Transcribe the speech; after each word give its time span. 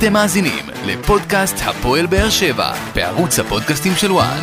אתם 0.00 0.12
מאזינים 0.12 0.64
לפודקאסט 0.86 1.56
הפועל 1.64 2.06
באר 2.06 2.30
שבע 2.30 2.72
בערוץ 2.94 3.38
הפודקאסטים 3.38 3.92
של 3.94 4.12
וואן. 4.12 4.40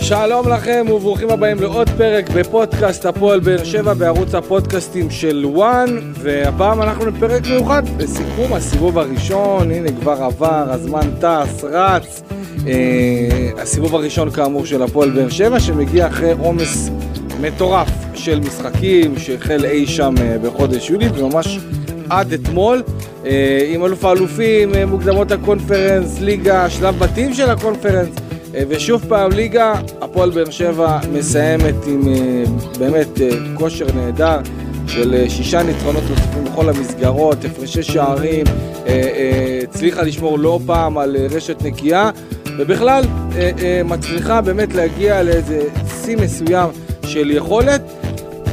שלום 0.00 0.48
לכם 0.48 0.86
וברוכים 0.94 1.30
הבאים 1.30 1.60
לעוד 1.60 1.90
פרק 1.90 2.30
בפודקאסט 2.30 3.06
הפועל 3.06 3.40
באר 3.40 3.64
שבע 3.64 3.94
בערוץ 3.94 4.34
הפודקאסטים 4.34 5.10
של 5.10 5.46
וואן 5.46 6.12
והפעם 6.14 6.82
אנחנו 6.82 7.12
בפרק 7.12 7.46
מיוחד 7.46 7.82
בסיכום 7.96 8.52
הסיבוב 8.52 8.98
הראשון 8.98 9.70
הנה 9.70 9.92
כבר 10.00 10.22
עבר 10.22 10.72
הזמן 10.72 11.10
טס 11.20 11.64
רץ 11.64 12.22
הסיבוב 13.58 13.94
הראשון 13.94 14.30
כאמור 14.30 14.66
של 14.66 14.82
הפועל 14.82 15.10
באר 15.10 15.28
שבע 15.28 15.60
שמגיע 15.60 16.06
אחרי 16.06 16.32
עומס 16.38 16.90
מטורף 17.40 17.88
של 18.14 18.40
משחקים 18.40 19.18
שהחל 19.18 19.64
אי 19.64 19.86
שם 19.86 20.14
אה, 20.20 20.36
בחודש 20.38 20.90
יולי 20.90 21.08
וממש 21.08 21.58
עד 22.10 22.32
אתמול 22.32 22.82
אה, 23.26 23.68
עם 23.74 23.84
אלוף 23.84 24.04
האלופים 24.04 24.74
אה, 24.74 24.86
מוקדמות 24.86 25.32
הקונפרנס 25.32 26.20
ליגה 26.20 26.70
שלב 26.70 26.98
בתים 26.98 27.34
של 27.34 27.50
הקונפרנס 27.50 28.08
אה, 28.54 28.62
ושוב 28.68 29.04
פעם 29.08 29.32
ליגה, 29.32 29.74
הפועל 30.00 30.30
באר 30.30 30.50
שבע 30.50 30.98
מסיימת 31.12 31.74
עם 31.86 32.08
אה, 32.08 32.42
באמת 32.78 33.20
אה, 33.20 33.28
כושר 33.54 33.86
נהדר 33.94 34.38
של 34.86 35.24
שישה 35.28 35.62
ניצחונות 35.62 36.02
נוספים 36.10 36.44
בכל 36.44 36.68
המסגרות, 36.68 37.44
הפרשי 37.44 37.82
שערים, 37.82 38.44
הצליחה 39.62 40.02
לשמור 40.02 40.38
לא 40.38 40.60
פעם 40.66 40.98
על 40.98 41.16
רשת 41.30 41.62
נקייה 41.62 42.10
ובכלל 42.58 43.04
מצליחה 43.84 44.40
באמת 44.40 44.74
להגיע 44.74 45.22
לאיזה 45.22 45.68
שיא 46.04 46.16
מסוים 46.16 46.70
של 47.04 47.30
יכולת 47.30 47.82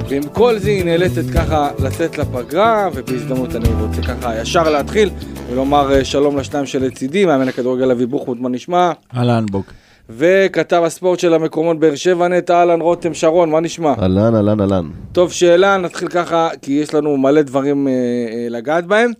ועם 0.09 0.23
כל 0.23 0.57
זה 0.57 0.69
היא 0.69 0.85
נאלצת 0.85 1.29
ככה 1.33 1.69
לצאת 1.83 2.17
לפגרה 2.17 2.89
ובהזדמנות 2.93 3.55
אני 3.55 3.69
רוצה 3.81 4.01
ככה 4.01 4.41
ישר 4.41 4.69
להתחיל 4.69 5.09
ולומר 5.49 6.03
שלום 6.03 6.37
לשניים 6.37 6.65
שלצידי, 6.65 7.25
מאמן 7.25 7.47
הכדורגל 7.47 7.91
אבי 7.91 8.05
בוחמוט, 8.05 8.37
מה 8.39 8.49
נשמע? 8.49 8.91
אהלן 9.17 9.45
בוק. 9.51 9.65
וכתב 10.09 10.81
הספורט 10.85 11.19
של 11.19 11.33
המקומות 11.33 11.79
באר 11.79 11.95
שבע 11.95 12.27
נט, 12.27 12.51
אהלן 12.51 12.81
רותם 12.81 13.13
שרון, 13.13 13.49
מה 13.49 13.59
נשמע? 13.59 13.93
אהלן, 14.01 14.35
אהלן, 14.35 14.61
אהלן. 14.61 14.89
טוב, 15.11 15.31
שאלה, 15.31 15.77
נתחיל 15.77 16.07
ככה, 16.07 16.49
כי 16.61 16.71
יש 16.71 16.93
לנו 16.93 17.17
מלא 17.17 17.41
דברים 17.41 17.87
אה, 17.87 17.93
אה, 17.93 18.47
לגעת 18.49 18.85
בהם. 18.85 19.11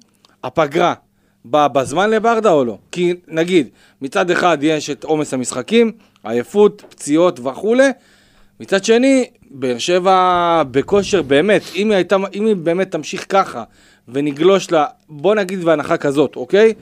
הפגרה, 0.44 0.94
בזמן 1.50 2.10
לברדה 2.10 2.52
או 2.52 2.66
לא? 2.66 2.78
כי 2.92 3.14
נגיד, 3.28 3.68
מצד 4.02 4.32
אחד 4.32 4.58
יש 4.62 4.90
את 4.90 5.04
עומס 5.04 5.34
המשחקים, 5.34 5.92
עייפות, 6.24 6.84
פציעות 6.90 7.40
וכולי, 7.44 7.90
מצד 8.60 8.84
שני, 8.84 9.26
באר 9.52 9.78
שבע 9.78 10.64
בכושר 10.72 11.22
באמת, 11.22 11.62
אם 11.76 11.90
היא, 11.90 11.96
הייתה, 11.96 12.16
אם 12.34 12.46
היא 12.46 12.56
באמת 12.56 12.92
תמשיך 12.92 13.26
ככה 13.30 13.64
ונגלוש 14.08 14.72
לה, 14.72 14.86
בוא 15.10 15.36
נגיד 15.36 15.64
בהנחה 15.64 15.98
כזאת, 15.98 16.36
אוקיי? 16.36 16.74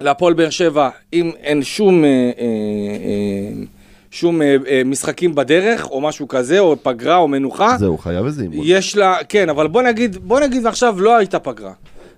להפועל 0.00 0.34
באר 0.34 0.50
שבע, 0.50 0.88
אם 1.12 1.30
אין 1.40 1.62
שום, 1.62 2.04
אה, 2.04 2.08
אה, 2.08 2.44
אה, 2.44 3.64
שום 4.10 4.42
אה, 4.42 4.56
אה, 4.68 4.82
משחקים 4.84 5.34
בדרך, 5.34 5.90
או 5.90 6.00
משהו 6.00 6.28
כזה, 6.28 6.58
או 6.58 6.76
פגרה 6.82 7.16
או 7.16 7.28
מנוחה. 7.28 7.76
זהו, 7.78 7.98
חייב 7.98 8.26
איזה 8.26 8.42
אימון. 8.42 8.58
יש 8.62 8.96
לה, 8.96 9.16
כן, 9.28 9.48
אבל 9.48 9.68
בוא 9.68 9.82
נגיד, 9.82 10.16
בוא 10.16 10.40
נגיד 10.40 10.66
ועכשיו 10.66 11.00
לא 11.00 11.16
הייתה 11.16 11.38
פגרה. 11.38 11.72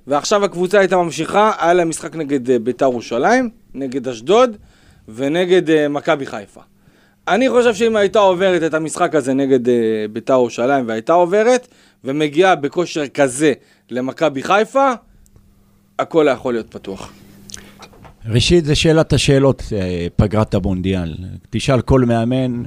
ועכשיו 0.07 0.45
הקבוצה 0.45 0.79
הייתה 0.79 0.97
ממשיכה, 0.97 1.53
היה 1.59 1.75
לה 1.75 1.85
משחק 1.85 2.17
נגד 2.17 2.51
אה, 2.51 2.59
ביתר 2.59 2.85
ירושלים, 2.85 3.51
נגד 3.75 4.09
אשדוד 4.09 4.57
ונגד 5.09 5.71
אה, 5.71 5.89
מכבי 5.89 6.27
חיפה. 6.27 6.61
אני 7.29 7.51
חושב 7.51 7.75
שאם 7.75 7.97
הייתה 7.97 8.19
עוברת 8.19 8.63
את 8.63 8.75
המשחק 8.75 9.15
הזה 9.15 9.35
נגד 9.35 9.69
אה, 9.69 9.75
ביתר 10.13 10.33
ירושלים 10.33 10.89
והייתה 10.89 11.13
עוברת, 11.13 11.69
ומגיעה 12.05 12.55
בכושר 12.55 13.07
כזה 13.09 13.53
למכבי 13.91 14.43
חיפה, 14.43 14.93
הכל 15.99 16.27
יכול 16.33 16.55
להיות 16.55 16.71
פתוח. 16.71 17.13
ראשית, 18.27 18.65
זה 18.65 18.75
שאלת 18.75 19.13
השאלות, 19.13 19.63
פגרת 20.17 20.55
המונדיאל. 20.55 21.15
תשאל 21.51 21.81
כל 21.81 22.01
מאמן, 22.01 22.63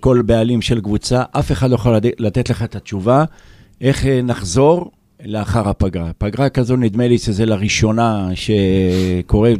כל 0.00 0.22
בעלים 0.22 0.62
של 0.62 0.80
קבוצה, 0.80 1.22
אף 1.32 1.52
אחד 1.52 1.70
לא 1.70 1.74
יכול 1.74 1.96
לתת 2.18 2.50
לך 2.50 2.62
את 2.62 2.76
התשובה 2.76 3.24
איך 3.80 4.06
נחזור 4.06 4.90
לאחר 5.26 5.68
הפגרה. 5.68 6.10
פגרה 6.18 6.48
כזו, 6.48 6.76
נדמה 6.76 7.08
לי 7.08 7.18
שזה 7.18 7.46
לראשונה 7.46 8.28
שקורה, 8.34 9.52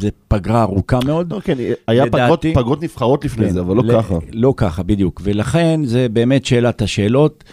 זו 0.00 0.08
פגרה 0.28 0.62
ארוכה 0.62 0.98
מאוד. 1.04 1.32
לא, 1.32 1.40
כן, 1.40 1.56
היה 1.86 2.04
לדעתי, 2.04 2.22
פגרות, 2.24 2.46
פגרות 2.54 2.82
נבחרות 2.82 3.24
לפני 3.24 3.46
כן, 3.46 3.52
זה, 3.52 3.60
אבל 3.60 3.76
לא 3.76 3.82
ל- 3.82 3.92
ככה. 3.92 4.18
לא 4.32 4.54
ככה, 4.56 4.82
בדיוק. 4.82 5.20
ולכן 5.24 5.80
זה 5.84 6.08
באמת 6.08 6.44
שאלת 6.44 6.82
השאלות. 6.82 7.44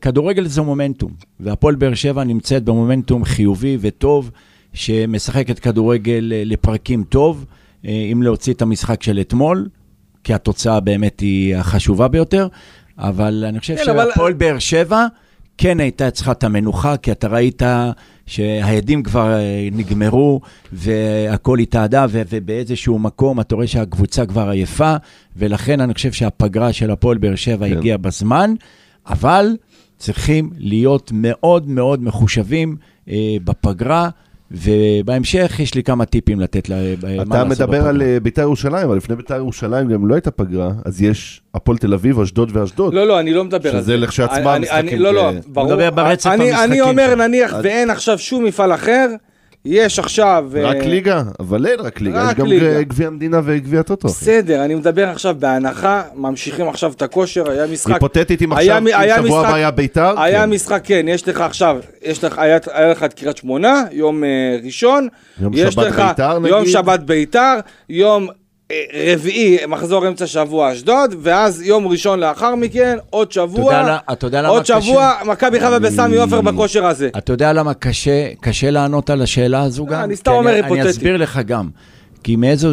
כדורגל 0.00 0.46
זה 0.46 0.62
מומנטום, 0.62 1.10
והפועל 1.40 1.74
באר 1.74 1.94
שבע 1.94 2.24
נמצאת 2.24 2.64
במומנטום 2.64 3.24
חיובי 3.24 3.76
וטוב. 3.80 4.30
שמשחקת 4.72 5.58
כדורגל 5.58 6.32
אה, 6.34 6.42
לפרקים 6.44 7.04
טוב, 7.08 7.44
אה, 7.86 8.08
אם 8.12 8.22
להוציא 8.22 8.52
את 8.52 8.62
המשחק 8.62 9.02
של 9.02 9.20
אתמול, 9.20 9.68
כי 10.24 10.34
התוצאה 10.34 10.80
באמת 10.80 11.20
היא 11.20 11.56
החשובה 11.56 12.08
ביותר, 12.08 12.48
אבל 12.98 13.44
אני 13.48 13.60
חושב 13.60 13.76
כן, 13.76 13.84
שהפועל 13.84 14.10
אבל... 14.16 14.32
באר 14.32 14.58
שבע 14.58 15.06
כן 15.62 15.80
הייתה 15.80 16.10
צריכה 16.10 16.32
את 16.32 16.44
המנוחה, 16.44 16.96
כי 16.96 17.12
אתה 17.12 17.28
ראית 17.28 17.62
שהעדים 18.26 19.02
כבר 19.02 19.32
אה, 19.32 19.68
נגמרו 19.72 20.40
והכל 20.72 21.58
התאדה, 21.58 22.06
ובאיזשהו 22.10 22.98
מקום 22.98 23.40
אתה 23.40 23.54
רואה 23.54 23.66
שהקבוצה 23.66 24.26
כבר 24.26 24.48
עייפה, 24.48 24.94
ולכן 25.36 25.80
אני 25.80 25.94
חושב 25.94 26.12
שהפגרה 26.12 26.72
של 26.72 26.90
הפועל 26.90 27.18
באר 27.18 27.34
שבע 27.34 27.68
כן. 27.68 27.76
הגיעה 27.76 27.98
בזמן, 27.98 28.54
אבל 29.06 29.56
צריכים 29.98 30.50
להיות 30.56 31.10
מאוד 31.14 31.68
מאוד 31.68 32.02
מחושבים 32.02 32.76
אה, 33.08 33.36
בפגרה. 33.44 34.08
ובהמשך 34.50 35.56
יש 35.60 35.74
לי 35.74 35.82
כמה 35.82 36.04
טיפים 36.04 36.40
לתת 36.40 36.68
לה, 36.68 36.76
אתה 37.22 37.44
מדבר 37.44 37.86
על 37.86 38.02
אה, 38.02 38.20
בית"ר 38.22 38.42
ירושלים, 38.42 38.88
אבל 38.88 38.96
לפני 38.96 39.16
בית"ר 39.16 39.36
ירושלים 39.36 39.88
גם 39.88 40.06
לא 40.06 40.14
הייתה 40.14 40.30
פגרה, 40.30 40.70
אז 40.84 41.02
יש 41.02 41.40
הפועל 41.54 41.78
תל 41.78 41.94
אביב, 41.94 42.20
אשדוד 42.20 42.50
ואשדוד. 42.56 42.94
לא, 42.94 43.06
לא, 43.06 43.20
אני 43.20 43.32
לא 43.32 43.44
מדבר 43.44 43.70
על 43.70 43.76
זה. 43.76 43.82
שזה 43.82 43.96
לכשעצמם 43.96 44.58
משחקים. 44.62 45.00
לא, 45.00 45.14
לא, 45.14 45.30
ברור. 45.46 45.66
מדבר 45.66 45.90
ברצף 45.90 46.26
המשחקים. 46.26 46.54
אני 46.64 46.80
אומר, 46.80 47.14
נניח, 47.14 47.54
ואין 47.62 47.90
עכשיו 47.90 48.18
שום 48.18 48.44
מפעל 48.44 48.74
אחר, 48.74 49.06
יש 49.64 49.98
עכשיו... 49.98 50.50
רק 50.62 50.76
uh, 50.76 50.84
ליגה? 50.84 51.22
אבל 51.40 51.66
אין 51.66 51.80
רק 51.80 52.00
ליגה, 52.00 52.28
רק 52.28 52.38
יש 52.38 52.62
גם. 52.62 52.82
גביע 52.82 53.06
המדינה 53.06 53.40
וגביע 53.44 53.80
הטוטו. 53.80 54.08
בסדר, 54.08 54.64
אני 54.64 54.74
מדבר 54.74 55.08
עכשיו 55.08 55.36
בהנחה, 55.38 56.02
ממשיכים 56.14 56.68
עכשיו 56.68 56.92
את 56.92 57.02
הכושר, 57.02 57.50
היה 57.50 57.66
משחק... 57.66 57.92
היפותטית 57.92 58.42
אם 58.42 58.52
עכשיו, 58.52 58.78
אם 58.78 59.24
שבוע 59.24 59.40
הבא 59.40 59.54
היה 59.54 59.70
ביתר? 59.70 60.20
היה 60.20 60.42
כן. 60.42 60.50
משחק, 60.50 60.80
כן, 60.84 61.06
יש 61.08 61.28
לך 61.28 61.40
עכשיו, 61.40 61.78
יש 62.02 62.24
לך, 62.24 62.38
היה, 62.38 62.58
היה 62.72 62.90
לך 62.90 63.04
את 63.04 63.14
קריית 63.14 63.36
שמונה, 63.36 63.84
יום 63.92 64.22
uh, 64.22 64.64
ראשון. 64.64 65.08
יום 65.40 65.56
שבת 65.56 65.86
לך, 65.86 66.00
ביתר 66.00 66.38
נגיד? 66.38 66.50
יום 66.50 66.66
שבת 66.66 67.00
ביתר, 67.00 67.54
יום 67.88 68.28
רביעי, 69.12 69.58
מחזור 69.68 70.08
אמצע 70.08 70.26
שבוע 70.26 70.72
אשדוד, 70.72 71.14
ואז 71.22 71.62
יום 71.62 71.86
ראשון 71.86 72.20
לאחר 72.20 72.54
מכן, 72.54 72.98
עוד 73.10 73.32
שבוע, 73.32 73.98
אתה 74.12 74.26
יודע 74.26 74.48
עוד 74.48 74.66
שבוע, 74.66 75.12
מכבי 75.26 75.60
חיפה 75.60 75.78
בסמי 75.78 76.16
עופר 76.16 76.40
בכושר 76.40 76.86
הזה. 76.86 77.08
אתה 77.18 77.32
יודע 77.32 77.52
למה 77.52 77.74
קשה, 77.74 78.28
קשה 78.40 78.70
לענות 78.70 79.10
על 79.10 79.22
השאלה 79.22 79.62
הזו 79.62 79.86
גם? 79.86 80.04
אני 80.04 80.16
סתם 80.16 80.32
אומר 80.32 80.50
היפותטי. 80.50 80.80
אני 80.80 80.90
אסביר 80.90 81.16
לך 81.16 81.40
גם. 81.46 81.68
כי 82.24 82.36
מאיזו, 82.36 82.70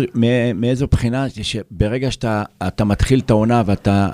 מאיזו 0.55 0.87
בחינה, 0.91 1.25
שברגע 1.41 2.11
שאתה 2.11 2.83
מתחיל 2.85 3.19
את 3.19 3.29
העונה 3.29 3.63
ואתה 3.65 4.09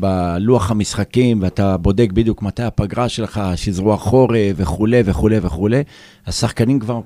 בלוח 0.00 0.70
המשחקים 0.70 1.42
ואתה 1.42 1.76
בודק 1.76 2.12
בדיוק 2.12 2.42
מתי 2.42 2.62
הפגרה 2.62 3.08
שלך, 3.08 3.40
שזרוע 3.56 3.96
חורף 3.96 4.52
וכולי 4.56 5.02
וכולי 5.04 5.38
וכולי, 5.42 5.82
השחקנים 6.26 6.80
כבר 6.80 7.00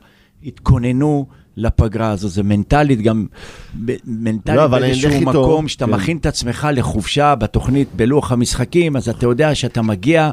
התכוננו 0.46 1.26
לפגרה 1.56 2.10
הזו, 2.10 2.28
זה 2.28 2.42
מנטלית 2.42 3.02
גם, 3.02 3.26
מנטלית 4.04 4.56
לא, 4.56 4.66
באיזשהו 4.66 5.20
מקום, 5.20 5.68
שאתה 5.68 5.86
כן. 5.86 5.90
מכין 5.90 6.16
את 6.16 6.26
עצמך 6.26 6.68
לחופשה 6.72 7.34
בתוכנית, 7.34 7.88
בלוח 7.96 8.32
המשחקים, 8.32 8.96
אז 8.96 9.08
אתה 9.08 9.26
יודע 9.26 9.54
שאתה 9.54 9.82
מגיע 9.82 10.30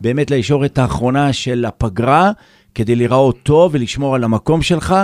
באמת 0.00 0.30
לישורת 0.30 0.78
האחרונה 0.78 1.32
של 1.32 1.64
הפגרה, 1.64 2.32
כדי 2.74 2.94
להיראות 2.96 3.38
טוב 3.42 3.70
ולשמור 3.74 4.14
על 4.14 4.24
המקום 4.24 4.62
שלך, 4.62 4.94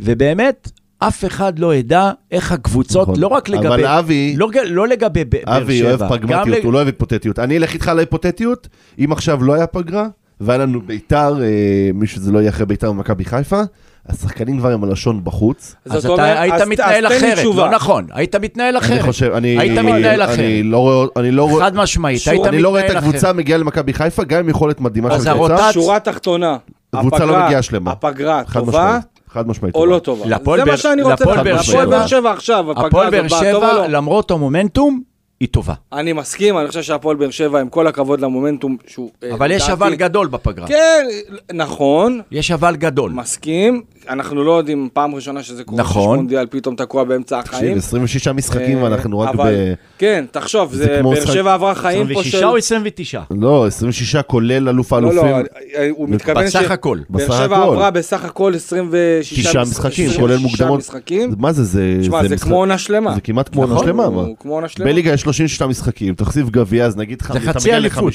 ובאמת, 0.00 0.70
אף 0.98 1.24
אחד 1.24 1.58
לא 1.58 1.74
ידע 1.74 2.10
איך 2.30 2.52
הקבוצות, 2.52 3.08
נכון. 3.08 3.20
לא 3.20 3.26
רק 3.26 3.48
לגבי... 3.48 3.66
אבל 3.66 3.86
אבי... 3.86 4.34
לא, 4.36 4.50
לא 4.64 4.88
לגבי 4.88 5.24
באר 5.24 5.42
שבע. 5.44 5.56
אבי 5.56 5.82
אוהב 5.82 6.08
פגמטיות, 6.08 6.46
לג... 6.48 6.64
הוא 6.64 6.72
לא 6.72 6.78
אוהב 6.78 6.86
היפותטיות. 6.86 7.38
אני 7.38 7.56
אלך 7.56 7.74
איתך 7.74 7.88
להיפותטיות, 7.96 8.68
אם 8.98 9.12
עכשיו 9.12 9.44
לא 9.44 9.54
היה 9.54 9.66
פגרה, 9.66 10.08
והיה 10.40 10.58
לנו 10.58 10.80
ביתר, 10.80 11.42
אה, 11.42 11.90
מי 11.94 12.06
שזה 12.06 12.32
לא 12.32 12.38
יהיה 12.38 12.50
אחרי 12.50 12.66
ביתר 12.66 12.90
ומכבי 12.90 13.24
חיפה, 13.24 13.62
השחקנים 14.08 14.58
כבר 14.58 14.68
עם 14.68 14.84
הלשון 14.84 15.20
בחוץ. 15.24 15.74
אז 15.90 16.06
אתה 16.06 16.40
היית 16.40 16.54
מתנהל 16.66 17.06
אחרת, 17.06 17.44
לא 17.44 17.70
נכון, 17.70 18.06
היית 18.12 18.34
מתנהל 18.36 18.78
אחרת. 18.78 18.92
אני 18.92 19.02
חושב, 19.02 19.32
אני... 19.34 19.58
היית 19.58 19.78
מתנהל 19.78 20.22
אחרת. 20.22 20.38
אני 20.38 20.62
לא 20.62 20.78
רואה... 20.78 21.06
אני 21.16 21.30
לא 21.30 21.48
רואה... 21.48 21.64
חד 21.64 21.76
משמעית, 21.76 22.20
היית 22.26 22.28
מתנהל 22.28 22.42
אחרת. 22.42 22.54
אני 22.54 22.62
לא 22.62 22.68
רואה 22.68 22.86
את 22.86 22.96
הקבוצה 22.96 23.32
מגיעה 23.32 23.58
למכבי 23.58 23.92
חיפה, 23.92 24.24
גם 24.24 24.40
עם 24.40 24.48
יכולת 24.48 24.80
מדהימה 24.80 25.20
של 25.20 25.34
קבוצה. 25.34 25.72
שורה 25.72 26.00
תחתונה. 26.00 26.56
הקבוצה 26.92 27.24
לא 27.24 27.44
מגיעה 27.44 27.62
שלמה. 27.62 27.90
הפגרה 27.90 28.42
טובה. 28.52 28.98
חד 29.28 29.48
משמעית. 29.48 29.74
או 29.74 30.00
טובה. 30.00 30.26
לא 30.26 30.38
טובה. 30.38 30.56
זה 30.56 30.64
מה 30.64 30.76
שאני 30.76 31.02
רוצה 31.02 31.24
לדעת. 31.24 31.38
הפועל 31.66 31.88
באר 31.88 32.06
שבע 32.06 32.30
עכשיו, 32.32 32.70
הפגרה 32.70 32.86
הפועל 32.86 33.10
באר 33.10 33.24
הזאת, 33.24 33.40
באה, 33.42 33.52
טובה 33.52 33.66
שבע, 33.70 33.72
או 33.72 33.82
לא? 33.82 33.86
למרות 33.86 34.30
המומנטום, 34.30 35.02
היא 35.42 35.48
טובה. 35.48 35.74
אני 35.92 36.12
מסכים, 36.12 36.58
אני 36.58 36.68
חושב 36.68 36.82
שהפועל 36.82 37.16
באר 37.16 37.30
שבע, 37.30 37.60
עם 37.60 37.68
כל 37.68 37.86
הכבוד 37.86 38.20
למומנטום, 38.20 38.76
שהוא... 38.86 39.10
אה, 39.24 39.34
אבל 39.34 39.50
יש 39.50 39.68
אבל 39.70 39.94
גדול 39.94 40.26
בפגרה. 40.26 40.66
כן, 40.68 41.04
נכון, 41.52 42.20
יש 42.30 42.50
אבל 42.50 42.76
גדול. 42.76 43.12
מסכים. 43.12 43.82
אנחנו 44.08 44.44
לא 44.44 44.58
יודעים, 44.58 44.88
פעם 44.92 45.14
ראשונה 45.14 45.42
שזה 45.42 45.64
קורה, 45.64 45.82
נכון. 45.82 46.02
שיש 46.02 46.16
מונדיאל, 46.16 46.46
פתאום 46.50 46.76
תקוע 46.76 47.04
באמצע 47.04 47.40
תקשיב, 47.42 47.54
החיים. 47.54 47.78
26 47.78 48.28
משחקים 48.28 48.78
אה, 48.78 48.82
ואנחנו 48.84 49.18
רק 49.18 49.28
אבל- 49.28 49.54
ב... 49.54 49.74
כן, 49.98 50.24
תחשוב, 50.30 50.74
זה 50.74 51.00
באר 51.02 51.26
שבע 51.26 51.54
עברה 51.54 51.74
חיים 51.74 52.06
פה 52.06 52.20
26 52.20 52.32
של... 52.32 52.44
או 52.44 52.56
29? 52.56 53.20
לא, 53.30 53.66
26 53.66 54.16
כולל 54.16 54.68
אלוף 54.68 54.92
לא, 54.92 54.96
האלופים. 54.96 55.30
לא, 55.30 55.38
הוא 55.90 56.08
מתכוון 56.08 56.50
ש... 56.50 56.56
בסך 56.56 56.70
הכל. 56.70 56.98
באר 57.10 57.44
שבע. 57.44 57.62
עברה 57.62 57.90
בסך 57.90 58.24
הכל 58.24 58.52
26 58.54 59.28
שישה 59.34 59.62
משחקים, 59.62 60.10
כולל 60.20 60.36
מוקדמות. 60.36 60.90
מה 61.38 61.52
זה, 61.52 61.64
זה... 61.64 61.98
תשמע, 62.00 62.28
זה 62.28 62.36
כמו 62.36 62.56
עונה 62.56 62.78
שלמה. 62.78 63.14
זה 63.14 63.20
כמעט 63.20 63.48
כמו 63.48 63.62
עונה 63.62 63.74
נכון, 63.74 63.86
שלמה. 63.86 64.04
הוא 64.04 64.14
מה? 64.14 64.28
כמו 64.40 64.54
עונה 64.54 64.68
שלמה. 64.68 64.90
בליגה 64.90 65.12
יש 65.12 65.20
36 65.20 65.62
משחקים, 65.62 66.14
תוסיף 66.14 66.50
גביע, 66.50 66.86
אז 66.86 66.96
נגיד 66.96 67.20
לך... 67.20 67.32
זה 67.32 67.40
חצי 67.40 67.72
אליפות. 67.72 68.14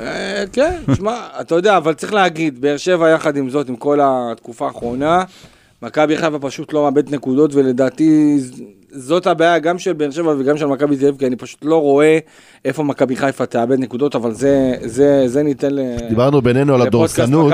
אה, 0.00 0.44
כן, 0.52 0.76
תשמע, 0.92 1.26
אתה 1.40 1.54
יודע, 1.54 1.76
אבל 1.76 1.94
צריך 1.94 2.12
להגיד, 2.12 2.60
באר 2.60 2.76
שבע 2.76 3.10
יחד 3.10 3.36
עם 3.36 3.50
זאת, 3.50 3.68
עם 3.68 3.76
כל 3.76 3.98
התקופה 4.02 4.66
האחרונה, 4.66 5.22
מכבי 5.82 6.16
חיפה 6.16 6.38
פשוט 6.38 6.72
לא 6.72 6.82
מאבד 6.82 7.14
נקודות, 7.14 7.54
ולדעתי 7.54 8.38
זאת 8.92 9.26
הבעיה 9.26 9.58
גם 9.58 9.78
של 9.78 9.92
באר 9.92 10.10
שבע 10.10 10.34
וגם 10.38 10.58
של 10.58 10.66
מכבי 10.66 10.96
תל 10.96 11.06
אביב, 11.06 11.18
כי 11.18 11.26
אני 11.26 11.36
פשוט 11.36 11.64
לא 11.64 11.76
רואה 11.80 12.18
איפה 12.64 12.82
מכבי 12.82 13.16
חיפה 13.16 13.46
תאבד 13.46 13.78
נקודות, 13.78 14.14
אבל 14.14 14.32
זה, 14.32 14.74
זה, 14.82 15.22
זה 15.26 15.42
ניתן 15.42 15.74
ל... 15.74 15.80
דיברנו 16.08 16.42
בינינו 16.42 16.74
על 16.74 16.82
הדורסנות, 16.82 17.52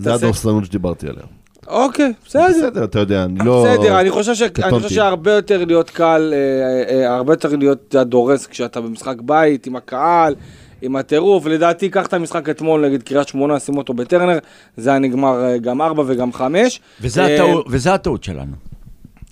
זה. 0.00 0.14
הדורסנות 0.14 0.64
שדיברתי 0.64 1.06
עליה. 1.08 1.22
אוקיי, 1.68 2.12
בסדר. 2.26 2.48
בסדר, 2.48 2.84
אתה 2.84 2.98
יודע, 2.98 3.24
אני 3.24 3.38
לא... 3.44 3.66
בסדר, 3.68 4.00
אני 4.00 4.10
חושב, 4.10 4.34
ש... 4.34 4.42
אני. 4.42 4.70
חושב 4.70 4.88
שהרבה 4.88 5.32
יותר 5.32 5.64
להיות 5.64 5.90
קל, 5.90 6.32
אה, 6.34 6.94
אה, 6.94 7.14
הרבה 7.16 7.32
יותר 7.32 7.56
להיות 7.56 7.94
דורס 7.94 8.46
כשאתה 8.46 8.80
במשחק 8.80 9.16
בית, 9.20 9.66
עם 9.66 9.76
הקהל, 9.76 10.34
עם 10.82 10.96
הטירוף. 10.96 11.46
לדעתי, 11.46 11.88
קח 11.88 12.06
את 12.06 12.14
המשחק 12.14 12.48
אתמול 12.48 12.86
נגד 12.88 13.02
קריית 13.02 13.28
שמונה, 13.28 13.60
שים 13.60 13.76
אותו 13.76 13.94
בטרנר, 13.94 14.38
זה 14.76 14.90
היה 14.90 14.98
נגמר 14.98 15.44
אה, 15.44 15.58
גם 15.58 15.82
ארבע 15.82 16.02
וגם 16.06 16.32
חמש. 16.32 16.80
וזה 17.00 17.24
אה, 17.24 17.34
הטעות- 17.34 17.66
וזה 17.70 17.94
הטעות 17.94 18.24
שלנו. 18.24 18.52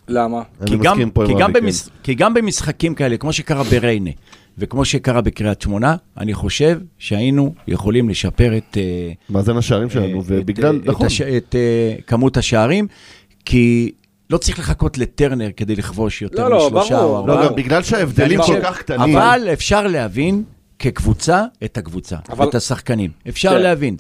למה? 0.09 0.43
כי 0.67 0.77
גם, 0.77 0.97
כי, 1.27 1.35
גם 1.39 1.53
במש, 1.53 1.89
כי 2.03 2.15
גם 2.15 2.35
במשחקים 2.35 2.95
כאלה, 2.95 3.17
כמו 3.17 3.33
שקרה 3.33 3.63
בריינה, 3.65 4.11
וכמו 4.59 4.85
שקרה 4.85 5.21
בקריית 5.21 5.63
שמונה, 5.63 5.97
אני 6.19 6.35
חושב 6.35 6.81
שהיינו 6.99 7.55
יכולים 7.69 8.09
לשפר 8.09 8.57
את... 8.57 8.77
אה, 8.77 9.13
מאזן 9.31 9.57
השערים 9.57 9.91
שלנו, 9.91 10.23
ובגלל, 10.27 10.81
נכון, 10.85 11.07
את, 11.07 11.11
הש... 11.11 11.21
את 11.21 11.55
uh, 11.55 12.03
כמות 12.03 12.37
השערים, 12.37 12.87
כי 13.45 13.93
לא 14.31 14.39
צריך 14.39 14.59
לחכות 14.59 14.99
לטרנר 14.99 15.49
כדי 15.57 15.77
לכבוש 15.77 16.23
יותר 16.23 16.49
לא, 16.49 16.51
לא, 16.51 16.67
משלושה 16.67 16.97
ברור. 16.97 17.11
או 17.11 17.17
ארבעה. 17.17 17.43
לא, 17.43 17.49
גם 17.49 17.55
בגלל 17.55 17.83
שההבדלים 17.83 18.43
כל 18.43 18.61
כך 18.63 18.79
קטנים, 18.79 19.17
אבל 19.17 19.49
אפשר 19.53 19.87
להבין 19.87 20.43
כקבוצה 20.79 21.45
את 21.65 21.79
הקבוצה, 21.79 22.17
אבל- 22.31 22.49
את 22.49 22.55
השחקנים. 22.55 23.11
אפשר 23.29 23.51
כן. 23.51 23.63
להבין. 23.63 23.97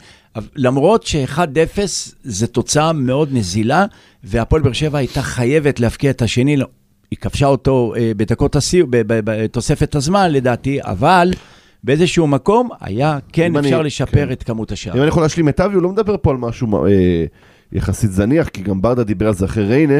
למרות 0.57 1.03
ש-1-0 1.07 1.81
זה 2.23 2.47
תוצאה 2.47 2.93
מאוד 2.93 3.29
נזילה, 3.33 3.85
והפועל 4.25 4.63
באר 4.63 4.73
שבע 4.73 4.99
הייתה 4.99 5.23
חייבת 5.23 5.81
להפקיע 5.81 6.11
את 6.11 6.23
השני, 6.23 6.57
לא, 6.57 6.67
היא 7.11 7.19
כבשה 7.19 7.47
אותו 7.47 7.95
אה, 7.97 8.13
בדקות 8.17 8.57
הסיום, 8.57 8.89
בתוספת 9.07 9.95
הזמן 9.95 10.31
לדעתי, 10.33 10.79
אבל 10.83 11.31
באיזשהו 11.85 12.27
מקום 12.27 12.69
היה, 12.81 13.19
כן 13.33 13.45
אם 13.47 13.59
אני- 13.59 13.67
אפשר 13.69 13.83
לשפר 13.83 14.27
כן. 14.27 14.33
את 14.33 14.43
כמות 14.43 14.71
אם 14.71 14.75
השערים. 14.75 15.03
אני 15.03 15.09
יכול 15.09 15.23
להשלים 15.23 15.49
את 15.49 15.61
אבי, 15.61 15.75
הוא 15.75 15.83
לא 15.83 15.89
מדבר 15.89 16.17
פה 16.23 16.31
על 16.31 16.37
משהו 16.37 16.87
אה, 16.87 16.91
יחסית 17.73 18.13
זניח, 18.13 18.49
כי 18.49 18.63
גם 18.63 18.83
ברדה 18.83 19.05
דיבר 19.05 19.27
על 19.29 19.35
זה 19.35 19.45
אחרי 19.45 19.67
ריינה, 19.67 19.99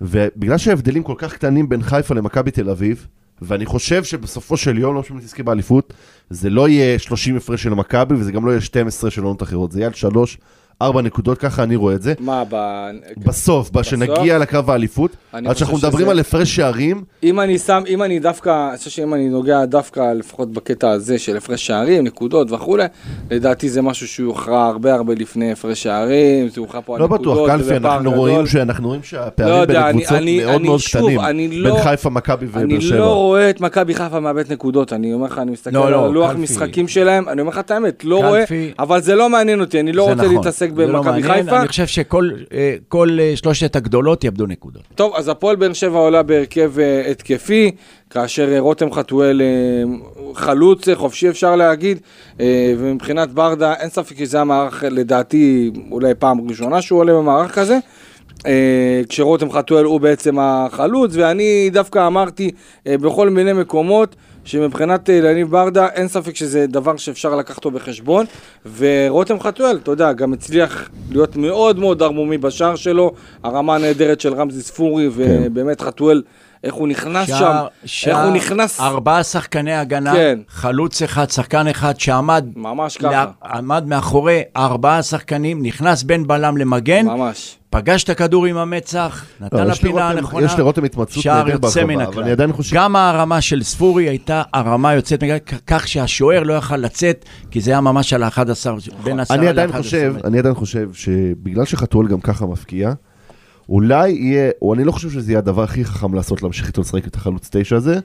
ובגלל 0.00 0.58
שההבדלים 0.58 1.02
כל 1.02 1.14
כך 1.18 1.34
קטנים 1.34 1.68
בין 1.68 1.82
חיפה 1.82 2.14
למכבי 2.14 2.50
תל 2.50 2.70
אביב, 2.70 3.06
ואני 3.42 3.66
חושב 3.66 4.04
שבסופו 4.04 4.56
של 4.56 4.78
יום, 4.78 4.94
לא 4.94 5.00
משנה 5.00 5.16
אם 5.16 5.22
תזכה 5.22 5.42
באליפות, 5.42 5.92
זה 6.30 6.50
לא 6.50 6.68
יהיה 6.68 6.98
30 6.98 7.36
הפרש 7.36 7.62
של 7.62 7.74
מכבי, 7.74 8.14
וזה 8.14 8.32
גם 8.32 8.46
לא 8.46 8.50
יהיה 8.50 8.60
12 8.60 9.10
של 9.10 9.22
עונות 9.22 9.42
אחרות, 9.42 9.72
זה 9.72 9.78
יהיה 9.78 9.88
על 9.88 9.94
3, 9.94 10.38
4 10.82 11.02
נקודות, 11.02 11.38
ככה 11.38 11.62
אני 11.62 11.76
רואה 11.76 11.94
את 11.94 12.02
זה. 12.02 12.14
מה, 12.20 12.42
ב... 12.50 12.86
בסוף, 13.24 13.70
כשנגיע 13.80 14.38
לקרב 14.38 14.70
האליפות, 14.70 15.10
אני 15.34 15.46
עד 15.48 15.52
חושב 15.52 15.58
שאנחנו 15.66 15.78
מדברים 15.88 16.02
שזה- 16.04 16.10
על 16.10 16.18
הפרש 16.18 16.56
שערים, 16.56 17.04
אם 17.22 17.40
אני 17.40 17.58
שם, 17.58 17.82
אם 17.88 18.02
אני 18.02 18.18
דווקא, 18.18 18.68
אני 18.70 18.78
חושב 18.78 18.90
שאם 18.90 19.14
אני 19.14 19.28
נוגע 19.28 19.64
דווקא, 19.64 20.12
לפחות 20.12 20.52
בקטע 20.52 20.90
הזה 20.90 21.18
של 21.18 21.36
הפרש 21.36 21.66
שערים, 21.66 22.04
נקודות 22.04 22.52
וכולי, 22.52 22.84
לדעתי 23.30 23.68
זה 23.68 23.82
משהו 23.82 24.08
שהוא 24.08 24.26
יוכרע 24.26 24.66
הרבה 24.66 24.94
הרבה 24.94 25.14
לפני 25.14 25.52
הפרש 25.52 25.82
שערים, 25.82 26.48
זה 26.48 26.60
יוכרע 26.60 26.80
פה 26.84 26.94
על 26.94 27.00
לא 27.00 27.06
נקודות. 27.06 27.20
בטוח, 27.38 27.48
קלפי, 27.50 27.76
אנחנו. 27.76 28.12
רואים 28.12 28.46
שאנחנו 28.46 28.86
רואים 28.88 29.00
לא 29.00 29.06
שהפערים 29.06 29.54
יודע, 29.60 29.66
בין 29.74 29.82
אני- 29.82 29.88
הקבוצות 30.04 30.18
אני- 30.22 30.38
מאוד 30.44 30.54
אני 30.54 30.68
מאוד 30.68 30.80
שוב, 30.80 31.00
קטנים, 31.02 31.20
אני 31.20 31.48
בין 31.48 31.58
לא- 31.58 31.78
חיפה, 31.82 32.10
מכבי 32.10 32.46
ובאר 32.46 32.62
אני 32.62 32.80
שבע. 32.80 32.98
לא 32.98 33.14
רואה 33.14 33.50
את 33.50 33.60
מכבי 33.60 33.94
חיפה 33.94 34.20
מאבד 34.20 34.52
נקודות, 34.52 34.92
אני 34.92 35.14
אומר 35.14 35.26
לך, 35.26 35.38
אני 35.38 35.50
מסתכל 35.50 35.76
לא, 35.78 35.86
על 35.86 35.92
לא, 35.92 36.06
הלוח 36.06 36.30
קלפי. 36.30 36.42
משחקים 36.42 36.88
שלהם, 36.88 37.28
אני 37.28 37.40
אומר 37.40 37.50
לך 37.52 37.58
את 37.58 37.70
האמת, 37.70 38.04
לא. 38.04 38.16
רואה, 38.28 38.44
אבל 38.78 39.00
זה 39.00 39.14
לא 39.14 39.28
מעניין 39.30 39.60
אותי, 39.60 39.80
אני 39.80 39.92
לא 39.92 40.02
רוצה 40.02 40.14
נכון. 40.22 40.34
להתעסק 40.36 40.65
זה 40.74 40.86
לא 40.86 41.02
במכבי 41.02 41.20
מעניין, 41.20 41.44
חיפה. 41.44 41.60
אני 41.60 41.68
חושב 41.68 41.86
שכל 41.86 42.30
אה, 42.52 42.76
אה, 42.94 43.36
שלושת 43.36 43.76
הגדולות 43.76 44.24
יאבדו 44.24 44.46
נקודות. 44.46 44.82
טוב, 44.94 45.12
אז 45.16 45.28
הפועל 45.28 45.56
באר 45.56 45.72
שבע 45.72 45.98
עולה 45.98 46.22
בהרכב 46.22 46.78
אה, 46.78 47.10
התקפי, 47.10 47.70
כאשר 48.10 48.58
רותם 48.58 48.92
חתואל 48.92 49.42
חלוץ, 50.34 50.88
חופשי 50.94 51.28
אפשר 51.28 51.56
להגיד, 51.56 52.00
ומבחינת 52.78 53.30
ברדה, 53.30 53.74
אין 53.74 53.88
ספק 53.88 54.18
שזה 54.18 54.40
המערך, 54.40 54.84
לדעתי, 54.90 55.70
אולי 55.90 56.14
פעם 56.18 56.48
ראשונה 56.48 56.82
שהוא 56.82 57.00
עולה 57.00 57.12
במערך 57.12 57.58
כזה. 57.58 57.78
כשרותם 59.08 59.52
חתואל 59.52 59.84
הוא 59.84 60.00
בעצם 60.00 60.38
החלוץ, 60.38 61.12
ואני 61.14 61.70
דווקא 61.72 62.06
אמרתי 62.06 62.50
בכל 62.86 63.30
מיני 63.30 63.52
מקומות 63.52 64.16
שמבחינת 64.46 65.10
אה, 65.10 65.14
יניב 65.14 65.50
ברדה 65.50 65.88
אין 65.88 66.08
ספק 66.08 66.36
שזה 66.36 66.66
דבר 66.66 66.96
שאפשר 66.96 67.36
לקחת 67.36 67.56
אותו 67.56 67.70
בחשבון, 67.70 68.26
ורותם 68.76 69.40
חתואל, 69.40 69.78
אתה 69.82 69.90
יודע, 69.90 70.12
גם 70.12 70.32
הצליח 70.32 70.90
להיות 71.10 71.36
מאוד 71.36 71.78
מאוד 71.78 72.02
ערמומי 72.02 72.38
בשער 72.38 72.76
שלו, 72.76 73.12
הרמה 73.42 73.74
הנהדרת 73.74 74.20
של 74.20 74.34
רמזי 74.34 74.62
ספורי, 74.62 75.08
ובאמת 75.12 75.80
חתואל, 75.80 76.22
איך 76.64 76.74
הוא 76.74 76.88
נכנס 76.88 77.28
שם, 77.28 77.52
שער- 77.84 78.16
איך 78.16 78.26
הוא 78.26 78.36
נכנס, 78.36 78.80
ארבעה 78.80 79.22
שחקני 79.22 79.72
הגנה, 79.74 80.12
כן. 80.12 80.38
חלוץ 80.48 81.02
אחד, 81.02 81.30
שחקן 81.30 81.68
אחד 81.68 82.00
שעמד 82.00 82.44
ממש 82.56 82.96
ככה, 82.96 83.10
לה- 83.10 83.26
עמד 83.44 83.86
מאחורי 83.86 84.42
ארבעה 84.56 85.02
שחקנים, 85.02 85.62
נכנס 85.62 86.02
בין 86.02 86.26
בלם 86.26 86.56
למגן, 86.56 87.06
ממש. 87.06 87.56
פגש 87.70 88.04
את 88.04 88.08
הכדור 88.10 88.46
עם 88.46 88.56
המצח, 88.56 89.24
נתן 89.40 89.56
לא, 89.56 89.64
לפינה 89.64 89.92
לרותם- 90.00 90.18
הנכונה. 90.18 90.46
יש 90.46 90.58
לרותם 90.58 90.84
התמצאות 90.84 91.10
שער 91.22 91.48
יוצא 91.48 91.84
מן 91.84 91.94
אבל 92.00 92.10
הכלל. 92.10 92.22
אני 92.22 92.32
עדיין 92.32 92.52
חושב- 92.52 92.76
גם 92.76 92.96
הרמה 92.96 93.40
של 93.40 93.62
ספורי 93.62 94.08
הייתה 94.08 94.42
הרמה 94.52 94.94
יוצאת 94.94 95.22
מכלל, 95.24 95.36
כך 95.66 95.88
שהשוער 95.88 96.42
לא 96.42 96.54
יכל 96.54 96.76
לצאת, 96.76 97.24
כי 97.50 97.60
זה 97.60 97.70
היה 97.70 97.80
ממש 97.80 98.12
על 98.12 98.22
ה-11, 98.22 98.38
בין 99.04 99.20
10 99.20 99.34
ל-11. 99.34 99.38
אני 99.40 99.48
עדיין 99.48 99.72
חושב, 99.72 100.14
אני 100.24 100.38
עדיין 100.38 100.54
חושב 100.54 100.88
שבגלל 100.92 101.64
שחתואל 101.64 102.08
גם 102.08 102.20
ככה 102.20 102.46
מפקיע, 102.46 102.92
אולי 103.68 104.10
יהיה, 104.10 104.50
או 104.62 104.74
אני 104.74 104.84
לא 104.84 104.92
חושב 104.92 105.10
שזה 105.10 105.32
יהיה 105.32 105.38
הדבר 105.38 105.62
הכי 105.62 105.84
חכם 105.84 106.14
לעשות, 106.14 106.42
להמשיך 106.42 106.66
איתו 106.66 106.80
לשחק 106.80 107.06
את 107.06 107.14
החלוץ 107.14 107.48
תשע 107.52 107.76
הזה, 107.76 107.98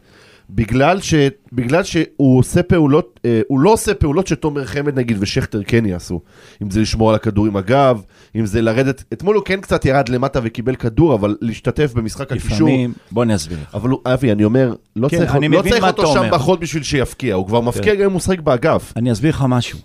בגלל, 0.50 1.02
ש, 1.02 1.14
בגלל 1.54 1.84
שהוא 1.84 2.40
עושה 2.40 2.64
פעולות, 2.64 3.20
אה, 3.26 3.42
הוא 3.48 3.60
לא 3.60 3.74
עושה 3.74 3.94
פעולות 3.94 4.28
שתומר 4.28 4.66
חמד 4.66 5.00
נגיד 5.00 5.18
ושכטר 5.20 5.64
כן 5.64 5.86
יעשו. 5.86 6.20
אם 6.64 6.70
זה 6.70 6.82
לשמור 6.82 7.10
על 7.10 7.16
הכדור 7.16 7.46
עם 7.46 7.56
הגב, 7.56 8.02
אם 8.36 8.46
זה 8.46 8.62
לרדת, 8.62 9.04
אתמול 9.14 9.36
הוא 9.36 9.44
כן 9.46 9.62
קצת 9.62 9.86
ירד 9.86 10.10
למטה 10.10 10.40
וקיבל 10.44 10.76
כדור, 10.76 11.16
אבל 11.16 11.36
להשתתף 11.42 11.94
במשחק 11.94 12.32
הקישור. 12.32 12.68
לפעמים, 12.68 12.94
בוא 13.12 13.24
אני 13.24 13.36
אסביר 13.36 13.58
לך. 13.62 13.76
אבל 13.76 13.90
הוא, 13.90 14.00
אבי, 14.06 14.32
אני 14.32 14.44
אומר, 14.44 14.74
לא 14.96 15.08
כן, 15.10 15.18
צריך, 15.18 15.36
אני 15.36 15.48
לא 15.48 15.62
צריך 15.62 15.84
אותו 15.84 16.14
שם. 16.14 16.30
בחוד 16.32 16.60
בשביל 16.60 16.84
שיפקיע, 16.84 17.36
הוא 17.36 17.48
כבר 17.48 17.62
מפקיע 17.62 17.96
גם 17.96 18.02
אם 18.02 18.10
הוא 18.10 18.18
משחק 18.18 18.40
באגף. 18.40 18.94
אני 18.96 19.12
אסביר 19.12 19.30
לך 19.30 19.46
משהו. 19.48 19.80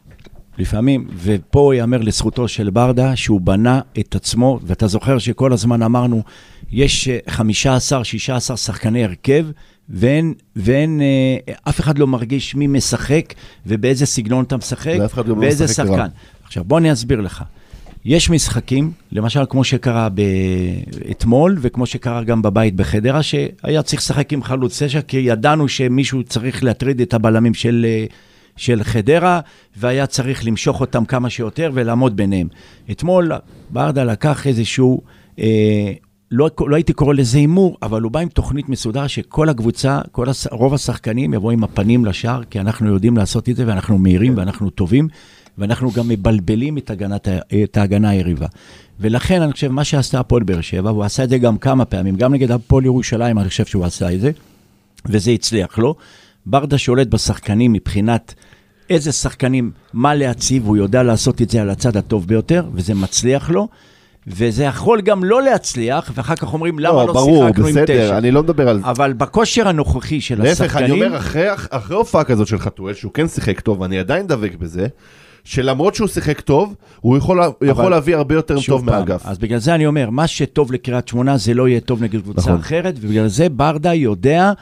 לפעמים, 0.58 1.06
ופה 1.22 1.74
ייאמר 1.74 1.98
לזכותו 1.98 2.48
של 2.48 2.70
ברדה, 2.70 3.16
שהוא 3.16 3.40
בנה 3.40 3.80
את 3.98 4.14
עצמו, 4.14 4.60
ואתה 4.62 4.86
זוכר 4.86 5.18
שכל 5.18 5.52
הזמן 5.52 5.82
אמרנו, 5.82 6.22
יש 6.72 7.08
אה, 7.08 7.18
15, 7.28 8.04
16 8.04 8.56
שחקני 8.56 9.04
הרכב, 9.04 9.46
ואין, 9.88 10.34
ואין 10.56 11.00
אה, 11.00 11.54
אף 11.68 11.80
אחד 11.80 11.98
לא 11.98 12.06
מרגיש 12.06 12.54
מי 12.54 12.66
משחק 12.66 13.34
ובאיזה 13.66 14.06
סגנון 14.06 14.44
אתה 14.44 14.56
משחק, 14.56 14.96
לא 15.26 15.34
ואיזה 15.40 15.64
רע. 15.64 15.68
שחקן. 15.68 16.08
עכשיו, 16.44 16.64
בוא 16.64 16.78
אני 16.78 16.92
אסביר 16.92 17.20
לך. 17.20 17.44
יש 18.04 18.30
משחקים, 18.30 18.92
למשל 19.12 19.40
כמו 19.48 19.64
שקרה 19.64 20.08
ב- 20.08 20.20
אתמול, 21.10 21.58
וכמו 21.60 21.86
שקרה 21.86 22.24
גם 22.24 22.42
בבית 22.42 22.76
בחדרה, 22.76 23.22
שהיה 23.22 23.82
צריך 23.82 24.02
לשחק 24.02 24.32
עם 24.32 24.42
חלוץ 24.42 24.82
תשע, 24.82 25.00
כי 25.00 25.16
ידענו 25.16 25.68
שמישהו 25.68 26.22
צריך 26.22 26.64
להטריד 26.64 27.00
את 27.00 27.14
הבלמים 27.14 27.54
של, 27.54 27.86
אה, 27.88 28.04
של 28.56 28.82
חדרה, 28.82 29.40
והיה 29.76 30.06
צריך 30.06 30.46
למשוך 30.46 30.80
אותם 30.80 31.04
כמה 31.04 31.30
שיותר 31.30 31.70
ולעמוד 31.74 32.16
ביניהם. 32.16 32.48
אתמול 32.90 33.32
ברדה 33.70 34.04
לקח 34.04 34.46
איזשהו, 34.46 35.00
אה, 35.38 35.92
לא, 36.30 36.50
לא 36.66 36.76
הייתי 36.76 36.92
קורא 36.92 37.14
לזה 37.14 37.38
הימור, 37.38 37.76
אבל 37.82 38.02
הוא 38.02 38.12
בא 38.12 38.20
עם 38.20 38.28
תוכנית 38.28 38.68
מסודר 38.68 39.06
שכל 39.06 39.48
הקבוצה, 39.48 40.00
כל 40.12 40.28
הש, 40.28 40.46
רוב 40.50 40.74
השחקנים 40.74 41.34
יבואו 41.34 41.50
עם 41.50 41.64
הפנים 41.64 42.04
לשער, 42.04 42.42
כי 42.50 42.60
אנחנו 42.60 42.92
יודעים 42.92 43.16
לעשות 43.16 43.48
את 43.48 43.56
זה 43.56 43.64
ואנחנו 43.66 43.98
מהירים 43.98 44.36
ואנחנו 44.36 44.70
טובים. 44.70 45.08
ואנחנו 45.58 45.90
גם 45.90 46.08
מבלבלים 46.08 46.78
את, 46.78 46.90
הגנת, 46.90 47.28
את 47.64 47.76
ההגנה 47.76 48.08
היריבה. 48.08 48.46
ולכן 49.00 49.42
אני 49.42 49.52
חושב, 49.52 49.72
מה 49.72 49.84
שעשתה 49.84 50.20
הפועל 50.20 50.42
באר 50.42 50.60
שבע, 50.60 50.90
הוא 50.90 51.04
עשה 51.04 51.24
את 51.24 51.28
זה 51.28 51.38
גם 51.38 51.58
כמה 51.58 51.84
פעמים, 51.84 52.16
גם 52.16 52.34
נגד 52.34 52.50
הפועל 52.50 52.84
ירושלים, 52.84 53.38
אני 53.38 53.48
חושב 53.48 53.64
שהוא 53.64 53.84
עשה 53.84 54.12
את 54.14 54.20
זה, 54.20 54.30
וזה 55.06 55.30
הצליח 55.30 55.78
לו. 55.78 55.94
ברדה 56.46 56.78
שולט 56.78 57.06
בשחקנים 57.06 57.72
מבחינת 57.72 58.34
איזה 58.90 59.12
שחקנים, 59.12 59.70
מה 59.92 60.14
להציב, 60.14 60.66
הוא 60.66 60.76
יודע 60.76 61.02
לעשות 61.02 61.42
את 61.42 61.50
זה 61.50 61.62
על 61.62 61.70
הצד 61.70 61.96
הטוב 61.96 62.26
ביותר, 62.26 62.64
וזה 62.74 62.94
מצליח 62.94 63.50
לו. 63.50 63.68
וזה 64.28 64.64
יכול 64.64 65.00
גם 65.00 65.24
לא 65.24 65.42
להצליח, 65.42 66.12
ואחר 66.14 66.36
כך 66.36 66.52
אומרים, 66.54 66.78
למה 66.78 66.92
לא, 66.92 67.06
לא, 67.06 67.12
ברור, 67.12 67.46
שיחקנו 67.46 67.66
עם 67.66 67.72
בסדר, 67.72 68.06
תשע? 68.06 68.18
אני 68.18 68.30
לא 68.30 68.42
מדבר 68.42 68.68
על... 68.68 68.80
אבל 68.84 69.12
בכושר 69.12 69.68
הנוכחי 69.68 70.20
של 70.20 70.42
להפך, 70.42 70.60
השחקנים... 70.60 70.92
אני 70.92 71.06
אומר, 71.06 71.18
אחרי, 71.18 71.46
אחרי 71.70 71.96
הופעה 71.96 72.24
כזאת 72.24 72.46
של 72.46 72.58
חתואל, 72.58 72.94
שהוא 72.94 73.12
כן 73.12 73.28
שיחק 73.28 73.60
טוב, 73.60 73.80
ואני 73.80 73.98
עדיין 73.98 74.26
דבק 74.26 74.54
בזה, 74.54 74.86
שלמרות 75.44 75.94
שהוא 75.94 76.08
שיחק 76.08 76.40
טוב, 76.40 76.74
הוא 77.00 77.16
יכול, 77.16 77.42
הוא 77.42 77.54
יכול 77.62 77.90
להביא 77.90 78.16
הרבה 78.16 78.34
יותר 78.34 78.56
טוב 78.66 78.86
פעם, 78.86 78.94
מהאגף. 78.94 79.26
אז 79.26 79.38
בגלל 79.38 79.58
זה 79.58 79.74
אני 79.74 79.86
אומר, 79.86 80.10
מה 80.10 80.26
שטוב 80.26 80.72
לקריית 80.72 81.08
שמונה 81.08 81.36
זה 81.36 81.54
לא 81.54 81.68
יהיה 81.68 81.80
טוב 81.80 82.02
נגד 82.02 82.20
קבוצה 82.20 82.40
נכון. 82.40 82.54
אחרת, 82.54 82.94
ובגלל 83.00 83.28
זה 83.28 83.48
ברדה 83.48 83.94
יודע 83.94 84.52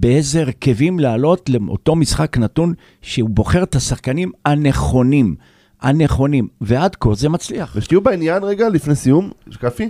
באיזה 0.00 0.40
הרכבים 0.40 1.00
לעלות 1.00 1.48
לאותו 1.48 1.96
משחק 1.96 2.38
נתון, 2.38 2.74
שהוא 3.02 3.30
בוחר 3.30 3.62
את 3.62 3.74
השחקנים 3.74 4.32
הנכונים. 4.44 5.34
הנכונים, 5.80 6.48
ועד 6.60 6.96
כה 6.96 7.14
זה 7.14 7.28
מצליח. 7.28 7.72
ושתהיו 7.76 8.00
בעניין 8.00 8.42
רגע, 8.42 8.68
לפני 8.68 8.94
סיום, 8.94 9.30
שקפי, 9.50 9.88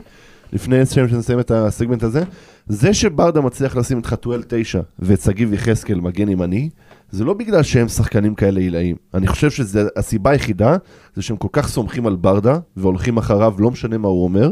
לפני 0.53 0.87
שנסיים 0.87 1.41
את 1.41 1.51
הסגמנט 1.51 2.03
הזה, 2.03 2.23
זה 2.69 2.95
שברדה 2.95 3.41
מצליח 3.41 3.77
לשים 3.77 3.99
את 3.99 4.07
חתואל 4.07 4.43
9 4.49 4.81
ואת 4.99 5.21
שגיב 5.21 5.53
יחזקאל 5.53 6.01
מגן 6.01 6.29
ימני, 6.29 6.69
זה 7.11 7.25
לא 7.25 7.33
בגלל 7.35 7.63
שהם 7.63 7.89
שחקנים 7.89 8.35
כאלה 8.35 8.61
עילאים. 8.61 8.97
אני 9.15 9.27
חושב 9.27 9.51
שהסיבה 9.51 10.31
היחידה 10.31 10.77
זה 11.17 11.23
שהם 11.23 11.37
כל 11.37 11.49
כך 11.53 11.69
סומכים 11.69 12.07
על 12.07 12.17
ברדה 12.17 12.59
והולכים 12.77 13.17
אחריו, 13.17 13.55
לא 13.59 13.71
משנה 13.71 13.99
מה 13.99 14.09
הוא 14.09 14.25
אומר, 14.25 14.51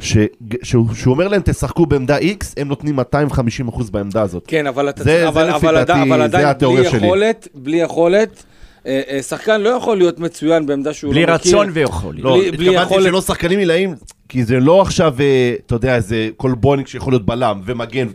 ש... 0.00 0.16
שהוא, 0.62 0.86
שהוא 0.94 1.14
אומר 1.14 1.28
להם 1.28 1.42
תשחקו 1.44 1.86
בעמדה 1.86 2.18
X, 2.18 2.44
הם 2.56 2.68
נותנים 2.68 2.98
250% 3.00 3.02
בעמדה 3.92 4.22
הזאת. 4.22 4.44
כן, 4.46 4.66
אבל 4.66 4.88
אתה 4.88 5.04
זה- 5.04 5.10
צריך, 5.10 5.22
זה 5.22 5.28
אבל, 5.28 5.56
לפי 5.56 5.66
אבל, 5.68 5.84
דעתי, 5.84 6.02
אבל 6.02 6.18
זה 6.18 6.24
עדיין 6.24 6.42
בלי 6.44 6.50
התיאוריה 6.50 6.90
שלי. 6.90 7.06
יכולת, 7.06 7.48
בלי 7.54 7.76
יכולת, 7.76 8.42
אה, 8.86 9.00
אה, 9.10 9.22
שחקן 9.22 9.60
לא 9.60 9.68
יכול 9.68 9.96
להיות 9.96 10.18
מצוין 10.18 10.66
בעמדה 10.66 10.92
שהוא 10.92 11.12
בלי 11.12 11.26
לא 11.26 11.34
מכיר. 11.34 11.50
רצון 11.52 11.70
ויכול. 11.72 12.14
לא, 12.18 12.30
בלי- 12.36 12.50
בלי 12.50 12.68
התכוונתי 12.68 12.94
יכולת- 12.94 13.04
שלא 13.08 13.20
שחקנים 13.20 13.58
עילאים, 13.58 13.94
כי 14.28 14.44
זה 14.44 14.60
לא 14.60 14.82
עכשיו, 14.82 15.14
אה, 15.20 15.54
אתה 15.66 15.74
יודע, 15.74 15.96
איזה 15.96 16.28
קולבוניק 16.36 16.88
שיכול 16.88 17.12
להיות 17.12 17.26
בלם 17.26 17.60
ומגן. 17.66 18.06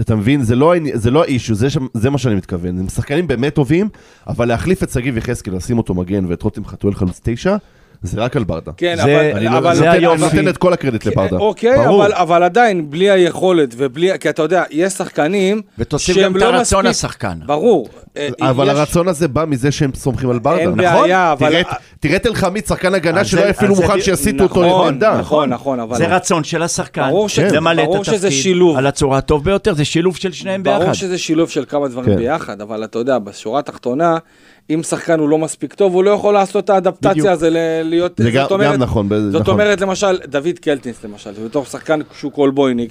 אתה 0.00 0.16
מבין? 0.16 0.42
זה 0.42 0.56
לא, 0.56 0.74
זה 0.94 1.10
לא 1.10 1.22
האישו, 1.22 1.54
זה, 1.54 1.68
זה 1.94 2.10
מה 2.10 2.18
שאני 2.18 2.34
מתכוון. 2.34 2.78
הם 2.78 2.88
שחקנים 2.88 3.26
באמת 3.26 3.54
טובים, 3.54 3.88
אבל 4.26 4.48
להחליף 4.48 4.82
את 4.82 4.90
שגיב 4.90 5.16
יחזקאל, 5.16 5.56
לשים 5.56 5.78
אותו 5.78 5.94
מגן 5.94 6.24
ואת 6.26 6.42
רותם 6.42 6.64
חתואל 6.64 6.94
חלוץ 6.94 7.20
תשע, 7.22 7.56
זה 8.04 8.20
רק 8.20 8.36
על 8.36 8.44
ברדה. 8.44 8.72
כן, 8.76 8.94
זה- 8.96 9.02
אבל, 9.02 9.36
אני 9.36 9.44
לא- 9.44 9.58
אבל, 9.58 9.74
זה 9.74 9.84
נותן- 9.84 9.96
אני. 10.06 10.16
נותן 10.16 10.48
את 10.48 10.56
כל 10.56 10.72
הקרדיט 10.72 11.06
לברדה. 11.06 11.36
אוקיי, 11.36 11.76
ברור. 11.84 12.04
אבל, 12.06 12.12
אבל 12.14 12.42
עדיין, 12.42 12.90
בלי 12.90 13.10
היכולת 13.10 13.74
ובלי, 13.76 14.18
כי 14.20 14.28
אתה 14.28 14.42
יודע, 14.42 14.62
יש 14.70 14.92
שחקנים 14.92 15.62
ותוסיף 15.78 16.14
שהם 16.16 16.24
גם 16.24 16.36
את 16.36 16.40
לא 16.42 16.46
הרצון 16.46 16.86
מספיק- 16.86 16.90
לשחקן. 16.90 17.38
ברור. 17.46 17.88
אה, 18.16 18.28
אבל 18.40 18.64
יש- 18.68 18.70
הרצון 18.78 19.08
הזה 19.08 19.28
בא 19.28 19.44
מזה 19.48 19.72
שהם 19.72 19.90
סומכים 19.94 20.30
על 20.30 20.38
ברדה, 20.38 20.60
אין 20.60 20.68
נכון? 20.68 20.78
בעיה, 21.02 21.32
אבל- 21.32 21.48
תראה 21.48 21.60
את- 21.60 21.66
תראה 22.00 22.16
את 22.16 22.26
אלחמיד, 22.26 22.66
שחקן 22.66 22.94
הגנה 22.94 23.24
שלא 23.24 23.40
היה 23.40 23.50
אפילו 23.50 23.74
מוכן 23.74 24.00
שיסיטו 24.00 24.42
אותו 24.44 24.64
נכון, 24.66 24.84
לעמדה. 24.86 25.18
נכון, 25.18 25.48
נכון, 25.50 25.80
אבל... 25.80 25.96
זה 25.96 26.06
רצון 26.06 26.44
של 26.44 26.62
השחקן, 26.62 27.08
ברור 27.10 27.26
את 27.26 27.30
שזה 28.04 28.30
שילוב. 28.30 28.76
על 28.76 28.86
הצורה 28.86 29.18
הטוב 29.18 29.44
ביותר, 29.44 29.74
זה 29.74 29.84
שילוב 29.84 30.16
של 30.16 30.32
שניהם 30.32 30.62
ביחד. 30.62 30.80
ברור 30.80 30.92
שזה 30.92 31.18
שילוב 31.18 31.50
של 31.50 31.64
כמה 31.68 31.88
דברים 31.88 32.06
כן. 32.06 32.16
ביחד, 32.16 32.60
אבל 32.60 32.84
אתה 32.84 32.98
יודע, 32.98 33.18
בשורה 33.18 33.58
התחתונה, 33.58 34.16
אם 34.70 34.82
שחקן 34.82 35.18
הוא 35.20 35.28
לא 35.28 35.38
מספיק 35.38 35.74
טוב, 35.74 35.94
הוא 35.94 36.04
לא 36.04 36.10
יכול 36.10 36.34
לעשות 36.34 36.64
את 36.64 36.70
האדפטציה. 36.70 37.32
הזו 37.32 37.46
להיות... 37.84 38.12
זה 38.16 38.30
גם- 38.30 38.46
אומרת- 38.50 38.74
גם 38.74 38.82
נכון, 38.82 39.08
זאת 39.32 39.40
נכון. 39.40 39.54
אומרת, 39.54 39.80
למשל, 39.80 40.18
דוד 40.26 40.58
קלטינס 40.60 41.04
למשל, 41.04 41.30
בתור 41.44 41.64
שחקן 41.64 42.00
שהוא 42.18 42.32
קולבויניק, 42.32 42.90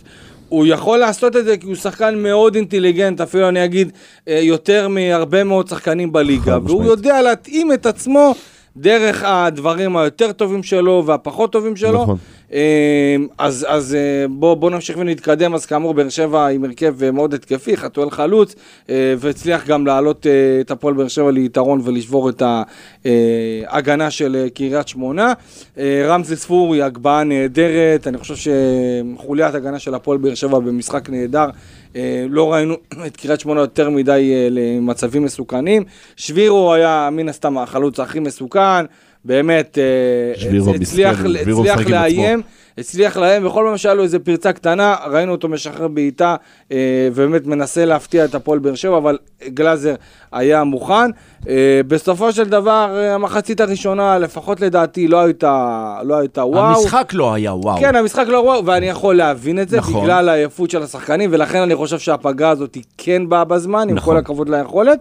הוא 0.50 0.66
יכול 0.66 0.98
לעשות 1.00 1.36
את 1.36 1.46
זה 1.46 1.58
כי 1.58 1.66
הוא 1.68 1.76
שחקן 1.76 2.16
מאוד 2.18 2.56
אינטליגנט, 2.56 3.22
אפילו 3.22 3.50
אני 3.50 3.66
אגיד, 3.66 3.92
אה, 4.28 4.40
יותר 4.44 4.88
מהרבה 4.88 5.44
מאוד 5.44 5.68
שחקנים 5.68 6.12
בליגה, 6.12 6.52
והוא 6.58 6.82
משמעית. 6.82 6.86
יודע 6.88 7.22
להתאים 7.22 7.74
את 7.74 7.86
עצמו 7.86 8.36
דרך 8.78 9.24
הדברים 9.24 9.98
היותר 9.98 10.32
טובים 10.32 10.64
שלו 10.64 11.04
והפחות 11.06 11.52
טובים 11.52 11.76
שלו. 11.76 12.02
נכון. 12.04 12.18
אה, 12.54 13.16
אז, 13.38 13.66
אז 13.70 13.96
אה, 13.96 14.28
בוא, 14.30 14.54
בוא 14.54 14.70
נמשיך 14.72 14.98
ונתקדם, 14.98 15.54
אז 15.54 15.66
כאמור 15.66 15.94
באר 15.94 16.10
שבע 16.10 16.48
עם 16.48 16.64
הרכב 16.64 17.04
אה, 17.04 17.12
מאוד 17.12 17.34
התקפי, 17.34 17.78
חתואל 17.78 18.10
חלוץ, 18.10 18.56
והצליח 18.90 19.68
גם 19.68 19.86
להעלות 19.86 20.28
את 20.62 20.72
הפועל 20.72 20.94
באר 20.94 21.08
שבע 21.08 21.32
ליתרון 21.32 21.82
ולשבור 21.84 22.30
את 22.30 22.44
ההגנה 23.66 24.12
של 24.12 24.48
קריית 24.54 24.88
שמונה. 24.88 25.34
רמזי 25.80 26.36
ספורי, 26.36 26.82
הגבהה 26.82 27.24
נהדרת, 27.24 28.08
אני 28.08 28.18
חושב 28.18 28.52
שחוליית 29.16 29.56
הגנה 29.56 29.80
של 29.80 29.94
הפועל 29.94 30.18
באר 30.18 30.36
שבע 30.36 30.60
במשחק 30.60 31.10
נהדר. 31.10 31.50
אה, 31.96 32.26
לא 32.30 32.54
ראינו 32.54 32.76
את 33.08 33.18
קריית 33.18 33.40
שמונה 33.40 33.62
יותר 33.62 33.90
מדי 33.90 34.12
אה, 34.34 34.48
למצבים 34.52 35.24
מסוכנים. 35.24 35.84
שבירו 36.16 36.74
היה 36.74 37.10
מן 37.12 37.30
הסתם 37.30 37.58
החלוץ 37.58 38.00
הכי 38.00 38.20
מסוכן, 38.20 38.86
באמת 39.26 39.78
אה, 39.78 39.84
שבירו 40.40 40.72
הצ- 40.74 40.82
הצליח, 40.82 41.18
שבירו 41.42 41.62
הצליח 41.62 41.88
עם 41.88 41.94
עצמו. 42.34 42.48
הצליח 42.78 43.18
להם, 43.18 43.46
בכל 43.46 43.66
פעם 43.68 43.78
שהיה 43.78 43.96
לו 43.96 44.04
איזה 44.04 44.20
פרצה 44.20 44.54
קטנה, 44.54 44.96
ראינו 45.06 45.32
אותו 45.32 45.50
משחרר 45.50 45.88
בעיטה, 45.88 46.36
אה, 46.72 46.78
ובאמת 47.14 47.48
מנסה 47.48 47.86
להפתיע 47.86 48.26
את 48.26 48.36
הפועל 48.36 48.60
באר 48.60 48.76
שבע, 48.76 48.98
אבל 48.98 49.18
גלאזר 49.48 49.96
היה 50.32 50.64
מוכן. 50.64 51.12
אה, 51.50 51.82
בסופו 51.88 52.32
של 52.32 52.44
דבר, 52.44 52.96
אה, 52.96 53.14
המחצית 53.14 53.62
הראשונה, 53.62 54.20
לפחות 54.20 54.62
לדעתי, 54.62 55.08
לא 55.08 55.20
הייתה, 55.20 55.96
לא 56.04 56.16
הייתה 56.16 56.46
וואו. 56.46 56.66
המשחק 56.66 57.12
לא 57.14 57.34
היה 57.34 57.54
וואו. 57.54 57.80
כן, 57.80 57.96
המשחק 57.96 58.26
לא 58.28 58.38
וואו, 58.38 58.66
ואני 58.66 58.86
יכול 58.86 59.16
להבין 59.16 59.60
את 59.60 59.70
זה, 59.70 59.78
נכון. 59.78 60.04
בגלל 60.04 60.30
העייפות 60.30 60.70
של 60.70 60.84
השחקנים, 60.84 61.30
ולכן 61.34 61.62
אני 61.62 61.76
חושב 61.76 62.00
שהפגרה 62.00 62.50
הזאת 62.50 62.76
היא 62.76 62.84
כן 62.98 63.30
באה 63.30 63.44
בזמן, 63.44 63.90
עם 63.90 63.96
נכון. 63.96 64.14
כל 64.14 64.20
הכבוד 64.20 64.50
ליכולת. 64.50 65.00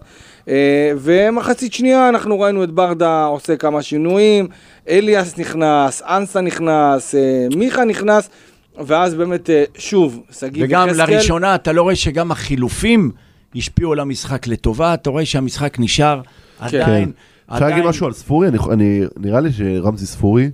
אה, 0.48 0.92
ומחצית 0.98 1.72
שנייה 1.72 2.08
אנחנו 2.08 2.40
ראינו 2.40 2.64
את 2.64 2.70
ברדה 2.70 3.24
עושה 3.24 3.56
כמה 3.56 3.82
שינויים, 3.82 4.48
אליאס 4.88 5.38
נכנס, 5.38 6.02
אנסה 6.02 6.40
נכנס, 6.40 7.14
אה, 7.14 7.46
מיכה 7.56 7.84
נכנס, 7.84 8.30
ואז 8.86 9.14
באמת, 9.14 9.50
אה, 9.50 9.64
שוב, 9.78 10.22
שגיב 10.30 10.64
וגם 10.66 10.88
יחזקאל. 10.88 11.10
לראשונה 11.10 11.54
אתה 11.54 11.72
לא 11.72 11.82
רואה 11.82 11.96
שגם 11.96 12.30
החילופים 12.30 13.10
השפיעו 13.56 13.92
על 13.92 14.00
המשחק 14.00 14.46
לטובה, 14.46 14.94
אתה 14.94 15.10
רואה 15.10 15.26
שהמשחק 15.26 15.78
נשאר 15.78 16.20
עדיין. 16.58 17.12
אפשר 17.52 17.64
להגיד 17.64 17.84
משהו 17.84 18.06
על 18.06 18.12
ספורי? 18.12 18.48
אני, 18.48 18.58
אני, 18.70 19.00
נראה 19.16 19.40
לי 19.40 19.52
שרמזי 19.52 20.06
ספורי, 20.06 20.50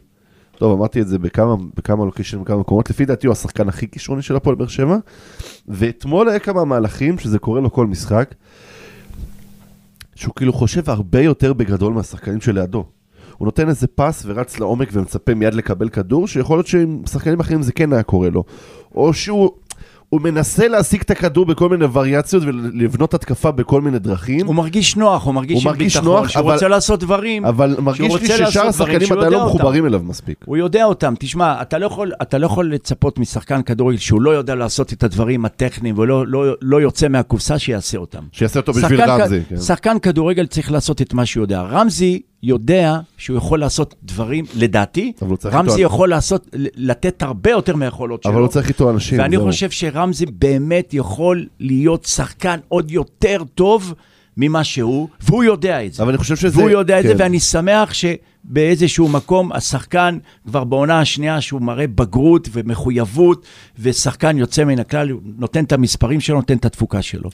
טוב, 0.59 0.79
אמרתי 0.79 1.01
את 1.01 1.09
זה 1.09 1.19
בכמה, 1.19 1.55
בכמה 1.77 2.05
לוקיישנים, 2.05 2.45
בכמה 2.45 2.57
מקומות, 2.57 2.91
לפי 2.91 3.05
דעתי 3.05 3.27
הוא 3.27 3.33
השחקן 3.33 3.69
הכי 3.69 3.91
כישרוני 3.91 4.23
של 4.23 4.37
הפועל 4.37 4.57
באר 4.57 4.67
שבע, 4.67 4.97
ואתמול 5.69 6.29
היה 6.29 6.39
כמה 6.39 6.65
מהלכים 6.65 7.19
שזה 7.19 7.39
קורה 7.39 7.61
לו 7.61 7.73
כל 7.73 7.87
משחק, 7.87 8.35
שהוא 10.19 10.35
כאילו 10.35 10.53
חושב 10.53 10.91
הרבה 10.91 11.21
יותר 11.21 11.53
בגדול 11.53 11.93
מהשחקנים 11.93 12.41
שלידו. 12.41 12.85
הוא 13.37 13.47
נותן 13.47 13.69
איזה 13.69 13.87
פס 13.87 14.23
ורץ 14.27 14.61
לעומק 14.61 14.89
ומצפה 14.93 15.35
מיד 15.35 15.55
לקבל 15.55 15.89
כדור, 15.89 16.27
שיכול 16.27 16.59
להיות 16.59 16.67
שעם 16.67 17.03
שחקנים 17.07 17.41
אחרים 17.41 17.63
זה 17.63 17.73
כן 17.73 17.93
היה 17.93 18.03
קורה 18.03 18.31
לו. 18.31 18.45
או 18.95 19.13
שהוא... 19.15 19.51
הוא 20.11 20.21
מנסה 20.21 20.69
להשיג 20.69 21.01
את 21.01 21.11
הכדור 21.11 21.47
בכל 21.47 21.69
מיני 21.69 21.85
וריאציות 21.93 22.43
ולבנות 22.47 23.15
התקפה 23.15 23.51
בכל 23.51 23.81
מיני 23.81 23.99
דרכים. 23.99 24.47
הוא 24.47 24.55
מרגיש 24.55 24.97
נוח, 24.97 25.25
הוא 25.25 25.35
מרגיש 25.35 25.67
עם 25.67 25.73
ביטחון, 25.73 26.05
נוח, 26.05 26.29
שהוא 26.29 26.43
אבל- 26.43 26.53
רוצה 26.53 26.69
לעשות 26.69 27.01
דברים. 27.01 27.45
אבל 27.45 27.77
מרגיש 27.83 28.15
לי 28.15 28.27
ששאר 28.47 28.67
השחקנים 28.67 29.13
עדיין 29.13 29.33
לא. 29.33 29.47
מחוברים 29.47 29.87
אליו 29.87 30.01
מספיק. 30.05 30.37
הוא 30.45 30.57
יודע 30.57 30.85
אותם. 30.85 31.15
תשמע, 31.19 31.63
אתה 31.63 31.79
לא 31.79 31.87
יכול, 31.87 32.13
אתה 32.23 32.39
לא 32.39 32.47
יכול 32.47 32.73
לצפות 32.75 33.19
משחקן 33.19 33.63
כדורגל 33.63 33.99
שהוא 33.99 34.23
לא 34.23 34.31
יודע 34.31 34.55
לעשות 34.55 34.93
את 34.93 35.03
הדברים 35.05 35.45
הטכניים 35.45 35.99
ולא 35.99 36.27
לא, 36.27 36.45
לא 36.63 36.81
יוצא 36.81 37.09
מהקופסה 37.09 37.59
שיעשה 37.59 37.99
אותם. 37.99 38.23
שיעשה 38.33 38.61
אותו 38.61 38.73
בשביל 38.73 39.03
רמזי. 39.03 39.41
כן. 39.49 39.57
שחקן 39.57 39.99
כדורגל 39.99 40.47
צריך 40.47 40.73
לעשות 40.73 41.03
את 41.03 41.15
מה 41.15 41.27
שהוא 41.27 41.43
יודע. 41.45 41.61
רמזי 41.63 42.21
יודע 42.43 43.01
שהוא 43.19 43.37
יכול 43.37 43.61
לעשות 43.61 43.95
דברים, 44.03 44.45
לדעתי, 44.55 45.13
רמזי 45.45 45.73
איתו- 45.73 45.81
יכול 45.83 46.09
לעשות, 46.09 46.47
לתת 46.77 47.23
הרבה 47.23 47.51
יותר 47.51 47.77
מהיכולות 47.77 48.23
שלו. 48.23 48.33
אבל 48.33 48.41
הוא 48.41 48.49
צריך 48.49 48.69
איתו 48.69 48.91
אנשים. 48.91 49.19
ואני 49.19 49.37
זהו. 49.37 49.47
חושב 49.47 49.71
שרמזי 49.71 50.27
באמת 50.27 50.95
יכול 50.95 51.47
להיות 51.61 52.05
שחקן 52.05 52.59
עוד 52.69 52.91
יותר 52.91 53.43
טוב 53.55 53.95
ממה 54.37 54.65
שהוא, 54.65 55.09
והוא 55.21 55.45
יודע 55.45 55.85
את 55.87 55.95
זה. 55.95 56.03
אבל 56.03 56.11
אני 56.13 56.19
חושב 56.19 56.37
שזה... 56.37 56.59
והוא 56.59 56.71
יודע 56.71 56.99
את 56.99 57.05
זה, 57.05 57.09
כן. 57.15 57.17
ואני 57.19 57.41
שמח 57.41 57.93
שבאיזשהו 57.95 59.09
מקום 59.09 59.53
השחקן 59.53 60.19
כבר 60.47 60.65
בעונה 60.65 61.01
השנייה 61.01 61.41
שהוא 61.41 61.63
מראה 61.63 61.87
בגרות 61.87 62.49
ומחויבות, 62.53 63.47
ושחקן 63.79 64.39
יוצא 64.39 64.65
מן 64.65 64.79
הכלל, 64.79 65.09
נותן 65.39 65.65
את 65.65 65.73
המספרים 65.73 66.21
שלו, 66.21 66.37
נותן 66.37 66.57
את 66.57 66.65
התפוקה 66.65 67.03
שלו. 67.03 67.31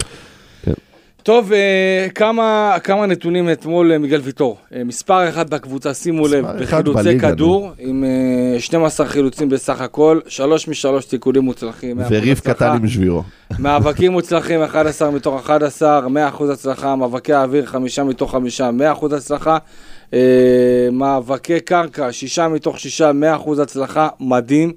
טוב, 1.25 1.53
אה, 1.53 2.07
כמה, 2.15 2.77
כמה 2.85 3.07
נתונים 3.07 3.51
אתמול 3.51 3.93
אה, 3.93 3.99
מיגל 3.99 4.21
ויטור. 4.25 4.59
אה, 4.75 4.85
מספר 4.85 5.29
אחד 5.29 5.51
בקבוצה, 5.51 5.95
שימו 5.95 6.29
לב, 6.29 6.47
בחילוצי 6.61 7.19
כדור, 7.19 7.73
עם 7.79 8.05
אה, 8.55 8.61
12 8.61 9.07
חילוצים 9.07 9.49
בסך 9.49 9.81
הכל, 9.81 10.21
3 10.29 10.69
משלוש 10.69 11.05
תיקולים 11.05 11.43
מוצלחים. 11.43 12.01
100% 12.01 12.05
וריב 12.11 12.39
הצלחה. 12.39 12.55
קטן 12.55 12.77
עם 12.77 12.89
שבירו. 12.89 13.23
מאבקים 13.59 14.13
מוצלחים 14.13 14.63
11 14.63 15.11
מתוך 15.11 15.35
11, 15.35 16.07
100% 16.39 16.53
הצלחה, 16.53 16.97
מאבקי 16.97 17.33
האוויר 17.33 17.67
5 17.67 17.99
מתוך 17.99 18.33
5, 18.33 18.61
100% 18.61 18.65
הצלחה. 19.17 19.59
מאבקי 20.93 21.61
קרקע, 21.61 22.13
שישה 22.13 22.49
מתוך 22.49 22.81
שישה, 22.81 23.13
מאה 23.13 23.37
אחוז 23.37 23.59
הצלחה, 23.59 24.09
מדהים. 24.21 24.73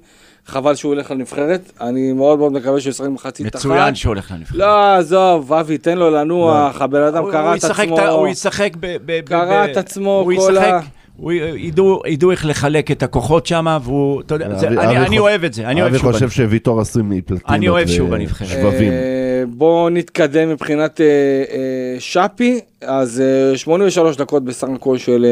חבל 0.48 0.74
שהוא 0.74 0.94
הולך 0.94 1.10
לנבחרת, 1.10 1.72
אני 1.80 2.12
מאוד 2.12 2.38
מאוד 2.38 2.52
מקווה 2.52 2.80
שהוא 2.80 2.90
ישחק 2.90 3.08
מחצית 3.08 3.46
אחת. 3.46 3.54
מצוין 3.56 3.94
שהולך 3.94 4.30
לנבחרת. 4.30 4.58
לא, 4.58 4.94
עזוב, 4.94 5.52
אבי, 5.52 5.78
תן 5.78 5.98
לו 5.98 6.10
לנוח, 6.10 6.82
הבן 6.82 7.02
אדם 7.02 7.22
הוא 7.22 7.30
את 7.56 7.64
עצמו. 7.64 8.00
הוא 8.10 8.28
ישחק 8.28 8.72
ב... 8.80 9.20
קרע 9.24 9.64
את 9.64 9.76
עצמו, 9.76 10.28
כל 10.36 10.56
ה- 10.58 10.80
ידעו, 12.06 12.30
איך 12.30 12.46
לחלק 12.46 12.90
את 12.90 13.02
הכוחות 13.02 13.46
שם, 13.46 13.78
והוא, 13.82 14.20
אתה 14.20 14.34
יודע, 14.34 14.46
אבי- 14.46 14.66
אני, 14.78 15.06
אבי 15.06 15.18
אוהב 15.18 15.44
את 15.44 15.54
זה, 15.54 15.66
אני 15.66 15.80
אוהב 15.80 15.90
אבי 15.92 15.98
שהוא 15.98 16.12
חושב 16.12 16.24
בנבחרת. 16.24 16.36
שוויטור 16.46 16.80
עשוי 16.80 17.02
מפלטינות 17.02 17.42
אני 17.50 17.68
אוהב 17.68 17.88
שהוא 17.88 18.08
בנבחרת. 18.08 18.48
שבבים. 18.48 18.92
אה, 18.92 18.98
בואו 19.48 19.88
נתקדם 19.88 20.48
מבחינת 20.48 21.00
אה, 21.00 21.06
אה, 21.06 21.96
שפי, 21.98 22.60
אז 22.82 23.22
אה, 23.52 23.56
83 23.58 24.16
דקות 24.16 24.44
בסך 24.44 24.68
הכל 24.74 24.98
של 24.98 25.26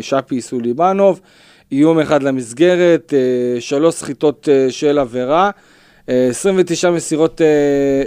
שפי 0.00 0.40
סוליבנוב, 0.40 1.20
איום 1.72 1.98
אחד 1.98 2.22
למסגרת, 2.22 3.14
אה, 3.16 3.60
שלוש 3.60 3.94
סחיטות 3.94 4.48
אה, 4.52 4.66
של 4.70 4.98
עבירה, 4.98 5.50
אה, 6.08 6.26
29 6.30 6.90
מסירות, 6.90 7.40
אה, 7.40 7.46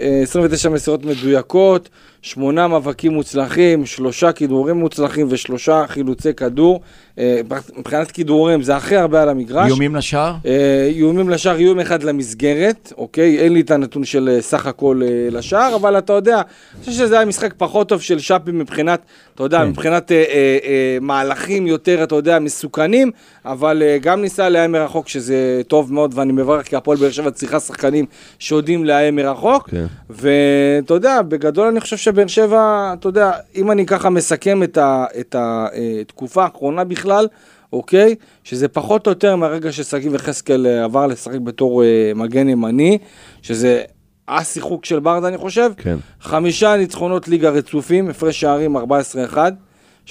אה, 0.01 0.21
29 0.23 0.69
מסירות 0.69 1.05
מדויקות, 1.05 1.89
שמונה 2.21 2.67
מאבקים 2.67 3.11
מוצלחים, 3.11 3.85
שלושה 3.85 4.31
כידורים 4.31 4.75
מוצלחים 4.75 5.27
ושלושה 5.29 5.83
חילוצי 5.87 6.33
כדור. 6.33 6.81
אה, 7.19 7.41
מבחינת 7.77 8.11
כידורים 8.11 8.61
זה 8.61 8.75
הכי 8.75 8.95
הרבה 8.95 9.21
על 9.21 9.29
המגרש. 9.29 9.67
איומים 9.67 9.95
לשער? 9.95 10.35
אה, 10.45 10.89
איומים 10.95 11.29
לשער, 11.29 11.55
איום 11.55 11.79
אחד 11.79 12.03
למסגרת, 12.03 12.93
אוקיי? 12.97 13.39
אין 13.39 13.53
לי 13.53 13.61
את 13.61 13.71
הנתון 13.71 14.03
של 14.05 14.29
אה, 14.33 14.41
סך 14.41 14.65
הכל 14.65 15.01
לשער, 15.31 15.75
אבל 15.75 15.97
אתה 15.97 16.13
יודע, 16.13 16.35
אני 16.35 16.79
חושב 16.79 16.91
שזה 16.91 17.15
היה 17.15 17.25
משחק 17.25 17.53
פחות 17.57 17.89
טוב 17.89 18.01
של 18.01 18.19
שפי 18.19 18.51
מבחינת, 18.51 19.01
אתה 19.35 19.43
יודע, 19.43 19.59
כן. 19.59 19.67
מבחינת 19.67 20.11
אה, 20.11 20.17
אה, 20.17 20.57
אה, 20.63 20.97
מהלכים 21.01 21.67
יותר, 21.67 22.03
אתה 22.03 22.15
יודע, 22.15 22.39
מסוכנים, 22.39 23.11
אבל 23.45 23.83
אה, 23.85 23.97
גם 24.01 24.21
ניסה 24.21 24.49
לאיים 24.49 24.71
מרחוק, 24.71 25.07
שזה 25.07 25.61
טוב 25.67 25.93
מאוד, 25.93 26.11
ואני 26.15 26.33
מברך, 26.33 26.65
כי 26.67 26.75
הפועל 26.75 26.97
באר 26.97 27.11
שבע 27.11 27.31
צריכה 27.31 27.59
שחקנים 27.59 28.05
שיודעים 28.39 28.85
לאיים 28.85 29.15
מרחוק. 29.15 29.69
כן. 29.69 29.85
ואתה 30.09 30.93
יודע, 30.93 31.21
בגדול 31.21 31.67
אני 31.67 31.79
חושב 31.79 31.97
שבאר 32.09 32.27
שבע, 32.27 32.59
אתה 32.99 33.09
יודע, 33.09 33.31
אם 33.55 33.71
אני 33.71 33.85
ככה 33.85 34.09
מסכם 34.09 34.63
את 34.63 34.77
ה- 34.77 35.05
את 35.19 35.35
התקופה 35.39 36.43
האחרונה 36.43 36.83
בכלל, 36.83 37.27
אוקיי? 37.73 38.15
שזה 38.43 38.67
פחות 38.67 39.07
או 39.07 39.11
יותר 39.11 39.35
מהרגע 39.35 39.71
ששגיב 39.71 40.15
יחזקאל 40.15 40.67
אה, 40.67 40.83
עבר 40.83 41.07
לשחק 41.07 41.39
בתור 41.39 41.83
אה, 41.83 41.87
מגן 42.15 42.49
ימני, 42.49 42.97
שזה 43.41 43.81
השיחוק 44.27 44.85
של 44.85 44.99
ברדה 44.99 45.27
אני 45.27 45.37
חושב. 45.37 45.71
כן. 45.77 45.97
חמישה 46.21 46.77
ניצחונות 46.77 47.27
ליגה 47.27 47.49
רצופים, 47.49 48.09
הפרש 48.09 48.39
שערים 48.41 48.77
14-1. 48.77 48.81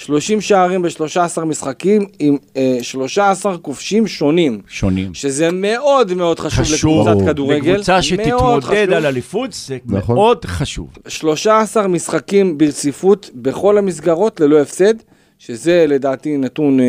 30 0.05 0.41
שערים 0.41 0.81
ב-13 0.81 1.45
משחקים 1.45 2.05
עם 2.19 2.37
אה, 2.57 2.77
13 2.81 3.57
כובשים 3.57 4.07
שונים, 4.07 4.61
שונים. 4.67 5.13
שזה 5.13 5.51
מאוד 5.51 6.13
מאוד 6.13 6.39
חשוב, 6.39 6.65
חשוב, 6.65 7.07
לקבוצת 7.07 7.27
כדורגל. 7.27 7.71
לקבוצה 7.71 7.93
מאוד 7.93 8.01
שתתמודד 8.03 8.63
חשוב. 8.63 8.93
על 8.93 9.05
אליפות, 9.05 9.53
זה 9.53 9.77
נכון. 9.85 10.15
מאוד 10.15 10.45
חשוב. 10.45 10.87
13 11.07 11.87
משחקים 11.87 12.57
ברציפות 12.57 13.29
בכל 13.35 13.77
המסגרות 13.77 14.39
ללא 14.39 14.61
הפסד, 14.61 14.93
שזה 15.39 15.85
לדעתי 15.87 16.37
נתון 16.37 16.79
אה, 16.79 16.85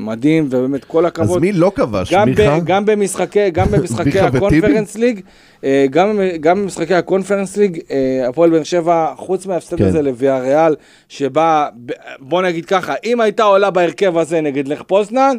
מדהים, 0.00 0.46
ובאמת 0.50 0.84
כל 0.84 1.06
אז 1.06 1.12
הכבוד. 1.12 1.40
מי 1.40 1.52
לא 1.52 1.72
כבש? 1.74 2.12
גם, 2.12 2.28
מיכה? 2.28 2.60
ב, 2.60 2.64
גם 2.64 2.84
במשחקי, 2.84 3.50
גם 3.50 3.66
במשחקי? 3.70 4.20
הקונפרנס 4.20 4.96
ליג, 4.96 5.20
אה, 5.64 5.86
גם, 5.90 6.20
גם 6.40 6.62
במשחקי 6.62 6.94
הקונפרנס 6.94 7.56
ליג, 7.56 7.78
אה, 7.90 8.28
הפועל 8.28 8.50
באר 8.50 8.62
שבע, 8.62 9.12
חוץ 9.16 9.46
מההפסד 9.46 9.76
כן. 9.78 9.84
הזה 9.84 10.02
לוויה 10.02 10.38
ריאל, 10.38 10.74
שבה, 11.08 11.68
ב- 11.86 11.92
בוא 12.18 12.42
נגיד 12.42 12.64
ככה, 12.64 12.94
אם 13.04 13.20
הייתה 13.20 13.42
עולה 13.42 13.70
בהרכב 13.70 14.18
הזה 14.18 14.40
נגד 14.40 14.68
לך 14.68 14.82
פוזנן, 14.82 15.36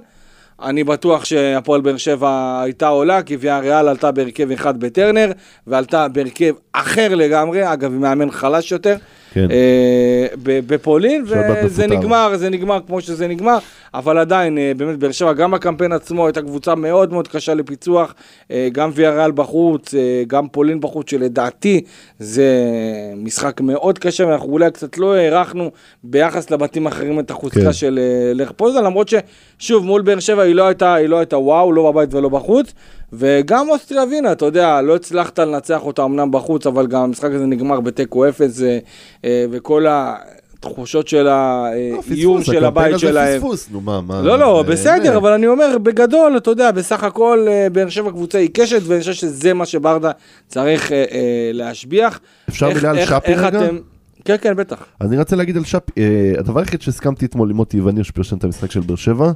אני 0.64 0.84
בטוח 0.84 1.26
שהפועל 1.26 1.82
באר 1.82 1.98
שבע 1.98 2.62
הייתה 2.64 2.88
עולה, 2.88 3.22
כי 3.22 3.36
ויה 3.36 3.60
ריאל 3.60 3.88
עלתה 3.88 4.12
בהרכב 4.12 4.52
אחד 4.52 4.80
בטרנר, 4.80 5.32
ועלתה 5.68 6.08
בהרכב 6.08 6.54
אחר 6.74 7.16
לגמרי, 7.16 7.74
אגב, 7.74 7.94
עם 7.94 8.02
מאמן 8.02 8.32
חלש 8.32 8.72
יותר. 8.72 8.96
כן. 9.34 9.48
אה, 9.52 10.28
בפולין, 10.46 11.24
וזה. 11.28 11.88
נגמר, 11.88 12.32
זה 12.36 12.50
נגמר 12.50 12.80
כמו 12.88 13.02
שזה 13.02 13.28
נגמר, 13.28 13.58
אבל 13.94 14.18
עדיין, 14.18 14.58
אה, 14.58 14.72
באמת, 14.78 15.00
באר 15.00 15.12
שבע, 15.12 15.34
גם 15.34 15.52
בקמפיין 15.52 15.92
עצמו 15.92 16.26
הייתה 16.26 16.42
קבוצה 16.42 16.76
מאוד 16.76 17.14
מאוד 17.14 17.28
קשה 17.28 17.54
לפיצוח, 17.54 18.16
אה, 18.52 18.68
גם 18.72 18.92
ויה 18.94 19.12
ריאל 19.12 19.32
בחוץ, 19.32 19.94
אה, 19.94 20.24
גם 20.28 20.48
פולין 20.48 20.80
בחוץ, 20.80 21.10
שלדעתי 21.10 21.82
זה 22.20 22.48
משחק 23.18 23.62
מאוד 23.62 24.00
קשה, 24.00 24.28
ואנחנו 24.28 24.52
אולי 24.52 24.72
קצת 24.72 24.98
לא 24.98 25.16
הערכנו 25.16 25.72
ביחס 26.04 26.52
לבתים 26.52 26.88
האחרים 26.88 27.20
את 27.20 27.32
החוזקה 27.32 27.62
כן. 27.62 27.74
של 27.74 28.00
אה, 28.02 28.34
לך 28.34 28.52
פוזנן, 28.52 28.84
למרות 28.84 29.10
ששוב, 29.60 29.86
מול 29.86 30.02
באר 30.02 30.20
שבע 30.20 30.42
היא 30.44 30.56
לא 30.56 30.68
הייתה, 30.68 30.94
היא 30.94 31.08
לא 31.10 31.18
הייתה 31.20 31.38
וואו, 31.38 31.72
לא 31.72 31.92
בבית 31.92 32.14
ולא 32.14 32.30
בחוץ. 32.30 32.74
וגם 33.14 33.70
אוסטריה 33.70 34.04
ווינה, 34.04 34.32
אתה 34.32 34.46
יודע, 34.46 34.82
לא 34.82 34.96
הצלחת 34.96 35.40
לנצח 35.40 35.82
אותה 35.86 36.04
אמנם 36.04 36.32
בחוץ, 36.32 36.68
אבל 36.68 36.88
גם 36.88 37.02
המשחק 37.02 37.30
הזה 37.32 37.46
נגמר 37.46 37.80
בתיקו 37.80 38.28
אפס, 38.30 38.62
אה, 38.62 38.78
אה, 39.26 39.46
וכל 39.52 39.86
התחושות 39.90 41.08
של 41.08 41.28
האיום 41.28 42.02
פספוס, 42.02 42.16
של 42.46 42.52
הקמפיין 42.52 42.64
הבית 42.64 42.94
הזה 42.94 43.00
שלהם. 43.08 43.36
פספוס, 43.38 43.68
נו 43.72 43.82
מה, 43.82 44.02
מה. 44.02 44.22
לא, 44.22 44.40
לא, 44.40 44.64
זה- 44.66 44.72
בסדר, 44.72 45.18
אבל 45.18 45.32
אני 45.32 45.48
אומר, 45.48 45.78
בגדול, 45.84 46.38
אתה 46.38 46.50
יודע, 46.52 46.72
בסך 46.72 47.04
הכל, 47.04 47.46
אה, 47.50 47.68
באר 47.72 47.90
שבע 47.90 48.12
קבוצה 48.12 48.38
עיקשת, 48.38 48.82
ואני 48.86 49.00
חושב 49.00 49.14
שזה 49.14 49.54
מה 49.54 49.66
שברדה 49.66 50.12
צריך 50.48 50.92
אה, 50.92 50.98
אה, 51.12 51.50
להשביח. 51.54 52.20
אפשר 52.50 52.70
מילה 52.74 52.90
על 52.90 53.06
שפי 53.06 53.34
רגע? 53.34 53.60
כן, 54.26 54.36
כן, 54.42 54.56
בטח. 54.56 54.86
אני 55.02 55.18
רוצה 55.20 55.36
להגיד 55.36 55.58
על 55.58 55.64
שפי, 55.64 55.92
אה, 55.98 56.04
הדבר 56.40 56.60
היחיד 56.60 56.82
שהסכמתי 56.82 57.26
אתמול 57.26 57.50
עם 57.50 57.56
מוטי 57.56 57.82
וניר 57.82 58.04
שפרשן 58.04 58.38
את 58.38 58.44
המשחק 58.44 58.72
של 58.72 58.80
באר 58.80 58.96
שבע, 58.96 59.26
אה, 59.26 59.32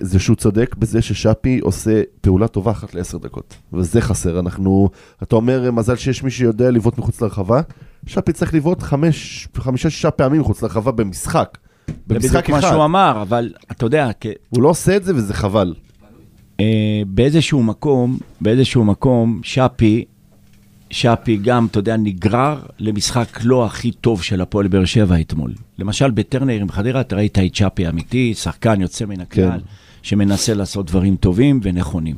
זה 0.00 0.18
שהוא 0.18 0.36
צודק 0.36 0.74
בזה 0.78 1.02
ששפי 1.02 1.58
עושה 1.62 2.02
פעולה 2.20 2.48
טובה 2.48 2.70
אחת 2.70 2.94
לעשר 2.94 3.18
דקות. 3.18 3.54
וזה 3.72 4.00
חסר, 4.00 4.38
אנחנו, 4.40 4.88
אתה 5.22 5.36
אומר, 5.36 5.64
אה, 5.66 5.70
מזל 5.70 5.96
שיש 5.96 6.22
מי 6.22 6.30
שיודע 6.30 6.70
לבעוט 6.70 6.98
מחוץ 6.98 7.20
לרחבה, 7.22 7.60
שפי 8.06 8.32
צריך 8.32 8.54
לבעוט 8.54 8.82
חמש, 8.82 9.48
חמישה-שישה 9.56 10.10
פעמים 10.10 10.40
מחוץ 10.40 10.62
לרחבה 10.62 10.90
במשחק. 10.92 11.58
זה 11.86 11.94
בדיוק 12.06 12.22
במשחק 12.22 12.50
מה 12.50 12.58
אחד. 12.58 12.70
שהוא 12.70 12.84
אמר, 12.84 13.18
אבל 13.22 13.52
אתה 13.70 13.86
יודע, 13.86 14.10
כ- 14.20 14.26
הוא 14.50 14.62
לא 14.62 14.68
עושה 14.68 14.96
את 14.96 15.04
זה 15.04 15.14
וזה 15.16 15.34
חבל. 15.34 15.74
אה, 16.60 16.66
באיזשהו 17.06 17.62
מקום, 17.62 18.18
באיזשהו 18.40 18.84
מקום, 18.84 19.40
שפי, 19.42 20.04
שפי 20.90 21.36
גם, 21.36 21.66
אתה 21.66 21.78
יודע, 21.78 21.96
נגרר 21.96 22.60
למשחק 22.78 23.38
לא 23.42 23.66
הכי 23.66 23.92
טוב 23.92 24.22
של 24.22 24.40
הפועל 24.40 24.68
באר 24.68 24.84
שבע 24.84 25.20
אתמול. 25.20 25.52
למשל, 25.78 26.10
בטרנר 26.10 26.60
עם 26.60 26.70
חדרה, 26.70 27.00
אתה 27.00 27.16
ראית 27.16 27.38
את 27.38 27.54
שפי 27.54 27.88
אמיתי, 27.88 28.34
שחקן 28.34 28.80
יוצא 28.80 29.04
מן 29.04 29.20
הכלל, 29.20 29.50
כן. 29.50 29.58
שמנסה 30.02 30.54
לעשות 30.54 30.86
דברים 30.86 31.16
טובים 31.16 31.60
ונכונים. 31.62 32.16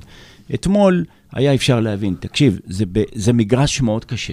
אתמול 0.55 1.05
היה 1.33 1.55
אפשר 1.55 1.81
להבין, 1.81 2.15
תקשיב, 2.21 2.59
זה, 2.67 2.85
זה 3.15 3.33
מגרש 3.33 3.81
מאוד 3.81 4.05
קשה. 4.05 4.33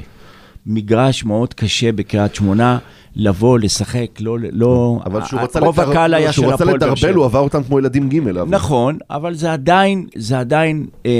מגרש 0.66 1.24
מאוד 1.24 1.54
קשה 1.54 1.92
בקריית 1.92 2.36
שמונה, 2.36 2.78
לבוא, 3.20 3.60
לשחק, 3.60 4.08
לא... 4.20 4.38
לא 4.52 5.00
אבל 5.06 5.22
כשהוא 5.22 5.42
רצה 5.42 5.60
לדר- 5.60 5.82
הקהל 5.82 6.14
היה 6.14 6.32
של 6.34 6.46
רצה 6.46 6.66
לדרבל. 6.66 7.14
הוא 7.14 7.26
עבר 7.26 7.40
אותם 7.40 7.64
כמו 7.64 7.80
ילדים 7.80 8.10
ג' 8.10 8.28
אבל. 8.28 8.46
נכון, 8.50 8.98
אבל 9.10 9.36
זה 9.36 9.54
עדיין, 9.54 10.06
זה 10.16 10.40
עדיין, 10.40 10.86
אה, 11.06 11.12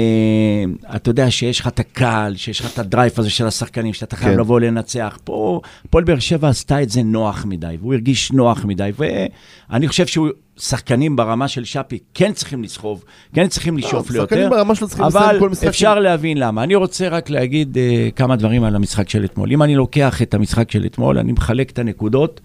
אתה 0.96 1.10
יודע 1.10 1.30
שיש 1.30 1.60
לך 1.60 1.66
את 1.66 1.80
הקהל, 1.80 2.36
שיש 2.36 2.60
לך 2.60 2.72
את 2.74 2.78
הדרייב 2.78 3.12
הזה 3.16 3.30
של 3.30 3.46
השחקנים, 3.46 3.92
שאתה 3.94 4.16
חייב 4.16 4.34
כן. 4.34 4.40
לבוא 4.40 4.60
לנצח. 4.60 5.18
פה, 5.24 5.60
הפועל 5.84 6.04
באר 6.04 6.18
שבע 6.18 6.48
עשתה 6.48 6.82
את 6.82 6.90
זה 6.90 7.02
נוח 7.02 7.44
מדי, 7.48 7.76
והוא 7.80 7.94
הרגיש 7.94 8.32
נוח 8.32 8.64
מדי, 8.64 8.90
ואני 8.98 9.88
חושב 9.88 10.06
שהוא... 10.06 10.28
שחקנים 10.62 11.16
ברמה 11.16 11.48
של 11.48 11.64
שפי 11.64 11.98
כן 12.14 12.32
צריכים 12.32 12.62
לסחוב, 12.62 13.04
כן 13.34 13.46
צריכים 13.48 13.76
לשאוף 13.78 14.10
ליותר, 14.10 14.26
שחקנים 14.36 14.50
ברמה 14.50 14.74
שלו 14.74 14.88
צריכים 14.88 15.06
לסיים 15.06 15.24
אבל 15.30 15.38
כל 15.40 15.48
משחק 15.48 15.66
אפשר 15.68 15.96
עם- 15.96 16.02
להבין 16.02 16.38
למה. 16.38 16.62
אני 16.62 16.74
רוצה 16.74 17.08
רק 17.08 17.30
להגיד 17.30 17.78
אה, 17.78 18.08
כמה 18.16 18.36
דברים 18.36 18.64
על 18.64 18.76
המשחק 18.76 19.08
של 19.08 19.24
אתמול. 19.24 19.52
אם 19.52 19.62
אני 19.62 19.74
לוקח 19.76 20.22
את 20.22 20.34
המשחק 20.34 20.70
של 20.70 20.84
אתמול, 20.86 21.18
אני 21.18 21.32
מחלק 21.32 21.70
את 21.70 21.78
הנקודות 21.90 22.40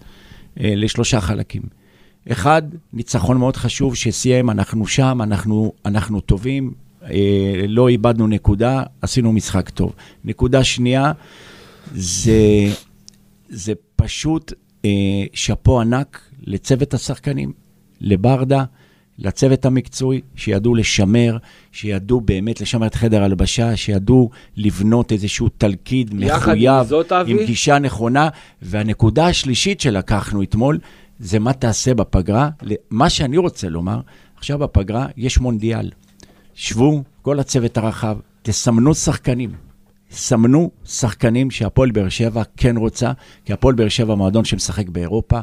אה, 0.60 0.72
לשלושה 0.76 1.20
חלקים. 1.20 1.62
אחד, 2.32 2.62
ניצחון 2.92 3.36
מאוד 3.36 3.56
חשוב 3.56 3.94
שסיים, 3.94 4.50
אנחנו 4.50 4.86
שם, 4.86 5.18
אנחנו, 5.22 5.72
אנחנו 5.84 6.20
טובים, 6.20 6.72
אה, 7.02 7.64
לא 7.68 7.88
איבדנו 7.88 8.26
נקודה, 8.26 8.82
עשינו 9.02 9.32
משחק 9.32 9.70
טוב. 9.70 9.92
נקודה 10.24 10.64
שנייה, 10.64 11.12
זה, 11.94 12.40
זה 13.48 13.72
פשוט 13.96 14.52
אה, 14.84 14.90
שאפו 15.32 15.80
ענק 15.80 16.20
לצוות 16.40 16.94
השחקנים, 16.94 17.52
לברדה, 18.00 18.64
לצוות 19.18 19.64
המקצועי, 19.64 20.20
שידעו 20.36 20.74
לשמר, 20.74 21.36
שידעו 21.72 22.20
באמת 22.20 22.60
לשמר 22.60 22.86
את 22.86 22.94
חדר 22.94 23.22
הלבשה, 23.22 23.76
שידעו 23.76 24.30
לבנות 24.56 25.12
איזשהו 25.12 25.48
תלכיד 25.58 26.14
מחויב, 26.14 26.82
זאת, 26.86 27.12
אבי- 27.12 27.30
עם 27.32 27.46
גישה 27.46 27.78
נכונה. 27.78 28.28
והנקודה 28.62 29.26
השלישית 29.26 29.80
שלקחנו 29.80 30.42
אתמול, 30.42 30.78
זה 31.18 31.38
מה 31.38 31.52
תעשה 31.52 31.94
בפגרה. 31.94 32.48
מה 32.90 33.10
שאני 33.10 33.36
רוצה 33.36 33.68
לומר, 33.68 34.00
עכשיו 34.36 34.58
בפגרה 34.58 35.06
יש 35.16 35.38
מונדיאל. 35.38 35.90
שבו, 36.54 37.02
כל 37.22 37.40
הצוות 37.40 37.76
הרחב, 37.76 38.16
תסמנו 38.42 38.94
שחקנים. 38.94 39.50
סמנו 40.10 40.70
שחקנים 40.84 41.50
שהפועל 41.50 41.90
באר 41.90 42.08
שבע 42.08 42.42
כן 42.56 42.76
רוצה, 42.76 43.12
כי 43.44 43.52
הפועל 43.52 43.74
באר 43.74 43.88
שבע 43.88 44.14
מועדון 44.14 44.44
שמשחק 44.44 44.88
באירופה, 44.88 45.40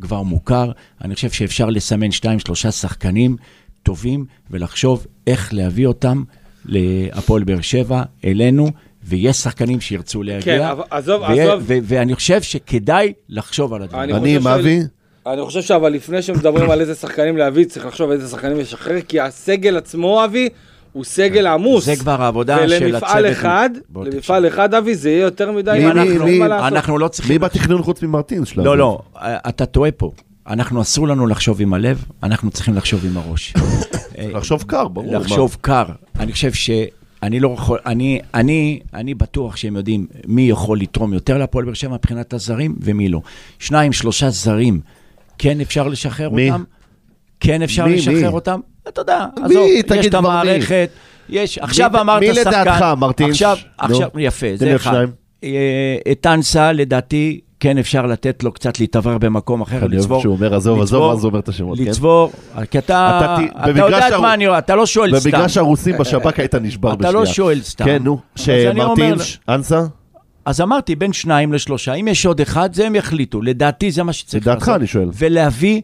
כבר 0.00 0.22
מוכר. 0.22 0.70
אני 1.04 1.14
חושב 1.14 1.30
שאפשר 1.30 1.66
לסמן 1.70 2.10
שניים, 2.10 2.38
שלושה 2.38 2.70
שחקנים 2.70 3.36
טובים 3.82 4.24
ולחשוב 4.50 5.06
איך 5.26 5.54
להביא 5.54 5.86
אותם 5.86 6.22
להפועל 6.64 7.44
באר 7.44 7.60
שבע, 7.60 8.02
אלינו, 8.24 8.68
ויש 9.04 9.36
שחקנים 9.36 9.80
שירצו 9.80 10.22
להגיע. 10.22 10.58
כן, 10.58 10.64
אבל 10.64 10.82
עזוב, 10.90 11.22
ויהיה- 11.22 11.44
עזוב. 11.52 11.64
ו- 11.66 11.78
ואני 11.82 12.14
חושב 12.14 12.42
שכדאי 12.42 13.12
לחשוב 13.28 13.74
על 13.74 13.82
הדברים. 13.82 14.02
אני 14.16 14.36
אני 14.38 14.54
אבי, 14.54 14.80
אני 15.26 15.42
חושב 15.44 15.62
שאבל 15.62 15.92
לפני 15.92 16.22
שמדברים 16.22 16.70
על 16.70 16.80
איזה 16.80 16.94
שחקנים 16.94 17.36
להביא, 17.36 17.64
צריך 17.64 17.86
לחשוב 17.86 18.10
איזה 18.10 18.28
שחקנים 18.28 18.58
לשחרר, 18.58 19.00
כי 19.00 19.20
הסגל 19.20 19.76
עצמו, 19.76 20.24
אבי, 20.24 20.48
הוא 20.94 21.04
סגל 21.04 21.46
עמוס. 21.46 21.84
זה 21.84 21.96
כבר 21.96 22.22
העבודה 22.22 22.56
של 22.56 22.74
הצוות. 22.74 22.82
ולמפעל 22.82 23.32
אחד, 23.32 23.70
למפעל 23.96 24.48
אחד, 24.48 24.74
אבי, 24.74 24.94
זה 24.94 25.10
יהיה 25.10 25.20
יותר 25.22 25.52
מדי. 25.52 25.78
מי- 25.78 25.86
אנחנו, 25.90 26.24
מי- 26.24 26.38
מה 26.38 26.48
לעשות. 26.48 26.72
אנחנו 26.72 26.98
לא 26.98 27.06
מי 27.06 27.10
צריכים... 27.10 27.40
בתכנון 27.40 27.82
חוץ 27.82 28.02
ממרטין 28.02 28.44
שלנו? 28.44 28.64
לא, 28.64 28.78
לא, 28.78 28.98
אתה 29.48 29.66
טועה 29.66 29.90
פה. 29.90 30.12
אנחנו, 30.46 30.82
אסור 30.82 31.08
לנו 31.08 31.26
לחשוב 31.26 31.60
עם 31.60 31.74
הלב, 31.74 32.04
אנחנו 32.22 32.50
צריכים 32.50 32.74
לחשוב 32.74 33.04
עם 33.06 33.16
הראש. 33.16 33.54
לחשוב 34.18 34.62
קר, 34.66 34.88
ברור. 34.88 35.12
מה. 35.12 35.18
לחשוב 35.18 35.56
קר. 35.60 35.84
אני 36.18 36.32
חושב 36.32 36.52
ש... 36.52 36.70
אני 37.22 37.40
לא 37.40 37.54
יכול, 37.58 37.78
אני, 37.86 38.20
אני, 38.34 38.80
אני 38.94 39.14
בטוח 39.14 39.56
שהם 39.56 39.76
יודעים 39.76 40.06
מי 40.26 40.42
יכול 40.42 40.80
לתרום 40.80 41.12
יותר 41.12 41.38
להפועל 41.38 41.64
באר 41.64 41.74
שבע 41.74 41.94
מבחינת 41.94 42.32
הזרים 42.32 42.76
ומי 42.80 43.08
לא. 43.08 43.20
שניים, 43.58 43.92
שלושה 43.92 44.30
זרים, 44.30 44.80
כן 45.38 45.60
אפשר 45.60 45.88
לשחרר 45.88 46.30
מי? 46.30 46.50
אותם? 46.50 46.64
כן 47.40 47.62
אפשר 47.62 47.86
מי, 47.86 47.96
לשחרר 47.96 48.14
מי? 48.14 48.26
אותם? 48.26 48.60
אתה 48.88 49.00
יודע, 49.00 49.26
מי? 49.38 49.44
עזוב, 49.44 49.66
יש 49.96 50.06
את 50.06 50.12
מי. 50.14 50.18
המערכת, 50.18 50.90
יש, 51.28 51.58
עכשיו 51.58 51.90
מי- 51.92 52.00
אמרת 52.00 52.20
מי 52.22 52.34
שחקן. 52.34 52.50
לדעתך, 52.50 52.84
מרטינש? 52.98 53.42
עכשיו, 53.78 54.08
יפה, 54.18 54.46
זה 54.56 54.76
אחד. 54.76 55.04
אה, 55.44 55.48
את 56.12 56.26
אנסה, 56.26 56.72
לדעתי, 56.72 57.40
כן 57.60 57.78
אפשר 57.78 58.06
לתת 58.06 58.42
לו 58.42 58.52
קצת 58.52 58.80
להתעבר 58.80 59.18
במקום 59.18 59.60
אחר, 59.60 59.86
אני 59.86 59.96
לצבור. 59.96 60.20
שהוא 60.20 60.34
אומר 60.34 60.54
עזוב, 60.54 60.82
עזוב, 60.82 61.02
ואז 61.02 61.24
הוא 61.24 61.30
אומר 61.30 61.38
את 61.40 61.48
השמות, 61.48 61.78
כן? 61.78 61.84
לצבור, 61.84 62.32
כי 62.70 62.78
אתה, 62.78 63.20
אתה 63.58 63.70
אתה 63.70 63.80
יודע 63.80 64.08
את 64.08 64.12
מה 64.20 64.34
אני 64.34 64.46
רואה, 64.48 64.58
אתה 64.58 64.74
לא 64.76 64.86
שואל 64.86 65.18
סתם. 65.20 65.30
במגרש 65.30 65.56
הרוסים 65.56 65.98
בשב"כ 65.98 66.38
היית 66.38 66.54
נשבר 66.54 66.88
אתה 66.88 66.96
בשנייה. 66.96 67.12
לא 67.12 67.26
שואל 67.26 67.60
סתם. 67.62 67.84
כן, 67.84 68.02
נו. 68.02 68.18
אז 68.36 68.48
אני 68.48 68.80
שמרטינש, 68.80 69.38
אנסה? 69.48 69.80
אז 70.44 70.60
אמרתי, 70.60 70.96
בין 70.96 71.12
שניים 71.12 71.52
לשלושה, 71.52 71.94
אם 71.94 72.08
יש 72.08 72.26
עוד 72.26 72.40
אחד, 72.40 72.74
זה 72.74 72.86
הם 72.86 72.94
יחליטו. 72.94 73.42
לדעתי 73.42 73.90
זה 73.90 74.02
מה 74.02 74.12
שצריך 74.12 74.46
לדעתך 74.46 74.72
אני 74.76 74.86
שואל. 74.86 75.08
ולהביא 75.18 75.80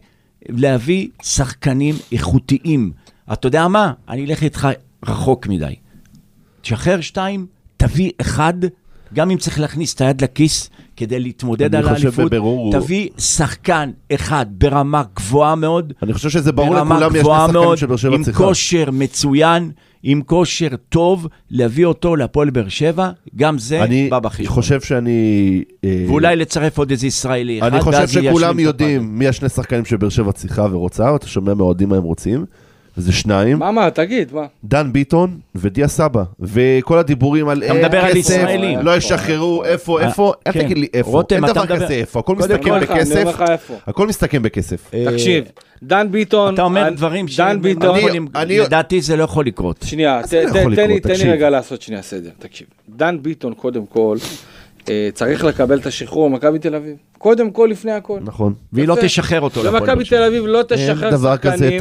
להביא 0.49 1.07
שחקנים 1.23 1.95
איכותיים. 2.11 2.91
אתה 3.33 3.47
יודע 3.47 3.67
מה? 3.67 3.93
אני 4.09 4.25
אלך 4.25 4.43
איתך 4.43 4.67
רחוק 5.05 5.47
מדי. 5.47 5.75
תשחרר 6.61 7.01
שתיים, 7.01 7.45
תביא 7.77 8.11
אחד, 8.21 8.53
גם 9.13 9.31
אם 9.31 9.37
צריך 9.37 9.59
להכניס 9.59 9.93
את 9.93 10.01
היד 10.01 10.23
לכיס 10.23 10.69
כדי 10.97 11.19
להתמודד 11.19 11.75
על 11.75 11.87
האליפות, 11.87 12.31
תביא 12.71 13.09
שחקן 13.17 13.91
אחד 14.13 14.45
ברמה 14.49 15.03
גבוהה 15.15 15.55
מאוד, 15.55 15.93
אני 16.03 16.13
חושב 16.13 16.29
שזה 16.29 16.51
ברור 16.51 16.75
לכולם, 16.75 17.15
יש 17.15 17.23
שחקנים 17.23 17.77
שבאר 17.77 17.97
שבע 17.97 18.15
עם 18.15 18.23
צריכה. 18.23 18.43
כושר 18.43 18.91
מצוין, 18.91 19.71
עם 20.03 20.21
כושר 20.21 20.67
טוב, 20.89 21.27
להביא 21.51 21.85
אותו 21.85 22.15
להפועל 22.15 22.49
באר 22.49 22.69
שבע, 22.69 23.11
גם 23.35 23.57
זה 23.57 23.83
אני 23.83 24.09
בא 24.09 24.19
בחשבון. 24.19 24.53
חושב 24.53 24.81
שאני... 24.81 25.63
אה, 25.83 26.05
ואולי 26.07 26.35
לצרף 26.35 26.77
עוד 26.77 26.91
איזה 26.91 27.07
ישראלי 27.07 27.59
אחד, 27.59 27.73
אני 27.73 27.81
חושב 27.81 28.07
שכולם 28.07 28.59
יודעים 28.59 29.19
מי 29.19 29.27
השני 29.27 29.49
שחקנים 29.49 29.85
שבאר 29.85 30.09
שבע 30.09 30.31
צריכה 30.31 30.65
ורוצה, 30.71 31.15
אתה 31.15 31.27
שומע 31.27 31.53
מהאוהדים 31.53 31.89
מה 31.89 31.97
הם 31.97 32.03
רוצים, 32.03 32.45
וזה 32.97 33.11
שניים, 33.11 33.59
מה, 33.59 33.71
מה, 33.71 33.89
תגיד, 33.91 34.33
מה? 34.33 34.45
דן 34.63 34.93
ביטון 34.93 35.39
ודיה 35.55 35.87
סבא, 35.87 36.23
וכל 36.39 36.97
הדיבורים 36.97 37.49
על 37.49 37.63
אתה 37.63 37.73
אה, 37.73 37.83
מדבר 37.83 37.97
על 38.05 38.17
ישראלים. 38.17 38.79
לא 38.79 38.95
ישחררו, 38.97 39.63
איפה, 39.65 40.01
איפה, 40.01 40.33
אל 40.47 40.51
כן. 40.51 40.63
תגיד 40.63 40.77
לי 40.77 40.87
איפה, 40.93 41.09
רותם, 41.11 41.35
אין 41.35 41.45
אתה 41.45 41.53
דבר 41.53 41.63
מדבר- 41.63 41.75
כזה 41.85 41.93
איפה, 41.93 42.19
הכל 42.19 42.35
מסתכם 42.35 42.79
בכסף. 42.81 43.25
הכל 43.87 44.07
מסתכם 44.07 44.41
בכסף. 44.43 44.93
אה, 44.93 45.05
תקשיב, 45.11 45.43
דן 45.83 46.07
ביטון... 46.11 46.53
אתה 46.53 46.61
אומר 46.61 46.89
דברים 46.89 47.25
דן 47.37 47.61
ביטון... 47.61 47.89
אני- 47.89 47.99
יכולים- 47.99 48.27
אני- 48.35 48.59
לדעתי 48.59 49.01
זה 49.01 49.15
לא 49.15 49.23
יכול 49.23 49.45
לקרות. 49.45 49.85
שנייה, 49.85 50.21
ת- 50.23 50.27
זה 50.27 50.43
לא 50.65 50.75
תן 50.75 50.87
לי-. 50.87 51.31
רגע 51.31 51.49
לעשות 51.49 51.81
שנייה 51.81 52.01
סדר, 52.01 52.29
תקשיב. 52.39 52.67
דן 52.89 53.17
ביטון, 53.21 53.53
קודם 53.53 53.85
כל, 53.85 54.17
אה, 54.89 55.09
צריך 55.13 55.43
לקבל 55.43 55.79
את 55.79 55.85
השחרור 55.85 56.29
ממכבי 56.29 56.59
תל 56.59 56.75
אביב. 56.75 56.95
קודם 57.17 57.51
כל, 57.51 57.67
לפני 57.71 57.91
הכל. 57.91 58.19
נכון. 58.21 58.53
והיא 58.73 58.87
לא. 58.87 58.97
תשחרר 59.01 59.41
אותו 59.41 59.63
ומכבי. 59.63 60.03
תל 60.05 60.23
אביב 60.23 60.45
לא 60.45 60.57
אין 60.57 60.65
תשחרר 60.93 61.09
דבר 61.11 61.37
כזה, 61.37 61.57
שחקנים. 61.57 61.79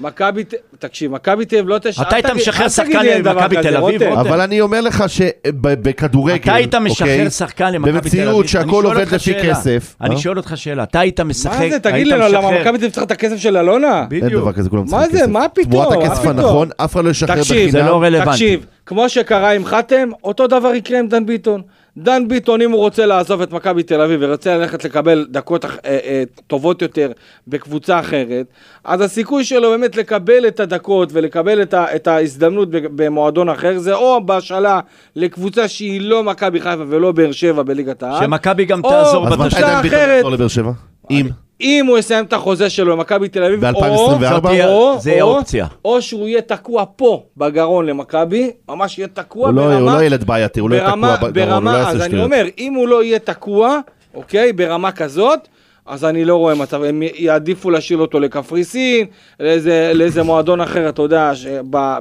מכבי, 0.00 0.44
תקשיב, 0.78 1.12
מכבי 1.12 1.44
תל 1.44 1.56
אביב 1.56 1.68
לא 1.68 1.78
תשחרר... 1.78 2.08
אתה 2.08 2.16
היית 2.16 2.26
משחרר 2.26 2.68
שחקן 2.68 3.00
אין 3.00 3.24
למכבי 3.24 3.56
תל 3.62 3.76
אביב, 3.76 4.02
רותם. 4.02 4.18
אבל 4.18 4.40
אני 4.40 4.60
אומר 4.60 4.80
לך 4.80 5.04
שבכדורגל, 5.08 6.36
אתה 6.42 6.54
היית 6.54 6.74
משחרר 6.74 7.08
אוקיי, 7.12 7.30
שחקן 7.30 7.72
למכבי 7.72 7.90
תל 7.92 7.96
אביב. 7.98 8.04
במציאות 8.12 8.48
שהכל 8.48 8.84
עובד 8.84 9.12
לפי. 9.14 9.34
כסף. 9.42 9.96
אני 10.00 10.14
אה? 10.14 10.20
שואל 10.20 10.36
אותך 10.36 10.52
שאלה, 10.56 10.82
אתה 10.82 11.00
היית 11.00 11.20
משחק, 11.20 11.58
מה 11.60 11.70
זה, 11.70 11.78
תגיד 11.78 12.06
לנו, 12.06 12.28
למה 12.28 12.38
משחרר- 12.38 12.50
מכבי 12.60 12.78
תל 12.78 12.84
אביב 12.84 12.90
צריך 12.90 13.06
את 13.06 13.10
הכסף 13.10 13.36
של 13.36 13.56
אלונה? 13.56 14.06
אין 14.12 14.20
בדיוק. 14.24 14.42
דבר 14.42 14.52
כזה, 14.52 14.70
כולם 14.70 14.82
מה 14.82 14.88
צריכים 14.88 15.10
זה? 15.10 15.18
כסף. 15.18 15.28
מה 15.30 15.48
פתאום? 15.48 15.70
תמורת 15.70 15.96
מה 15.98 16.04
הכסף? 16.04 16.26
הנכון, 16.26 16.68
אף 16.76 16.92
אחד 16.94 17.04
לא 17.04 17.10
ישחרר 17.10 17.36
תקשיב, 17.36 17.70
זה 17.70 17.78
לא 17.78 17.84
בחינם. 17.84 18.02
רלוונטי. 18.04 18.30
תקשיב, 18.30 18.66
כמו 18.86 19.08
שקרה 19.08 19.50
עם 19.52 19.64
חתם, 19.64 20.08
אותו 20.24 20.46
דבר 20.46 20.74
יקרה 20.74 20.98
עם 20.98 21.08
דן 21.08 21.26
ביטון. 21.26 21.62
דן 21.96 22.28
ביטון, 22.28 22.60
אם 22.62 22.70
הוא 22.70 22.80
רוצה 22.80 23.06
לעזוב 23.06 23.42
את 23.42 23.52
מכבי 23.52 23.82
תל 23.82 24.00
אביב 24.00 24.20
ורוצה 24.22 24.56
ללכת 24.56 24.84
לקבל 24.84 25.26
דקות 25.30 25.64
אה, 25.64 25.70
אה, 25.84 26.22
טובות 26.46 26.82
יותר 26.82 27.12
בקבוצה 27.48 28.00
אחרת, 28.00 28.46
אז 28.84 29.00
הסיכוי 29.00 29.44
שלו 29.44 29.70
באמת 29.70 29.96
לקבל 29.96 30.46
את 30.48 30.60
הדקות 30.60 31.08
ולקבל 31.12 31.62
את, 31.62 31.74
ה, 31.74 31.96
את 31.96 32.06
ההזדמנות 32.06 32.68
במועדון 32.70 33.48
אחר, 33.48 33.78
זה 33.78 33.94
או 33.94 34.26
בהשאלה 34.26 34.80
לקבוצה 35.16 35.68
שהיא 35.68 36.00
לא 36.00 36.22
מכבי 36.24 36.60
חיפה 36.60 36.84
ולא 36.88 37.12
באר 37.12 37.32
שבע 37.32 37.62
בליגת 37.62 38.02
העל, 38.02 38.24
שמכבי 38.24 38.64
גם 38.64 38.80
או- 38.84 38.90
תעזור 38.90 39.26
אז 39.26 39.32
מתי 39.32 39.36
קבוצה 39.42 39.56
בתשלום. 39.56 39.70
דן 39.70 39.82
ביטון 39.82 39.98
אחרת. 39.98 40.16
יחזור 40.16 40.30
לבאר 40.30 40.48
שבע? 40.48 40.72
אם. 41.10 41.26
אם 41.60 41.84
הוא 41.88 41.98
יסיים 41.98 42.24
את 42.24 42.32
החוזה 42.32 42.70
שלו 42.70 42.96
במכבי 42.96 43.28
תל 43.28 43.44
אביב, 43.44 43.64
או- 43.64 43.68
2024? 43.68 44.34
זאת 44.34 44.42
תהיה- 44.44 44.68
או- 44.68 44.96
זה 45.00 45.22
או- 45.22 45.36
אופציה. 45.38 45.66
או 45.84 46.02
שהוא 46.02 46.28
יהיה 46.28 46.40
תקוע 46.42 46.84
פה 46.96 47.22
בגרון 47.36 47.86
למכבי, 47.86 48.50
ממש 48.68 48.98
יהיה 48.98 49.08
תקוע 49.08 49.46
הוא 49.48 49.54
לא- 49.56 49.62
ברמה... 49.62 49.92
הוא 49.92 50.00
לא 50.00 50.04
ילד 50.04 50.24
בעייתי, 50.24 50.60
הוא 50.60 50.70
לא 50.70 50.74
יהיה 50.74 50.86
ברמה- 50.90 51.16
תקוע 51.16 51.30
בגרון, 51.30 51.48
הוא 51.52 51.60
לא 51.64 51.70
ברמה, 51.70 51.78
יעשה 51.78 51.90
אז 51.90 51.96
אני 52.00 52.04
שטויות. 52.08 52.24
אומר, 52.24 52.46
אם 52.58 52.74
הוא 52.74 52.88
לא 52.88 53.02
יהיה 53.04 53.18
תקוע, 53.18 53.78
אוקיי, 54.14 54.52
ברמה 54.52 54.92
כזאת, 54.92 55.48
אז 55.86 56.04
אני 56.04 56.24
לא 56.24 56.36
רואה 56.36 56.54
מצב, 56.54 56.82
הם 56.82 57.02
יעדיפו 57.14 57.70
להשאיר 57.70 57.98
אותו 57.98 58.20
לקפריסין, 58.20 59.06
לאיזה, 59.40 59.92
לאיזה 59.94 60.22
מועדון 60.22 60.60
אחר, 60.60 60.88
אתה 60.88 61.02
יודע, 61.02 61.32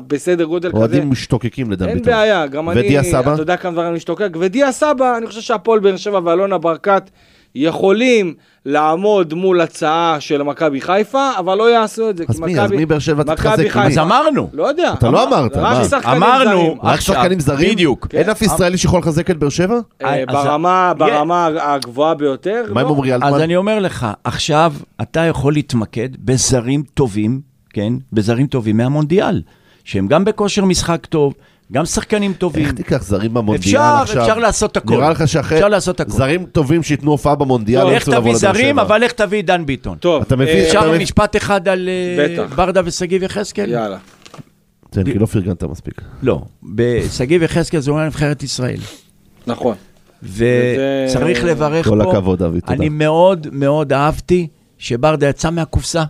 בסדר 0.07 0.43
גודל 0.43 0.69
כזה. 0.69 0.77
אוהדים 0.79 1.09
משתוקקים 1.09 1.71
לדן 1.71 1.87
אין 1.87 1.97
ביטון. 1.97 2.13
בעיה, 2.13 2.47
גם 2.47 2.69
אני, 2.69 3.03
סבא? 3.03 3.33
אתה 3.33 3.41
יודע 3.41 3.57
כמה 3.57 3.71
דברים 3.71 3.93
משתוקק, 3.93 4.29
ודיה 4.39 4.71
סבא, 4.71 5.17
אני 5.17 5.27
חושב 5.27 5.41
שהפועל 5.41 5.79
באר 5.79 5.97
שבע 5.97 6.19
ואלונה 6.23 6.57
ברקת 6.57 7.09
יכולים 7.55 8.33
לעמוד 8.65 9.33
מול 9.33 9.61
הצעה 9.61 10.17
של 10.19 10.43
מכבי 10.43 10.81
חיפה, 10.81 11.29
אבל 11.39 11.57
לא 11.57 11.71
יעשו 11.71 12.09
את 12.09 12.17
זה. 12.17 12.23
אז 12.29 12.39
מי? 12.39 12.59
אז 12.59 12.71
מי 12.71 12.85
באר 12.85 12.99
שבע 12.99 13.23
תתחזק? 13.23 13.77
אז 13.77 13.97
אמרנו. 13.97 14.49
לא 14.53 14.67
יודע. 14.67 14.93
אתה 14.93 15.09
לא 15.09 15.23
אמר- 15.27 15.37
אמרת, 15.39 15.57
רק? 15.57 15.83
שחקנים 15.89 16.23
אמרנו, 16.23 16.49
זרים. 16.51 16.77
רק 16.83 16.99
שחקנים 16.99 17.39
זרים? 17.39 17.71
בדיוק. 17.71 18.07
אין 18.13 18.29
אף 18.29 18.41
ישראלי 18.41 18.77
שיכול 18.77 18.99
לחזק 18.99 19.31
את 19.31 19.37
באר 19.37 19.49
שבע? 19.49 19.79
אה, 20.03 20.23
אז- 20.27 20.45
ברמה, 20.97 21.49
הגבוהה 21.61 22.15
ביותר. 22.15 22.63
מה 22.73 22.81
עם 22.81 22.87
לא. 22.87 22.91
עמרי 22.93 23.13
אז 23.15 23.21
אלטמן? 23.23 23.41
אני 23.41 23.55
אומר 23.55 23.79
לך, 23.79 24.07
עכשיו 24.23 24.73
אתה 25.01 25.19
יכול 25.19 25.53
להתמקד 25.53 26.09
בזרים 26.25 26.83
טובים, 26.93 27.41
כן? 27.73 27.93
בזרים 28.13 28.47
טובים 28.47 28.77
מהמונדיאל, 28.77 29.41
שהם 29.83 30.07
גם 30.07 30.25
בכושר 30.25 30.65
משחק 30.65 31.05
טוב, 31.05 31.33
גם 31.71 31.85
שחקנים 31.85 32.33
טובים. 32.33 32.65
איך 32.65 32.71
תיקח 32.73 33.03
זרים 33.03 33.33
במונדיאל 33.33 33.59
אפשר, 33.81 34.01
עכשיו? 34.01 34.21
אפשר 34.21 34.39
לעשות 34.39 34.77
הכל. 34.77 34.93
נראה 34.95 35.09
לך 35.09 35.27
שאחרי 35.27 35.57
אפשר 35.57 35.67
לעשות 35.67 35.99
הכל. 35.99 36.11
זרים 36.11 36.45
טובים 36.45 36.83
שייתנו 36.83 37.11
הופעה 37.11 37.35
במונדיאל, 37.35 37.83
לא 37.83 37.87
לך 37.91 37.93
ירצו 37.93 38.11
לבוא 38.11 38.21
תביא 38.21 38.31
לבאר 38.35 38.53
זרים, 38.53 38.75
שבע. 38.75 38.81
אבל 38.81 39.01
לך 39.01 39.11
תביא 39.11 39.43
דן 39.43 39.65
ביטון. 39.65 39.97
טוב, 39.97 40.21
אתה 40.21 40.35
מבין? 40.35 40.47
אה, 40.47 40.67
אפשר- 40.67 40.77
אפשר 40.79 40.89
מבין- 40.89 41.01
משפט 41.01 41.35
אחד 41.35 41.67
על 41.67 41.89
אה, 41.89 42.25
בטח. 42.45 42.55
ברדה 42.55 42.81
ושגיב 42.85 43.23
יחזקאל? 43.23 43.69
יאללה. 43.71 43.97
כן, 44.91 45.03
כי 45.03 45.19
לא 45.19 45.25
פרגנת 45.25 45.63
מספיק. 45.63 46.01
לא. 46.21 46.41
בשגיב 46.63 47.43
יחזקאל 47.43 47.79
זה 47.79 47.91
אומר 47.91 48.05
נבחרת 48.05 48.43
ישראל. 48.43 48.79
נכון. 49.47 49.75
וצריך 50.23 51.39
וזה- 51.39 51.47
לברך 51.51 51.85
כל 51.87 51.99
פה. 52.03 52.11
הכבוד, 52.11 52.43
אבי, 52.43 52.61
תודה. 52.61 52.73
אני 52.73 52.89
מאוד 52.89 53.47
מאוד 53.51 53.93
אהבתי 53.93 54.47
שברדה 54.77 55.27
יצא 55.29 55.49
מהקופסה. 55.49 56.03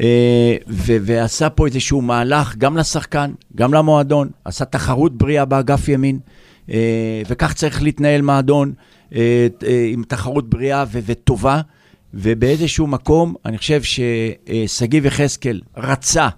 אה, 0.00 0.56
ו- 0.68 0.96
ועשה 1.00 1.50
פה 1.50 1.66
איזשהו 1.66 2.02
מהלך 2.02 2.56
גם 2.56 2.76
לשחקן, 2.76 3.32
גם 3.56 3.74
למועדון, 3.74 4.28
עשה 4.44 4.64
תחרות 4.64 5.18
בריאה 5.18 5.44
באגף 5.44 5.88
ימין, 5.88 6.18
אה, 6.70 7.22
וכך 7.28 7.52
צריך 7.52 7.82
להתנהל 7.82 8.22
מועדון 8.22 8.72
אה, 9.14 9.46
עם 9.92 10.02
תחרות 10.08 10.50
בריאה 10.50 10.84
ו- 10.92 10.98
וטובה, 11.06 11.60
ובאיזשהו 12.14 12.86
מקום, 12.86 13.34
אני 13.44 13.58
חושב 13.58 13.80
ששגיב 13.82 15.06
יחזקאל 15.06 15.60
רצה 15.76 16.28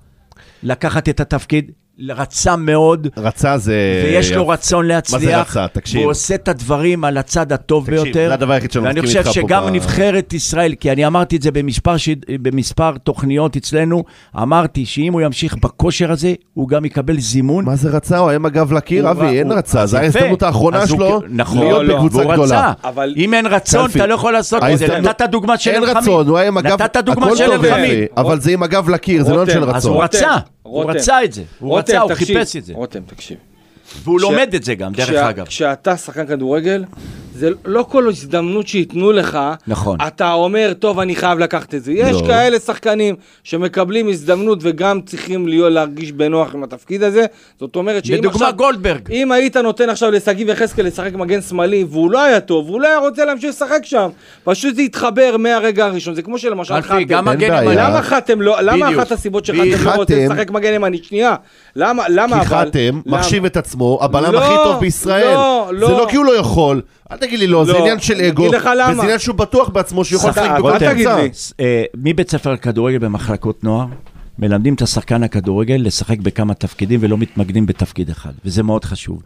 לקחת 0.62 1.08
את 1.08 1.20
התפקיד, 1.20 1.70
רצה 2.10 2.56
מאוד, 2.56 3.08
רצה 3.16 3.58
זה... 3.58 3.74
ויש 4.04 4.32
לו 4.32 4.48
רצון 4.48 4.86
להצליח. 4.86 5.20
מה 5.22 5.26
זה 5.28 5.40
רצה? 5.40 5.66
תקשיב. 5.72 6.00
והוא 6.00 6.10
עושה 6.10 6.34
את 6.34 6.48
הדברים 6.48 7.04
על 7.04 7.18
הצד 7.18 7.52
הטוב 7.52 7.86
תקשיב, 7.86 8.02
ביותר. 8.02 8.28
זה 8.28 8.34
הדבר 8.34 8.52
היחיד 8.52 8.70
שאני 8.72 8.84
ואני 8.86 9.00
מסכים 9.00 9.22
חושב 9.22 9.28
איתך 9.28 9.40
פה 9.40 9.48
שגם 9.48 9.66
ב- 9.66 9.70
נבחרת 9.70 10.32
ישראל, 10.32 10.74
כי 10.80 10.92
אני 10.92 11.06
אמרתי 11.06 11.36
את 11.36 11.42
זה 11.42 11.50
במספר, 11.50 11.96
ש... 11.96 12.08
במספר 12.42 12.92
תוכניות 13.04 13.56
אצלנו, 13.56 14.04
אמרתי 14.42 14.86
שאם 14.86 15.12
הוא 15.12 15.20
ימשיך 15.20 15.56
בכושר 15.62 16.12
הזה, 16.12 16.34
הוא 16.54 16.68
גם 16.68 16.84
יקבל 16.84 17.20
זימון. 17.20 17.64
מה 17.64 17.76
זה 17.76 17.90
רצה? 17.90 18.18
הוא 18.18 18.28
היה 18.28 18.36
עם 18.36 18.46
הגב 18.46 18.72
לקיר, 18.72 19.02
הוא- 19.08 19.10
אבי, 19.10 19.38
אין 19.38 19.46
הוא- 19.50 19.58
רצה. 19.58 19.80
אז 19.82 19.90
זו. 19.90 19.96
ההזדמנות 19.96 20.42
האחרונה 20.42 20.78
הוא- 20.78 20.86
שלו 20.86 21.20
נכון, 21.28 21.58
להיות 21.58 21.82
לא, 21.84 21.94
בקבוצה 21.94 22.16
והוא 22.18 22.32
גדולה. 22.32 22.68
רצה. 22.70 22.88
אבל- 22.88 23.14
אם 23.16 23.34
אין 23.34 23.46
רצון. 23.46 23.90
אתה 23.90 24.06
לא 24.06 24.14
יכול 24.14 24.32
לעשות 24.32 24.62
את 24.72 24.78
זה. 24.78 24.98
נתת 25.00 25.28
דוגמה 25.30 25.58
של 25.58 25.70
אין. 25.70 25.82
רצון, 25.84 26.28
הוא 26.28 26.38
היה 26.38 26.48
עם 26.48 26.56
הגב... 26.58 26.82
נתת 26.82 26.96
דוגמה 27.04 27.36
של. 27.36 27.50
ויפה, 27.60 27.76
אבל 28.20 28.40
זה 28.40 28.50
עם 28.50 28.62
הגב 28.62 28.88
לקיר, 28.90 29.24
זה 29.24 29.32
לא 29.34 29.40
עניין 29.42 29.54
של 29.58 29.64
רותם, 29.64 29.76
אז 29.76 29.86
הוא 29.86 30.02
רצון. 30.02 30.20
רצה, 30.20 30.36
הוא. 30.62 30.90
רצה 30.90 31.24
את 31.24 31.32
זה. 31.32 31.42
הוא 31.58 31.78
רותם, 31.98 32.12
רצה, 32.12 32.14
הוא 32.14 32.20
תקשיב, 32.20 32.38
חיפש 32.38 32.56
את 32.56 32.64
זה. 32.64 32.72
רותם, 32.74 33.00
תקשיב. 33.06 33.36
והוא 34.04 34.20
לומד 34.20 34.54
את 34.54 34.64
זה 34.64 34.74
גם, 34.74 34.92
דרך 34.92 35.08
כשה- 35.08 35.30
אגב. 35.30 35.46
כשאתה 35.46 35.96
שחקן 35.96 36.26
כדורגל, 36.26 36.84
זה 37.34 37.50
לא 37.64 37.84
כל 37.88 38.08
הזדמנות 38.08 38.68
שייתנו 38.68 39.12
לך, 39.12 39.38
נכון. 39.66 39.98
אתה 40.06 40.32
אומר, 40.32 40.72
טוב, 40.78 40.98
אני 40.98 41.16
חייב 41.16 41.38
לקחת 41.38 41.74
את 41.74 41.84
זה. 41.84 41.92
יש 41.92 42.16
לא. 42.16 42.26
כאלה 42.26 42.58
שחקנים 42.58 43.14
שמקבלים 43.44 44.08
הזדמנות 44.08 44.58
וגם 44.62 45.00
צריכים 45.00 45.48
להיות, 45.48 45.72
להרגיש 45.72 46.12
בנוח 46.12 46.54
עם 46.54 46.62
התפקיד 46.64 47.02
הזה. 47.02 47.24
זאת 47.60 47.76
אומרת 47.76 48.04
שאם 48.04 48.14
לדוגמה 48.14 48.32
עכשיו... 48.46 48.52
גולדברג. 48.56 49.10
אם 49.12 49.32
היית 49.32 49.56
נותן 49.56 49.90
עכשיו 49.90 50.10
לשגיב 50.10 50.48
יחזקאל 50.48 50.86
לשחק 50.86 51.14
מגן 51.14 51.40
שמאלי 51.42 51.84
והוא 51.90 52.10
לא 52.10 52.22
היה 52.22 52.40
טוב, 52.40 52.68
הוא 52.68 52.80
לא 52.80 52.88
היה 52.88 52.98
רוצה 52.98 53.24
להמשיך 53.24 53.50
לשחק 53.50 53.80
שם. 53.84 54.08
פשוט 54.44 54.74
זה 54.76 54.82
התחבר 54.82 55.36
מהרגע 55.38 55.84
הראשון. 55.86 56.14
זה 56.14 56.22
כמו 56.22 56.38
שלמשל 56.38 56.74
אלפי, 56.74 56.88
חתם. 56.88 57.02
גם 57.02 57.28
אין 57.28 57.36
מגן. 57.36 57.62
ימני. 57.62 57.76
למה 57.76 58.02
חתם 58.02 58.40
לא, 58.40 58.60
למה. 58.60 58.90
אחת 58.90 59.12
הסיבות. 59.12 59.44
שחתם 59.44 59.60
לא 59.84 59.90
רוצה 59.94 60.14
חתם- 60.14 60.32
לשחק 60.32 60.50
מגן 60.50 60.72
ימני? 60.74 60.98
שנייה. 61.02 61.34
למה, 61.76 62.02
למה 62.08 62.40
כי 62.40 62.46
אבל? 62.48 62.66
חתם 62.68 63.00
למה? 63.06 63.18
מחשיב 63.18 63.44
את 63.44 63.56
עצמו, 63.56 63.98
הבלם 64.02 64.32
לא, 64.32 64.38
הכי 64.44 64.54
טוב 64.64 64.80
בישראל. 64.80 65.34
לא, 65.34 65.70
לא. 65.72 65.86
זה 65.86 65.92
לא 65.92 66.06
כי 66.10 66.16
הוא 66.16 66.24
לא 66.24 66.36
יכול. 66.36 66.80
אל 67.12 67.16
תגיד 67.32 67.40
לי 67.40 67.52
לא, 67.52 67.64
זה 67.64 67.72
לא. 67.72 67.78
עניין 67.78 68.00
של 68.00 68.14
אני 68.14 68.28
אגו. 68.28 68.42
אגיד 68.42 68.54
לך 68.54 68.70
למה. 68.78 68.92
וזה 68.92 69.02
עניין 69.02 69.18
שהוא 69.18 69.36
בטוח 69.36 69.68
בעצמו 69.68 70.04
שהוא 70.04 70.18
יכול 70.18 70.30
לשחק 70.30 70.50
בכל 70.58 70.78
תגיד 70.78 71.08
קבוצה. 71.08 71.22
לי. 71.58 71.64
מבית 71.96 72.30
ספר 72.30 72.52
לכדורגל 72.52 72.98
במחלקות 72.98 73.64
נוער, 73.64 73.86
מלמדים 74.38 74.74
את 74.74 74.82
השחקן 74.82 75.22
הכדורגל 75.22 75.80
לשחק 75.84 76.18
בכמה 76.18 76.54
תפקידים 76.54 77.00
ולא 77.02 77.18
מתמקדים 77.18 77.66
בתפקיד 77.66 78.10
אחד, 78.10 78.32
וזה 78.44 78.62
מאוד 78.62 78.84
חשוב. 78.84 79.22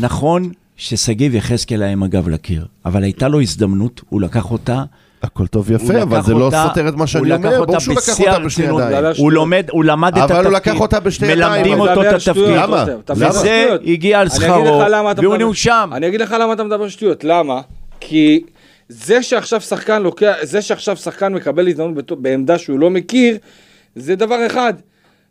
נכון 0.00 0.50
ששגיב 0.76 1.34
יחזקאל 1.34 1.82
היה 1.82 1.92
עם 1.92 2.02
הגב 2.02 2.28
לקיר, 2.28 2.66
אבל 2.84 3.02
הייתה 3.02 3.28
לו 3.28 3.40
הזדמנות, 3.40 4.00
הוא 4.08 4.20
לקח 4.20 4.50
אותה. 4.50 4.84
הכל 5.22 5.46
טוב 5.46 5.64
ויפה, 5.68 6.02
אבל 6.02 6.22
זה 6.22 6.32
לא 6.34 6.44
אותה- 6.44 6.64
סותר 6.68 6.88
את 6.88 6.94
מה 6.94 7.06
שאני 7.06 7.32
אומר. 7.32 7.64
ברור 7.64 7.78
שהוא 7.80 7.94
לקח 7.94 8.20
אותה 8.20 8.38
בשתי. 8.38 8.62
ידיים. 8.62 9.04
הוא 9.18 9.32
לומד, 9.32 9.66
הוא 9.70 9.84
למד 9.84 10.12
את 10.18 10.22
אבל 10.22 10.24
התפקיד. 10.32 10.46
הוא 10.46 10.52
לקח 10.56 10.80
אותה 10.80 11.00
בשתי 11.00 11.26
ידיים, 11.26 11.38
מלמדים 11.52 11.80
אבל 11.80 11.88
אותו 11.88 12.02
את 12.02 12.12
התפקיד. 12.14 12.44
למה? 12.56 12.84
וזה. 13.10 13.76
הגיע 13.86 14.20
על 14.20 14.26
אני 14.26 14.36
אגיד 14.36 14.48
שכרו, 14.48 14.82
והוא 15.22 15.36
נאושם. 15.36 15.90
אני 15.92 16.08
אגיד 16.08 16.20
לך 16.20 16.36
למה 16.40 16.52
אתה 16.52 16.64
מדבר 16.64 16.88
שטויות, 16.88 17.24
למה? 17.24 17.60
כי 18.00 18.42
זה 18.88 19.22
שעכשיו 19.22 19.60
שחקן 19.60 20.02
לוקח, 20.02 20.34
זה 20.42 20.62
שעכשיו 20.62 20.96
שחקן 20.96 21.32
מקבל 21.34 21.68
הזדמנות 21.68 22.12
בעמדה 22.22 22.58
שהוא 22.58 22.78
לא 22.78 22.90
מכיר, 22.90 23.36
זה 23.96 24.16
דבר 24.16 24.46
אחד. 24.46 24.74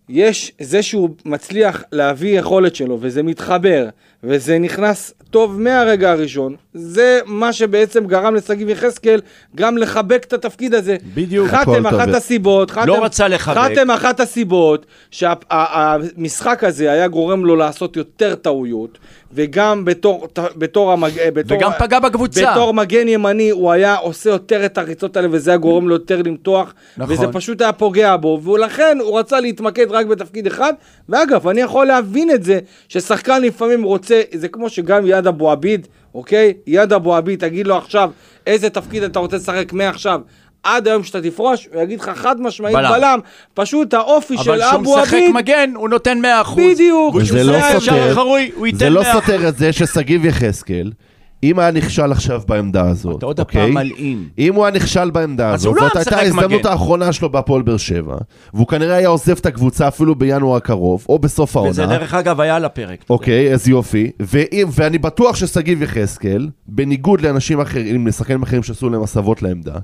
יש 0.10 0.52
זה 0.62 0.82
שהוא 0.84 1.10
מצליח 1.26 1.84
להביא 1.91 2.39
יכולת 2.39 2.76
שלו, 2.76 2.97
וזה 3.02 3.23
מתחבר, 3.23 3.88
וזה 4.23 4.60
נכנס 4.60 5.13
טוב 5.30 5.62
מהרגע 5.62 6.12
הראשון, 6.12 6.56
זה 6.73 7.19
מה 7.25 7.53
שבעצם 7.53 8.08
גרם 8.08 8.36
לשגיב 8.36 8.69
יחזקאל 8.69 9.21
גם 9.56 9.77
לחבק 9.77 10.23
את 10.27 10.34
התפקיד 10.34 10.73
הזה. 10.73 10.97
בדיוק. 11.13 11.47
חתם 11.47 11.86
הכל 11.86 11.89
טוב. 11.89 11.99
אחת 11.99 12.08
הסיבות, 12.08 12.71
חתם, 12.71 12.88
לא 12.88 13.03
רצה 13.03 13.27
לחבק. 13.27 13.58
חתם 13.58 13.91
אחת 13.91 14.19
הסיבות 14.19 14.86
שהמשחק 15.12 16.63
הזה 16.63 16.91
היה 16.91 17.08
גורם 17.08 17.45
לו 17.45 17.56
לעשות 17.56 17.97
יותר 17.97 18.36
טעויות, 18.36 18.97
וגם 19.34 19.86
בתור, 19.86 20.28
בתור, 20.56 20.92
המג... 20.92 21.12
בתור, 21.34 21.58
וגם 21.58 21.72
פגע 21.80 22.00
בקבוצה. 22.00 22.52
בתור 22.52 22.74
מגן 22.74 23.08
ימני 23.08 23.50
הוא 23.50 23.72
היה 23.72 23.96
עושה 23.96 24.30
יותר 24.30 24.66
את 24.66 24.78
הריצות 24.78 25.18
האלה, 25.18 25.28
וזה 25.32 25.52
היה 25.52 25.58
גורם 25.58 25.88
לו 25.88 25.96
יותר 25.96 26.22
למתוח, 26.22 26.74
נכון. 26.98 27.16
וזה 27.16 27.28
פשוט 27.28 27.62
היה 27.62 27.74
פוגע 27.74 28.16
בו, 28.16 28.42
ולכן 28.44 28.98
הוא 29.02 29.20
רצה 29.20 29.40
להתמקד 29.40 29.92
רק 29.92 30.06
בתפקיד 30.06 30.48
אחד, 30.48 30.74
ואגב, 31.10 31.48
אני 31.48 31.62
יכול 31.62 31.88
להבין 31.88 32.32
את 32.32 32.44
זה, 32.44 32.60
ששחקן 32.90 33.42
לפעמים 33.42 33.84
רוצה, 33.84 34.22
זה 34.34 34.48
כמו 34.48 34.70
שגם 34.70 35.06
יד 35.06 35.28
אבו 35.28 35.52
עביד, 35.52 35.88
אוקיי? 36.13 36.54
יד 36.68 36.94
אבו 36.94 37.16
עביד, 37.16 37.40
תגיד 37.40 37.68
לו 37.68 37.78
עכשיו 37.78 38.12
איזה 38.48 38.70
תפקיד 38.70 39.04
אתה 39.04 39.20
רוצה 39.20 39.36
לשחק 39.36 39.74
מעכשיו. 39.74 40.22
עד 40.67 40.88
היום 40.88 41.03
שאתה 41.03 41.21
תפרוש, 41.21 41.67
הוא 41.73 41.82
יגיד 41.82 41.99
לך 41.99 42.12
חד 42.15 42.41
משמעית 42.41 42.75
בלם. 42.75 42.91
בלם, 42.91 43.19
פשוט 43.53 43.93
האופי 43.93 44.38
של 44.38 44.51
אבל 44.51 44.62
כשהוא 44.62 44.82
אבו 44.82 44.97
משחק 44.97 45.13
עביד, 45.13 45.32
מגן, 45.34 45.71
הוא 45.75 45.89
נותן 45.89 46.21
100%. 46.45 46.56
בדיוק. 46.58 47.15
וכשהוא 47.15 47.38
זה 47.38 47.43
לא 47.43 47.60
סותר. 47.80 48.19
הוא 48.56 48.67
ייתן 48.67 48.77
100%. 48.77 48.80
זה 48.80 48.89
לא 48.89 49.03
סותר 49.13 49.47
את 49.47 49.58
זה 49.58 49.73
ששגיב 49.73 50.25
יחזקאל, 50.25 50.91
אם 51.43 51.60
היה 51.60 51.71
נכשל 51.71 52.12
עכשיו 52.12 52.41
בעמדה 52.47 52.89
הזאת, 52.89 53.17
אתה 53.17 53.25
עוד 53.25 53.39
אוקיי? 53.39 53.62
הפעם 53.62 53.73
מלאים. 53.73 54.30
אם 54.38 54.56
הוא 54.56 54.65
היה 54.65 54.75
נכשל 54.75 55.10
בעמדה 55.10 55.49
אז 55.49 55.60
הזאת, 55.60 55.67
הוא 55.67 55.75
לא 55.75 55.88
זאת 55.88 55.95
היה 55.95 56.06
הייתה 56.06 56.17
ההזדמנות. 56.17 56.65
האחרונה 56.65 57.13
שלו 57.13 57.30
בהפועל 57.30 57.62
באר 57.62 57.77
שבע, 57.77 58.15
והוא 58.53 58.67
כנראה 58.67 58.95
היה 58.95 59.08
עוזב 59.08 59.38
את 59.38 59.45
הקבוצה 59.45 59.88
אפילו 59.88 60.15
בינואר 60.15 60.56
הקרוב, 60.58 61.06
או 61.10 61.19
בסוף 61.19 61.56
וזה 61.56 61.82
העונה. 61.82 61.97
דרך 61.99 62.13
אגב 62.13 62.41
היה 62.41 62.56
על 62.56 62.65
הפרק. 62.65 63.06
אוקיי, 63.10 63.53
אז 63.53 63.67
יופי. 63.67 64.12
ואם, 64.19 64.67
ואני 64.71 64.97
בטוח 64.97 65.36
ששגיב 65.36 65.82
יחזקאל, 65.82 66.49
בניגוד 66.67 67.21
לאנשים 67.21 67.62
אחרים, 67.62 68.08
לשחקנים 68.08 68.43
אחרים 68.43 68.63
שעשו 68.63 68.89
להם 68.89 69.03
הסבות 69.03 69.41
לעמדה, 69.41 69.75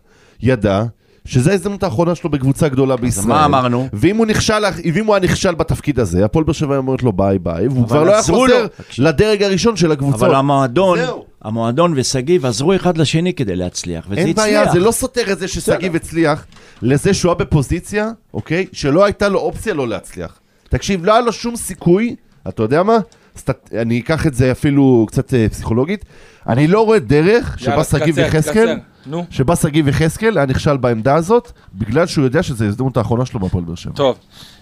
ידע 0.43 0.83
שזו 1.25 1.51
ההזדמנות 1.51 1.83
האחרונה 1.83 2.15
שלו 2.15 2.29
בקבוצה 2.29 2.69
גדולה 2.69 2.95
בישראל. 2.95 3.27
מה 3.27 3.45
אמרנו? 3.45 3.87
ואם 3.93 4.17
הוא 4.17 4.25
נכשל, 4.25 4.63
ואם 4.93 5.05
הוא 5.05 5.15
היה 5.15 5.23
נכשל 5.23 5.55
בתפקיד 5.55 5.99
הזה, 5.99 6.25
הפועל 6.25 6.45
באר 6.45 6.53
שבע 6.53 6.77
אומרת 6.77 7.03
לו 7.03 7.11
ביי 7.11 7.39
ביי, 7.39 7.67
והוא 7.67 7.87
כבר 7.87 8.03
לא 8.03 8.11
היה 8.11 8.23
חוזר 8.23 8.63
לו. 8.63 8.67
לדרג 8.97 9.43
הראשון 9.43 9.75
של 9.77 9.91
הקבוצות. 9.91 10.23
אבל 10.23 10.35
המועדון, 10.35 10.99
זהו. 10.99 11.25
המועדון 11.41 11.93
ושגיב 11.95 12.45
עזרו 12.45 12.75
אחד 12.75 12.97
לשני 12.97 13.33
כדי 13.33 13.55
להצליח, 13.55 14.05
וזה 14.09 14.21
אין 14.21 14.29
הצליח. 14.29 14.45
בעיה, 14.45 14.71
זה 14.71 14.79
לא 14.79 14.91
סותר 14.91 15.31
את 15.31 15.39
זה 15.39 15.47
ששגיב 15.47 15.95
הצליח, 15.95 16.45
לזה 16.81 17.13
שהוא 17.13 17.29
היה 17.29 17.35
בפוזיציה, 17.35 18.09
אוקיי? 18.33 18.65
שלא 18.71 19.05
הייתה 19.05 19.29
לו 19.29 19.39
אופציה 19.39 19.73
לא 19.73 19.87
להצליח. 19.87 20.39
תקשיב, 20.69 21.05
לא 21.05 21.11
היה 21.11 21.21
לו 21.21 21.31
שום 21.33 21.55
סיכוי, 21.55 22.15
אתה 22.47 22.63
יודע 22.63 22.83
מה? 22.83 22.97
סטט... 23.37 23.73
אני 23.73 23.99
אקח 23.99 24.27
את 24.27 24.33
זה 24.33 24.51
אפילו 24.51 25.05
קצת 25.07 25.33
אה, 25.33 25.49
פסיכולוגית. 25.49 26.05
אני 26.47 26.67
לא 26.67 26.85
רואה 26.85 26.99
דרך 26.99 27.59
שבה 27.59 27.83
שגיב 27.83 28.19
יחזקאל. 28.19 28.77
נו. 29.05 29.25
שבה 29.29 29.55
שגיב 29.55 29.87
יחזקאל 29.87 30.37
היה 30.37 30.45
נכשל 30.45 30.77
בעמדה 30.77 31.15
הזאת, 31.15 31.51
בגלל 31.73 32.05
שהוא 32.05 32.25
יודע 32.25 32.43
שזו 32.43 32.65
ההזדמנות 32.65 32.97
האחרונה 32.97 33.25
שלו 33.25 33.39
בהפועל 33.39 33.63
באר 33.63 33.75
שבע. 33.75 33.93
טוב, 33.93 34.17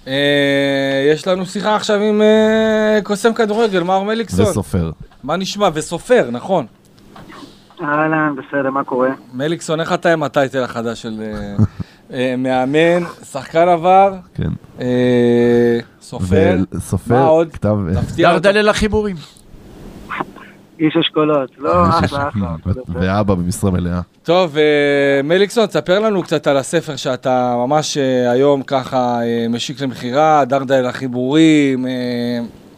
אה, 0.08 1.10
יש 1.14 1.28
לנו 1.28 1.46
שיחה 1.46 1.76
עכשיו 1.76 2.00
עם 2.00 2.22
אה, 2.22 3.00
קוסם 3.04 3.34
כדורגל, 3.34 3.84
מר 3.84 4.04
מליקסון. 4.04 4.46
וסופר. 4.46 4.92
מה 5.24 5.38
נשמע? 5.38 5.70
וסופר, 5.74 6.30
נכון. 6.32 6.66
אהלן, 7.84 8.36
בסדר, 8.36 8.70
מה 8.70 8.84
קורה? 8.84 9.10
מליקסון, 9.34 9.80
איך 9.80 9.94
אתה 9.94 10.14
עם 10.14 10.24
הטייטל 10.24 10.64
החדש 10.64 11.02
של 11.02 11.22
אה, 11.22 11.56
אה, 12.14 12.36
מאמן, 12.38 13.04
שחקן 13.32 13.68
עבר, 13.68 14.14
כן. 14.34 14.50
אה, 14.82 15.80
סופר, 16.02 16.58
וסופר, 16.72 17.14
מה 17.14 17.26
עוד? 17.26 17.52
כתב... 17.52 17.78
דרדלה 18.16 18.62
לחיבורים. 18.62 19.16
איש 20.82 20.98
אשכולות. 20.98 21.50
לא, 21.58 21.84
אחלה, 21.90 22.30
אחלה. 22.30 22.56
ואבא 22.88 23.36
במשרה 23.36 23.72
מלאה. 23.72 24.02
טוב, 24.24 24.58
אה, 24.58 25.22
מליקסון, 25.24 25.66
תספר 25.66 26.00
לנו 26.00 26.24
קצת 26.24 26.48
על 26.48 26.58
הספר 26.58 26.96
שאתה 26.96 27.56
ממש 27.58 27.98
אה, 27.98 28.32
היום 28.32 28.64
ככה 28.64 29.20
אה, 29.24 29.46
משיק 29.50 29.82
למכירה, 29.82 30.46
דרדה 30.46 30.80
אל 30.80 30.86
החיבורים, 30.86 31.86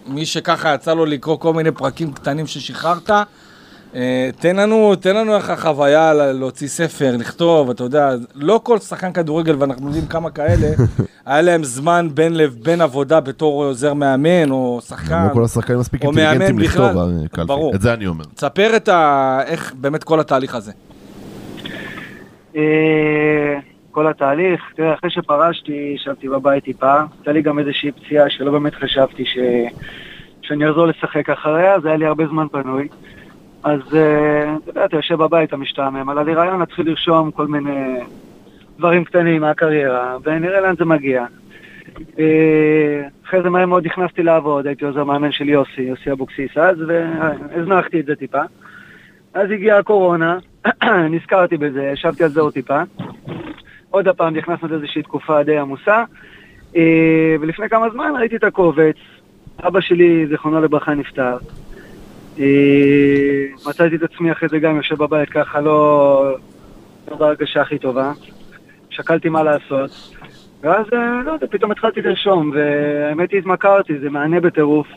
מי 0.08 0.26
שככה 0.26 0.74
יצא 0.74 0.94
לו 0.94 1.06
לקרוא 1.06 1.38
כל 1.38 1.54
מיני 1.54 1.72
פרקים 1.72 2.14
קטנים 2.14 2.48
ששחררת, 2.48 3.10
תן 4.40 4.56
לנו, 4.56 4.96
תן 4.96 5.16
לנו 5.16 5.36
איך 5.36 5.50
החוויה 5.50 6.14
להוציא 6.14 6.68
ספר, 6.68 7.16
לכתוב, 7.20 7.70
אתה 7.70 7.84
יודע, 7.84 8.10
לא 8.36 8.60
כל 8.64 8.78
שחקן 8.80 9.14
כדורגל, 9.14 9.56
ואנחנו 9.60 9.86
יודעים 9.88 10.06
כמה 10.06 10.30
כאלה, 10.30 10.68
היה 11.26 11.42
להם 11.42 11.64
זמן 11.64 12.08
בין, 12.14 12.34
לב- 12.38 12.56
בין 12.64 12.82
עבודה 12.82 13.20
בתור 13.20 13.64
עוזר 13.66 13.94
מאמן 13.94 14.52
או 14.52 14.80
שחקן. 14.88 15.28
לא 15.30 15.34
כל 15.34 15.44
השחקנים 15.44 15.80
מספיק 15.80 16.06
או 16.06 16.12
מאמן 16.12 16.22
אינטליגנטים 16.28 16.60
לכתוב, 16.60 16.90
בכלל. 16.90 16.98
אה, 17.24 17.28
קלפי. 17.32 17.48
ברור. 17.48 17.76
את 17.76 17.82
זה 17.82 17.94
אני 17.94 18.08
אומר. 18.08 18.24
תספר 18.36 18.76
את 18.76 18.88
ה... 18.90 19.40
איך 19.46 19.74
באמת 19.74 20.04
כל 20.04 20.20
התהליך 20.20 20.56
הזה. 20.56 20.72
אה, 22.56 22.62
כל 23.92 24.08
התהליך, 24.08 24.62
תראה, 24.76 24.94
אחרי 24.94 25.10
שפרשתי, 25.12 25.94
ישבתי 25.96 26.30
בבית 26.30 26.64
טיפה, 26.64 26.94
הייתה 27.18 27.32
לי 27.32 27.42
גם 27.42 27.60
איזושהי 27.60 27.92
פציעה 27.92 28.30
שלא 28.30 28.52
באמת 28.52 28.74
חשבתי 28.76 29.26
ש... 29.26 29.38
שאני 30.42 30.70
אחזור 30.70 30.86
לשחק 30.88 31.30
אחריה, 31.30 31.76
אז 31.76 31.86
היה 31.86 31.96
לי 31.98 32.06
הרבה 32.06 32.24
זמן 32.28 32.46
פנוי. 32.52 32.88
אז 33.64 33.80
אה, 33.96 34.56
אתה 34.58 34.70
יודע, 34.70 34.86
אתה 34.86 34.96
יושב 34.96 35.16
בבית, 35.16 35.50
אתה 35.50 35.58
משתעמם, 35.58 36.10
עלה 36.10 36.24
לי 36.24 36.34
רעיון 36.34 36.60
להתחיל 36.60 36.90
לרשום 36.90 37.32
כל 37.32 37.48
מיני 37.48 38.00
דברים 38.78 39.04
קטנים 39.04 39.42
מהקריירה, 39.42 40.18
ונראה 40.24 40.62
לאן 40.62 40.76
זה 40.76 40.86
מגיע. 40.86 41.26
אה, 42.20 43.08
אחרי 43.26 43.42
זה 43.42 43.50
מהר 43.50 43.66
מאוד 43.66 43.86
נכנסתי 43.86 44.24
לעבוד, 44.24 44.68
הייתי 44.68 44.86
עוזר 44.86 45.04
מאמן 45.04 45.32
של 45.32 45.50
יוסי, 45.50 45.82
יוסי 45.82 46.12
אבוקסיס 46.12 46.58
אז, 46.58 46.78
והזנחתי 46.88 48.00
את 48.00 48.06
זה 48.06 48.16
טיפה. 48.16 48.42
אז 49.34 49.52
הגיעה 49.52 49.80
הקורונה, 49.80 50.38
נזכרתי 51.14 51.58
בזה, 51.58 51.84
ישבתי 51.94 52.24
על 52.24 52.30
זה 52.30 52.42
עוד 52.42 52.54
טיפה. 52.54 52.82
עוד 53.90 54.08
הפעם 54.08 54.36
נכנסנו 54.36 54.68
לאיזושהי 54.68 55.04
תקופה 55.04 55.44
די 55.44 55.58
עמוסה, 55.58 56.04
אה, 56.76 57.36
ולפני 57.42 57.70
כמה 57.70 57.90
זמן 57.90 58.14
ראיתי 58.20 58.36
את 58.36 58.44
הקובץ, 58.44 58.96
אבא 59.68 59.82
שלי, 59.82 60.28
זיכרונו 60.28 60.62
לברכה, 60.62 60.94
נפטר. 60.94 61.38
אה, 62.40 63.46
מצאתי 63.68 63.96
את 63.96 64.04
עצמי 64.04 64.32
אחרי 64.32 64.50
זה 64.50 64.60
גם 64.60 64.76
יושב 64.76 64.96
בבית 64.96 65.30
ככה, 65.30 65.62
לא, 65.62 66.36
לא 67.12 67.18
בהרגשה 67.18 67.62
הכי 67.62 67.78
טובה. 67.78 68.12
שקלתי 68.94 69.30
מה 69.30 69.44
לעשות. 69.44 70.16
ואז, 70.62 70.86
אה, 70.94 71.22
לא 71.26 71.32
יודע, 71.32 71.48
פתאום 71.48 71.72
התחלתי 71.72 72.02
לרשום, 72.02 72.52
והאמת 72.54 73.32
היא 73.32 73.40
התמכרתי, 73.40 74.00
זה 74.00 74.10
מענה 74.10 74.40
בטירוף. 74.40 74.88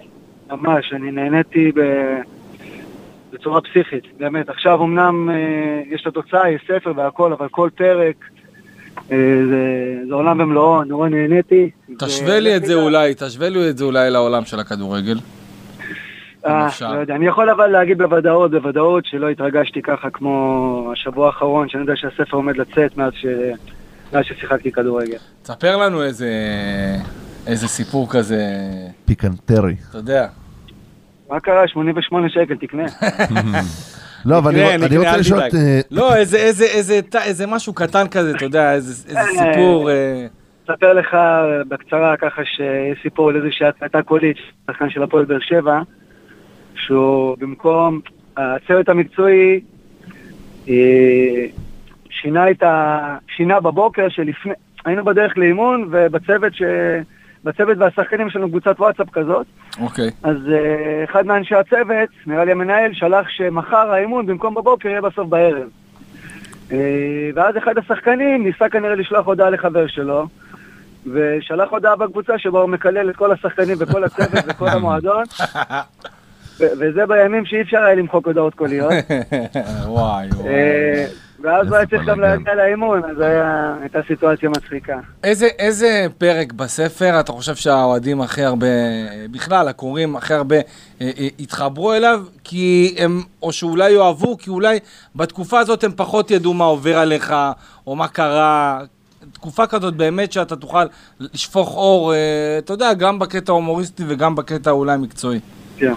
ממש, 0.51 0.93
אני 0.93 1.11
נהניתי 1.11 1.73
ב... 1.75 1.81
בצורה 3.33 3.61
פסיכית, 3.61 4.05
באמת. 4.19 4.49
עכשיו 4.49 4.85
אמנם 4.85 5.31
אה, 5.31 5.83
יש 5.91 6.03
את 6.03 6.07
התוצאה, 6.07 6.51
יש 6.51 6.63
ספר 6.69 6.93
והכל, 6.97 7.33
אבל 7.33 7.49
כל 7.49 7.69
פרק 7.75 8.17
אה, 9.13 9.17
זה, 9.51 9.95
זה 10.09 10.15
עולם 10.15 10.39
במלואו, 10.39 10.85
נורא 10.85 11.09
נהניתי. 11.09 11.71
תשווה 11.99 12.41
לי 12.41 12.57
את 12.57 12.65
זה 12.65 12.75
אולי, 12.75 13.15
תשווה 13.15 13.49
לי 13.49 13.71
את 13.71 13.79
זה 13.79 13.85
אולי 13.85 14.11
לעולם 14.11 14.45
של 14.45 14.61
הכדורגל. 14.61 15.17
אה, 16.47 16.67
אפשר. 16.67 16.93
לא 16.95 16.99
יודע, 16.99 17.15
אני 17.15 17.27
יכול 17.27 17.51
אבל 17.51 17.67
להגיד 17.67 17.99
בוודאות, 17.99 18.51
בוודאות 18.51 19.07
שלא 19.07 19.29
התרגשתי 19.29 19.83
ככה 19.83 20.11
כמו 20.11 20.89
השבוע 20.93 21.27
האחרון, 21.27 21.69
שאני 21.69 21.83
יודע 21.83 21.97
שהספר 21.97 22.37
עומד 22.37 22.57
לצאת 22.57 22.97
מאז, 22.97 23.13
ש... 23.15 23.27
מאז 24.13 24.25
ששיחקתי 24.25 24.73
כדורגל. 24.73 25.17
תספר 25.43 25.77
לנו 25.77 26.03
איזה, 26.03 26.31
איזה 27.47 27.69
סיפור 27.69 28.11
כזה, 28.11 28.43
פיקנטרי. 29.05 29.75
אתה 29.91 29.99
יודע. 29.99 30.27
מה 31.31 31.41
קרה? 31.41 31.69
88 31.69 32.29
שקל, 32.29 32.55
תקנה. 32.57 32.85
לא, 34.25 34.39
אבל 34.39 34.51
אני- 34.85 34.97
רוצה 34.97 35.17
לשאול. 35.17 35.41
אה, 35.41 35.81
לא, 35.91 36.15
איזה, 36.17 37.47
משהו 37.47 37.73
קטן 37.75 38.09
כזה, 38.09 38.31
אתה 38.37 38.45
יודע, 38.45 38.73
איזה, 38.75 39.09
איזה 39.09 39.21
סיפור. 39.31 39.91
אה, 39.91 40.27
אספר 40.71 40.93
לך 40.93 41.17
בקצרה 41.69 42.17
ככה 42.17 42.43
שיש 42.45 42.99
סיפור 43.03 43.29
על 43.31 43.37
איזושהי 43.37 43.67
הקלטה 43.67 44.03
קולית, 44.03 44.37
שחקן 44.71 44.91
של 44.91 45.03
הפועל 45.03 45.25
באר 45.25 45.39
שבע, 45.41 45.81
שהוא 46.77 47.37
במקום 47.39 48.01
הצוות 48.37 48.89
המקצועי 48.89 49.61
אה, 50.69 51.47
שינה 52.11 52.51
את 52.51 52.63
ה... 52.63 53.17
שינה 53.37 53.61
בבוקר 53.61 54.09
שלפני... 54.09 54.53
היינו 54.85 55.05
בדרך 55.05 55.39
לאימון 55.39 55.89
ובצוות 55.91 56.55
ש... 56.55 56.63
בצוות 57.45 57.79
והשחקנים 57.79 58.27
יש 58.27 58.37
לנו 58.37 58.49
קבוצת 58.49 58.81
וואטסאפ 58.81 59.11
כזאת, 59.11 59.47
אוקיי. 59.81 60.11
אז 60.23 60.37
אה, 60.53 61.05
אחד 61.05 61.27
מאנשי 61.27 61.55
הצוות, 61.55 62.09
נראה 62.27 62.45
לי 62.45 62.53
המנהל, 62.53 62.95
שלח 62.95 63.29
שמחר 63.29 63.91
האימון 63.91 64.27
במקום 64.27 64.55
בבוקר 64.55 64.89
יהיה 64.89 65.01
בסוף 65.01 65.29
בערב. 65.29 65.69
אה, 66.73 67.31
ואז 67.35 67.57
אחד 67.57 67.79
השחקנים 67.79 68.45
ניסה 68.45 68.69
כנראה 68.69 68.95
לשלוח 68.95 69.27
הודעה 69.27 69.51
לחבר 69.51 69.87
שלו, 69.87 70.27
ושלח 71.13 71.69
הודעה 71.71 71.97
בקבוצה 71.97 72.39
שבה 72.39 72.61
הוא 72.61 72.71
מקלל 72.71 73.11
את 73.11 73.17
כל 73.17 73.33
השחקנים 73.33 73.77
וכל 73.81 74.05
הצוות 74.05 74.45
וכל 74.49 74.69
המועדון, 74.75 75.25
וזה 76.61 77.07
בימים 77.09 77.45
שאי 77.47 77.63
אפשר 77.63 77.79
היה 77.79 77.95
למחוק 77.95 78.27
הודעות 78.27 78.55
קוליות. 78.55 78.93
וואי, 79.87 80.29
וואי. 80.37 80.49
אה, 80.49 81.07
ואז 81.41 81.61
איזה 81.65 81.69
הוא 81.69 81.77
היה 81.77 81.87
צריך 81.87 82.05
גם. 82.07 82.21
להגיע 82.21 82.55
לאימון, 82.55 83.03
אז 83.05 83.17
הייתה 83.81 83.99
סיטואציה 84.09 84.49
מצחיקה. 84.49 84.99
איזה, 85.25 86.07
פרק 86.19 86.53
בספר 86.53 87.21
אתה 87.21 87.33
חושב 87.33 87.55
שהאוהדים 87.55 88.21
הכי 88.21 88.43
הרבה, 88.43 88.67
בכלל, 89.31 89.69
הקוראים 89.69 90.17
הכי 90.17 90.35
הרבה, 90.35 90.57
אה, 90.57 90.61
אה, 91.01 91.29
התחברו 91.39 91.93
אליו? 91.93 92.25
כי 92.45 92.95
הם, 92.99 93.21
או 93.43 93.53
שאולי 93.53 93.91
יאהבו, 93.91 94.39
כי 94.39 94.51
אולי 94.51 94.79
בתקופה 95.17 95.59
הזאת 95.59 95.85
הם 95.85 95.93
פחות 95.97 96.31
ידעו 96.31 96.55
מה 96.55 96.65
עובר 96.65 96.99
עליך, 96.99 97.35
או 97.87 97.97
מה 97.97 98.09
קרה. 98.09 98.81
תקופה 99.33 99.67
כזאת 99.67 99.95
באמת 99.95 100.33
שאתה 100.33 100.57
תוכל 100.57 100.85
לשפוך 101.21 101.77
אור, 101.77 102.15
אתה 102.59 102.73
יודע, 102.73 102.95
גם 102.95 103.19
בקטע 103.19 103.53
ההומוריסטי 103.53 104.03
וגם 104.09 104.35
בקטע 104.35 104.71
אולי 104.71 104.93
המקצועי. 104.93 105.41
כן. 105.77 105.93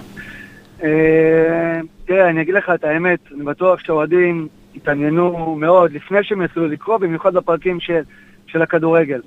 אה, 0.83 1.79
תראה, 2.05 2.29
אני 2.29 2.41
אגיד 2.41 2.53
לך 2.53 2.71
את 2.75 2.83
האמת, 2.83 3.19
אני 3.35 3.43
בטוח 3.43 3.79
שהאוהדים 3.79 4.47
התעניינו 4.75 5.55
מאוד 5.55 5.91
לפני 5.91 6.23
שהם 6.23 6.41
יצאו 6.41 6.67
לקרוא, 6.67 6.97
במיוחד 6.97 7.33
בפרקים 7.33 7.79
של, 7.79 8.01
של 8.47 8.61
הכדורגל. 8.61 9.21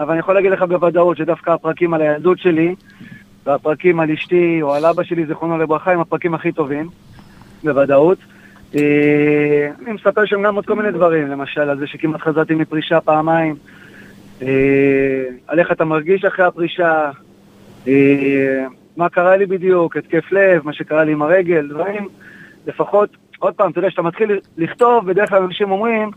אבל 0.00 0.10
אני 0.10 0.18
יכול 0.18 0.34
להגיד 0.34 0.50
לך 0.50 0.62
בוודאות 0.62 1.16
שדווקא 1.16 1.50
הפרקים 1.50 1.94
על 1.94 2.02
הילדות 2.02 2.38
שלי, 2.38 2.74
והפרקים 3.46 4.00
על 4.00 4.10
אשתי 4.10 4.62
או 4.62 4.74
על 4.74 4.86
אבא 4.86 5.02
שלי, 5.02 5.26
זיכרונו 5.26 5.58
לברכה, 5.58 5.92
הם 5.92 6.00
הפרקים 6.00 6.34
הכי 6.34 6.52
טובים, 6.52 6.88
בוודאות. 7.64 8.18
אה, 8.76 9.70
אני 9.82 9.92
מספר 9.92 10.26
שם 10.26 10.42
גם 10.42 10.54
עוד 10.54 10.66
כל 10.66 10.74
מיני 10.74 10.90
דברים, 10.90 11.28
למשל 11.28 11.60
על 11.60 11.78
זה 11.78 11.86
שכמעט 11.86 12.20
חזרתי 12.20 12.54
מפרישה 12.54 13.00
פעמיים, 13.00 13.54
אה, 14.42 15.24
על 15.46 15.58
איך 15.58 15.72
אתה 15.72 15.84
מרגיש 15.84 16.24
אחרי 16.24 16.44
הפרישה, 16.44 17.10
מה 18.98 19.08
קרה 19.08 19.36
לי 19.36 19.46
בדיוק, 19.46 19.96
התקף 19.96 20.32
לב, 20.32 20.66
מה 20.66 20.72
שקרה 20.72 21.04
לי 21.04 21.12
עם 21.12 21.22
הרגל, 21.22 21.68
דברים, 21.68 22.08
לפחות, 22.66 23.16
עוד 23.38 23.54
פעם, 23.54 23.70
אתה 23.70 23.78
יודע, 23.78 23.88
כשאתה 23.88 24.02
מתחיל 24.02 24.38
לכתוב, 24.56 25.06
בדרך 25.06 25.28
כלל 25.28 25.42
אנשים 25.42 25.70
אומרים, 25.70 26.10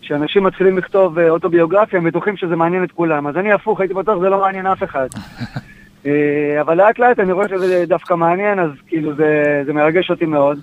כשאנשים 0.00 0.42
מתחילים 0.44 0.78
לכתוב 0.78 1.18
אה, 1.18 1.30
אוטוביוגרפיה, 1.30 1.98
הם 1.98 2.04
בטוחים 2.04 2.36
שזה 2.36 2.56
מעניין 2.56 2.84
את 2.84 2.92
כולם. 2.92 3.26
אז 3.26 3.36
אני 3.36 3.52
הפוך, 3.52 3.80
הייתי 3.80 3.94
בטוח 3.94 4.18
שזה 4.18 4.28
לא 4.28 4.40
מעניין 4.40 4.66
אף 4.66 4.82
אחד. 4.82 5.08
אה, 6.06 6.60
אבל 6.60 6.76
לאט 6.76 6.98
לאט 6.98 7.20
אני 7.20 7.32
רואה 7.32 7.48
שזה 7.48 7.84
דווקא 7.86 8.14
מעניין, 8.14 8.58
אז 8.58 8.70
כאילו 8.86 9.14
זה, 9.14 9.62
זה 9.66 9.72
מרגש 9.72 10.10
אותי 10.10 10.26
מאוד. 10.26 10.58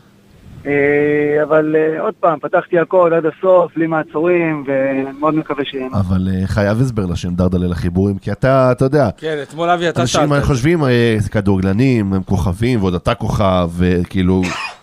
אה, 0.65 1.43
אבל 1.43 1.76
אה, 1.76 2.02
עוד 2.02 2.13
פעם, 2.19 2.39
פתחתי 2.39 2.80
הכל 2.80 3.12
עד 3.17 3.24
הסוף, 3.26 3.71
בלי 3.76 3.88
מעצורים, 3.88 4.63
ואני 4.67 5.19
מאוד 5.19 5.36
מקווה 5.36 5.65
שיהיה. 5.65 5.88
אבל 5.93 6.28
אה, 6.34 6.47
חייב 6.47 6.82
הסבר 6.82 7.06
לשם 7.06 7.36
דרדלה 7.36 7.67
לחיבורים, 7.67 8.17
כי 8.17 8.32
אתה, 8.32 8.71
אתה 8.71 8.86
יודע, 8.86 9.10
כן, 9.17 9.38
אתמול 9.43 9.69
אבי 9.69 9.89
אתה 9.89 10.02
אנשים 10.02 10.30
שאלת. 10.30 10.43
חושבים, 10.43 10.84
אה, 10.84 11.17
כדורגלנים, 11.32 12.13
הם 12.13 12.24
כוכבים, 12.24 12.82
ועוד 12.82 12.95
אתה 12.95 13.13
כוכב, 13.13 13.69
וכאילו, 13.78 14.41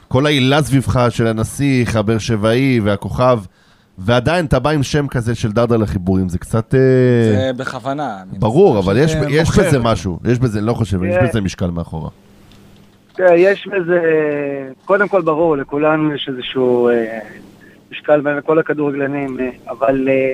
כל 0.09 0.27
העילה 0.27 0.63
סביבך 0.63 1.07
של 1.11 1.27
הנסיך, 1.27 1.97
הבאר 1.97 2.19
שבעי 2.19 2.81
והכוכב, 2.85 3.41
ועדיין 3.99 4.45
אתה 4.45 4.59
בא 4.59 4.71
עם 4.71 4.83
שם 4.83 5.07
כזה 5.09 5.35
של 5.35 5.53
דרדלה 5.53 5.87
חיבורים, 5.87 6.29
זה 6.29 6.39
קצת... 6.39 6.71
זה 6.71 7.51
בכוונה. 7.57 8.17
ברור, 8.39 8.79
אבל 8.79 8.97
יש. 8.97 9.15
בזה 9.59 9.79
משהו, 9.79 10.19
יש 10.25 10.39
בזה, 10.39 10.61
לא 10.61 10.75
חושב, 10.75 11.05
יש 11.05 11.15
תראה. 11.15 11.29
בזה 11.29 11.41
משקל 11.41 11.71
מאחורה. 11.71 12.11
תראה, 13.19 13.35
יש 13.35 13.67
בזה, 13.67 14.01
קודם 14.85 15.09
כל 15.09 15.23
ברור, 15.23 15.57
לכולנו 15.57 16.15
יש 16.15 16.29
איזשהו 16.29 16.89
אה, 16.89 17.19
משקל 17.91 18.21
בין 18.21 18.41
כל 18.47 18.59
הכדורגלנים, 18.59 19.41
אה, 19.41 19.49
אבל 19.69 20.09
אה, 20.09 20.33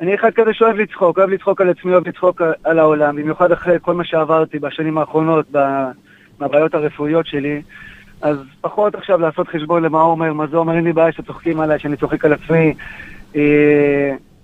אני 0.00 0.14
אחד 0.14 0.30
כזה 0.34 0.52
שאוהב 0.52 0.76
לצחוק, 0.76 1.18
אוהב 1.18 1.30
לצחוק 1.30 1.60
על 1.60 1.68
עצמי, 1.70 1.92
אוהב 1.92 2.08
לצחוק 2.08 2.42
על- 2.64 2.78
העולם, 2.78 3.16
במיוחד 3.16 3.52
אחרי 3.52 3.76
כל 3.82 3.94
מה 3.94 4.04
שעברתי 4.04 4.58
בשנים 4.58 4.98
האחרונות, 4.98 5.46
מהבעיות 6.40 6.74
הרפואיות 6.74 7.26
שלי, 7.26 7.62
אז 8.22 8.36
פחות 8.60 8.94
עכשיו 8.94 9.20
לעשות 9.20 9.48
חשבון 9.48 9.82
למה 9.82 10.00
הוא 10.00 10.10
אומר, 10.10 10.32
מה 10.32 10.46
זה 10.46 10.56
אומר, 10.56 10.76
אין 10.76 10.84
לי 10.84 10.92
בעיה 10.92 11.12
שצוחקים 11.12 11.60
עליי, 11.60 11.78
שאני 11.78 11.96
צוחק 11.96 12.24
על 12.24 12.32
עצמי. 12.32 12.74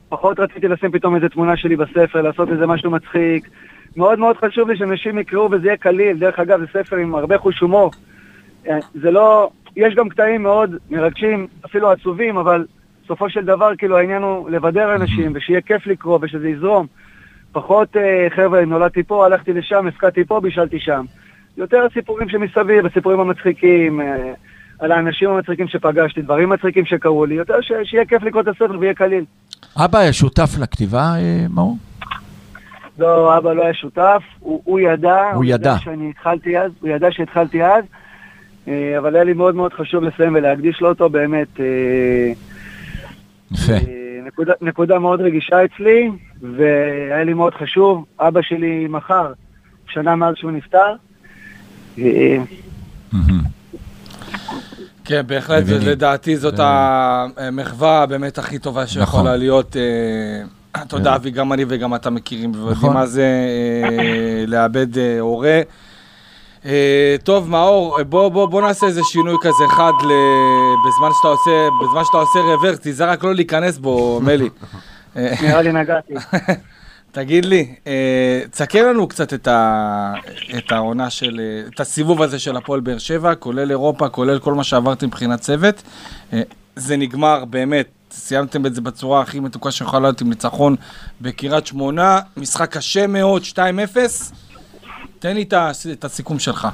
פחות 0.09 0.41
רציתי 0.41 0.69
לשים 0.69 0.93
פתאום 0.93 1.15
איזה 1.17 1.29
תמונה 1.29 1.57
שלי 1.57 1.77
בספר, 1.77 2.23
לעשות 2.23 2.49
איזה 2.49 2.67
משהו 2.67 2.91
מצחיק. 2.91 3.49
מאוד 3.97 4.19
מאוד 4.19 4.37
חשוב 4.37 4.71
לי 4.71 4.77
שאנשים 4.77 5.19
יקראו 5.19 5.51
וזה 5.51 5.67
יהיה 5.67 5.77
קליל. 5.77 6.19
דרך 6.19 6.39
אגב, 6.39 6.61
זה 6.61 6.67
ספר 6.73 6.97
עם 6.97 7.15
הרבה 7.15 7.39
חוש 7.39 7.61
הומור. 7.61 7.91
אה, 8.69 8.79
זה 8.95 9.11
לא... 9.11 9.51
יש 9.77 9.95
גם 9.95 10.09
קטעים 10.09 10.43
מאוד 10.43 10.77
מרגשים, 10.91 11.47
אפילו 11.65 11.91
עצובים, 11.91 12.37
אבל 12.37 12.65
בסופו 13.05 13.31
של 13.31 13.45
דבר, 13.45 13.71
כאילו, 13.79 13.99
העניין 13.99 14.23
הוא 14.23 14.51
לבדר 14.51 14.95
אנשים, 14.95 15.33
ושיהיה 15.35 15.61
כיף 15.61 15.87
לקרוא, 15.87 16.19
ושזה 16.23 16.49
יזרום. 16.49 16.87
פחות, 17.53 17.97
אה, 17.97 18.27
חבר'ה, 18.37 18.65
נולדתי 18.65 19.03
פה, 19.03 19.27
הלכתי 19.27 19.53
לשם, 19.53 19.87
הפקדתי 19.87 20.25
פה, 20.25 20.41
בישלתי 20.41 20.81
שם. 20.81 21.05
יותר 21.57 21.87
הסיפורים 21.91 22.29
שמסביב, 22.29 22.87
הסיפורים 22.87 23.21
המצחיקים, 23.21 24.01
אה, 24.01 24.33
על 24.79 24.93
האנשים 24.93 25.31
המצחיקים 25.31 25.69
שפגשתי, 25.69 26.23
דברים 26.23 26.49
מצחיקים 26.49 26.85
שקרו 26.85 27.27
לי, 27.27 27.35
יותר 27.35 27.61
ש- 27.61 27.73
שיהיה 27.85 28.05
כיף 28.05 28.23
לקרוא 28.23 28.43
את 28.43 28.49
הספר 28.49 28.79
ויהיה 28.81 28.95
קליל. 28.95 29.25
אבא 29.77 29.99
היה 29.99 30.13
שותף 30.13 30.51
לכתיבה, 30.61 31.15
מאור? 31.51 31.77
לא, 32.99 33.39
אבא 33.39 33.53
לא 33.53 33.63
היה 33.63 33.75
שותף, 33.75 34.23
הוא, 34.41 34.63
הוא 34.65 34.81
ידע, 34.81 35.31
הוא 35.35 35.45
ידע. 35.45 35.79
שאני 35.79 36.11
התחלתי 36.11 36.59
אז, 36.59 36.71
הוא 36.81 36.89
ידע 36.89 37.09
שהתחלתי 37.11 37.65
אז, 37.65 37.85
אה, 38.69 38.99
אבל 38.99 39.15
היה 39.15 39.25
לי 39.25 39.33
מאוד 39.33 39.55
מאוד 39.55 39.73
חשוב 39.73 40.03
לסיים 40.05 40.35
ולהקדיש 40.35 40.81
לו 40.81 40.89
אותו, 40.89 41.09
באמת, 41.09 41.61
אה, 41.61 42.33
יפה. 43.53 43.73
אה, 43.73 44.21
נקודה, 44.27 44.53
נקודה 44.61 44.99
מאוד 44.99 45.21
רגישה 45.21 45.65
אצלי, 45.65 46.11
והיה 46.57 47.25
לי 47.25 47.35
מאוד 47.35 47.55
חשוב, 47.55 48.05
אבא 48.21 48.43
שלי 48.43 48.87
מחר, 48.89 49.33
שנה 49.87 50.17
מאז 50.17 50.35
שהוא 50.37 50.51
נפטר. 50.51 50.95
כן, 55.05 55.23
בהחלט. 55.27 55.65
לדעתי 55.69 56.37
זאת 56.37 56.55
המחווה 57.37 58.07
באמת 58.07 58.39
הכי 58.39 58.59
טובה 58.59 58.83
נכון. 58.83 58.93
שיכולה 58.95 59.37
להיות. 59.37 59.77
אה, 60.77 60.83
אתה 60.83 60.97
יודע, 60.97 61.15
אבי, 61.15 61.31
גם 61.31 61.53
אני 61.53 61.65
וגם 61.69 61.95
אתה 61.95 62.11
מכירים, 62.11 62.53
ויודעים 62.55 62.77
נכון. 62.77 62.95
מה 62.95 63.07
זה 63.07 63.23
אה, 63.23 64.45
לאבד 64.47 64.99
אה, 64.99 65.21
הורה. 65.21 65.61
אה, 66.67 67.17
טוב, 67.23 67.51
מאור, 67.51 68.03
בוא, 68.03 68.29
בוא, 68.29 68.47
בוא 68.47 68.63
נעשה 68.63 68.87
איזה 68.87 69.01
שינוי 69.05 69.37
כזה 69.43 69.65
אחד 69.67 69.93
ל... 70.05 70.13
בזמן 70.87 71.09
שאתה 71.17 71.29
עושה, 71.29 71.69
בזמן 71.83 72.05
שאתה 72.05 72.17
עושה 72.17 72.39
רוורס, 72.39 72.79
תיזהר 72.79 73.11
רק 73.11 73.25
לא 73.25 73.35
להיכנס 73.35 73.79
בו, 73.79 74.21
מלי. 74.23 74.49
אה, 75.17 75.35
נראה 75.43 75.63
לי 75.63 75.73
נגעתי. 75.73 76.15
תגיד 77.13 77.45
לי, 77.45 77.75
אה, 77.87 78.43
תסכם 78.51 78.85
לנו 78.87 79.09
קצת 79.09 79.35
את, 79.35 79.49
ה, 79.49 80.15
את 80.59 80.73
העונה 80.73 81.11
של, 81.11 81.41
אה, 81.41 81.69
את 81.75 81.81
הסיבוב 81.81 82.23
הזה 82.23 82.39
של 82.39 82.57
הפועל 82.57 82.81
באר 82.81 82.99
שבע, 82.99 83.35
כולל 83.35 83.71
אירופה, 83.71 84.09
כולל 84.09 84.39
כל 84.39 84.55
מה 84.55 84.65
שעברתם 84.65 85.07
מבחינת 85.07 85.41
צוות. 85.41 85.83
זה 86.77 86.97
נגמר 86.97 87.45
באמת, 87.45 87.87
סיימתם 88.11 88.67
את 88.67 88.75
זה 88.75 88.81
בצורה 88.81 89.21
הכי 89.21 89.41
מתוקה 89.41 89.71
שיכולה 89.71 90.03
להיות 90.03 90.21
עם 90.21 90.29
ניצחון 90.29 90.77
בקריית 91.21 91.67
שמונה, 91.67 92.21
משחק 92.37 92.77
קשה 92.77 93.07
מאוד, 93.07 93.43
2-0. 93.43 93.57
תן 95.19 95.35
לי 95.35 95.45
את, 95.93 96.05
הסיכום 96.05 96.39
שלך. 96.39 96.69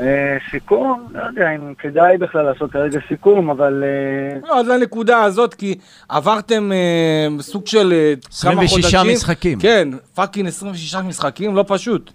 אה, 0.00 0.36
סיכום, 0.50 1.08
לא 1.14 1.22
יודע 1.22 1.50
אם 1.50 1.74
כדאי 1.78 2.18
בכלל 2.18 2.42
לעשות 2.42 2.72
כרגע 2.72 3.00
סיכום, 3.08 3.50
אבל 3.50 3.84
אה, 3.84 4.38
לא, 4.48 4.60
עד 4.60 4.66
לנקודה 4.66 5.22
הזאת, 5.22 5.54
כי 5.54 5.78
עברתם 6.08 6.72
אה, 6.72 7.26
סוג 7.40 7.66
של 7.66 8.14
כמה 8.42 8.62
26 8.62 8.94
חודשים. 8.94 9.12
משחקים. 9.12 9.58
כן, 9.60 9.88
פאקינג 10.14 10.48
26 10.48 10.94
משחקים, 10.94 11.56
לא 11.56 11.64
פשוט. 11.68 12.10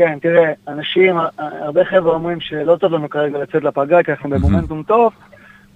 כן, 0.00 0.18
תראה, 0.22 0.52
אנשים, 0.68 1.16
הרבה 1.38 1.84
חבר'ה 1.84 2.14
אומרים 2.14 2.40
שלא 2.40 2.76
טוב 2.76 2.92
לנו 2.92 3.10
כרגע 3.10 3.38
לצאת 3.38 3.64
לפגרה, 3.64 4.02
כי 4.02 4.10
אנחנו 4.12 4.30
במומנטום 4.30 4.82
טוב, 4.82 5.12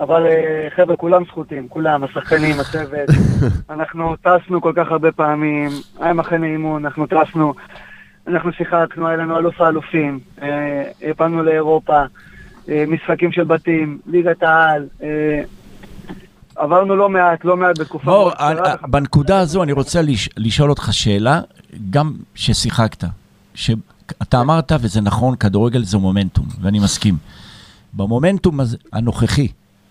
אבל 0.00 0.26
אה, 0.26 0.68
חבר'ה, 0.76 0.96
כולם 0.96 1.24
זכותים, 1.24 1.68
כולם, 1.68 2.04
השחקנים, 2.04 2.60
הצוות. 2.60 3.08
אנחנו 3.74 4.16
טסנו 4.16 4.60
כל 4.60 4.72
כך 4.76 4.90
הרבה 4.90 5.12
פעמים, 5.12 5.70
היה 6.00 6.12
מחנה 6.12 6.46
אימון, 6.46 6.84
אנחנו 6.84 7.06
טסנו, 7.06 7.54
אנחנו 8.28 8.52
שיחקנו, 8.52 9.08
היה 9.08 9.16
לנו 9.16 9.38
אלוף 9.38 9.60
האלופים, 9.60 10.18
אה, 10.42 10.82
פנו 11.16 11.42
לאירופה, 11.42 12.02
אה, 12.68 12.84
משחקים 12.88 13.32
של 13.32 13.44
בתים, 13.44 13.98
ליגת 14.06 14.42
העל, 14.42 14.86
עברנו 16.56 16.96
לא 16.96 17.08
מעט, 17.08 17.44
לא 17.44 17.56
מעט 17.56 17.78
בתקופה. 17.78 18.10
אני- 18.50 18.60
בנקודה 18.88 19.38
הזו 19.40 19.62
אני 19.62 19.72
רוצה 19.72 20.02
לש- 20.02 20.28
לשאול 20.36 20.70
אותך 20.70 20.88
שאלה, 20.92 21.40
גם 21.90 22.12
ששיחקת. 22.34 23.04
שאתה 24.10 24.40
אמרת, 24.40 24.72
וזה 24.80 25.00
נכון, 25.00 25.36
כדורגל 25.36 25.84
זה 25.84 25.98
מומנטום, 25.98 26.46
ואני 26.60 26.78
מסכים. 26.78 27.14
במומנטום 27.92 28.58
הנוכחי, 28.92 29.48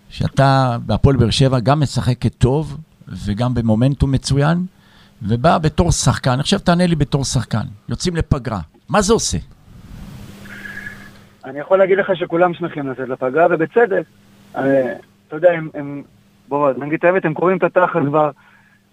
שאתה 0.10 0.78
בהפועל 0.86 1.16
באר 1.16 1.30
שבע 1.30 1.60
גם 1.60 1.80
משחקת 1.80 2.34
טוב, 2.38 2.78
וגם 3.08 3.54
במומנטום 3.54 4.12
מצוין, 4.12 4.66
ובא 5.22 5.58
בתור 5.58 5.92
שחקן, 5.92 6.42
חושב, 6.42 6.58
תענה 6.58 6.88
לי 6.88 6.96
בתור 6.96 7.24
שחקן, 7.24 7.64
יוצאים 7.90 8.16
לפגרה, 8.16 8.60
מה 8.90 9.02
זה 9.02 9.14
עושה? 9.14 9.38
אני 11.46 11.60
יכול 11.60 11.78
להגיד 11.78 11.98
לך 11.98 12.12
שכולם 12.16 12.54
שמחים 12.54 12.90
לצאת 12.90 13.10
לפגרה, 13.10 13.48
ובצדק. 13.50 14.04
אה, 14.56 14.94
אתה 15.28 15.36
יודע, 15.36 15.52
הם, 15.52 15.70
הם 15.74 16.04
בוא, 16.48 16.72
נגיד 16.78 16.94
את 16.94 17.04
האמת, 17.04 17.26
הם 17.26 17.34
קוראים 17.34 17.58
את 17.58 17.64
התחת 17.64 18.02
כבר 18.08 18.32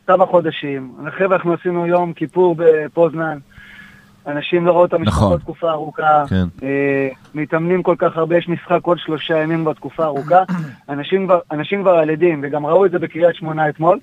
כמה 0.06 0.26
חודשים. 0.26 0.94
חבר'ה, 1.18 1.36
אנחנו 1.36 1.52
עשינו 1.52 1.86
יום 1.86 2.12
כיפור 2.12 2.54
בפוזנן. 2.58 3.38
אנשים 4.26 4.66
לא 4.66 4.72
ראו 4.72 4.84
את 4.84 4.94
נכון. 4.94 5.00
המשפחות 5.00 5.40
תקופה 5.40 5.70
ארוכה. 5.70 6.24
כן. 6.28 6.44
אה, 6.62 7.08
מתאמנים 7.34 7.82
כל 7.82 7.94
כך 7.98 8.16
הרבה, 8.16 8.36
יש 8.36 8.48
משחק 8.48 8.78
כל 8.82 8.96
שלושה 8.96 9.42
ימים 9.42 9.64
בתקופה 9.64 10.04
ארוכה. 10.04 10.42
אנשים 10.88 11.28
אנשים 11.50 11.82
כבר 11.82 11.94
על 11.94 12.10
עדים, 12.10 12.40
וגם 12.42 12.66
ראו 12.66 12.86
את 12.86 12.90
זה 12.90 12.98
בקריית 12.98 13.34
שמונה 13.34 13.68
אתמול. 13.68 13.98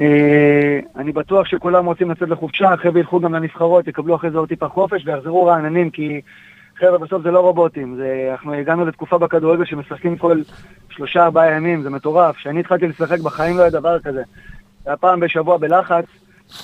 אה, 0.00 0.78
אני 0.96 1.12
בטוח 1.12 1.46
שכולם 1.46 1.86
רוצים 1.86 2.10
לצאת 2.10 2.28
לחופשה, 2.28 2.72
החבר'ה 2.72 3.00
ילכו 3.00 3.20
גם 3.20 3.34
לנבחרות, 3.34 3.88
יקבלו 3.88 4.16
אחרי 4.16 4.30
זה 4.30 4.38
עוד 4.38 4.48
טיפה 4.48 4.68
חופש 4.68 5.06
ויחזרו 5.06 5.44
רעננים, 5.46 5.90
כי 5.90 6.20
חבר'ה, 6.78 6.98
בסוף 6.98 7.22
זה 7.22 7.30
לא 7.30 7.40
רובוטים. 7.40 7.96
זה, 7.96 8.28
אנחנו 8.32 8.52
הגענו 8.52 8.84
לתקופה 8.84 9.18
בכדורגל 9.18 9.64
שמשחקים 9.64 10.16
כל 10.16 10.40
שלושה 10.90 11.24
ארבעה 11.24 11.52
ימים, 11.52 11.82
זה 11.82 11.90
מטורף. 11.90 12.36
כשאני 12.36 12.60
התחלתי 12.60 12.86
לשחק 12.88 13.18
בחיים 13.18 13.56
לא 13.56 13.62
היה 13.62 13.70
דבר 13.70 13.98
כזה. 13.98 14.22
היה 14.86 14.96
פעם 14.96 15.20
בשבוע 15.20 15.56
בלחץ, 15.56 16.04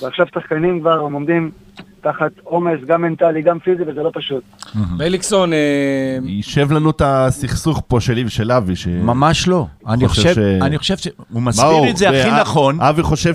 ועכשיו 0.01 0.27
שחקנים 0.33 0.79
כבר 0.79 0.99
עומדים 0.99 1.51
תחת 2.11 2.31
עומס, 2.43 2.79
גם 2.87 3.01
מנטלי, 3.01 3.41
גם 3.41 3.59
פיזי, 3.59 3.83
וזה 3.83 4.03
לא 4.03 4.11
פשוט. 4.13 4.43
מליקסון, 4.97 5.53
אה, 5.53 5.57
יישב 6.25 6.71
לנו 6.71 6.89
את 6.89 7.01
הסכסוך 7.05 7.81
פה 7.87 7.99
שלי 7.99 8.23
ושל 8.25 8.51
אבי. 8.51 8.75
ש- 8.75 8.87
ממש 8.87 9.47
לא. 9.47 9.65
אני 9.87 10.07
חושב 10.07 10.33
ש- 10.33 10.37
אני 10.61 10.77
חושב 10.77 10.97
שהוא 10.97 11.13
מאור, 11.29 11.41
מסביר 11.43 11.89
את 11.89 11.97
זה 11.97 12.09
הכי 12.09 12.29
וה- 12.29 12.41
נכון. 12.41 12.81
אבי 12.81 13.03
חושב 13.03 13.33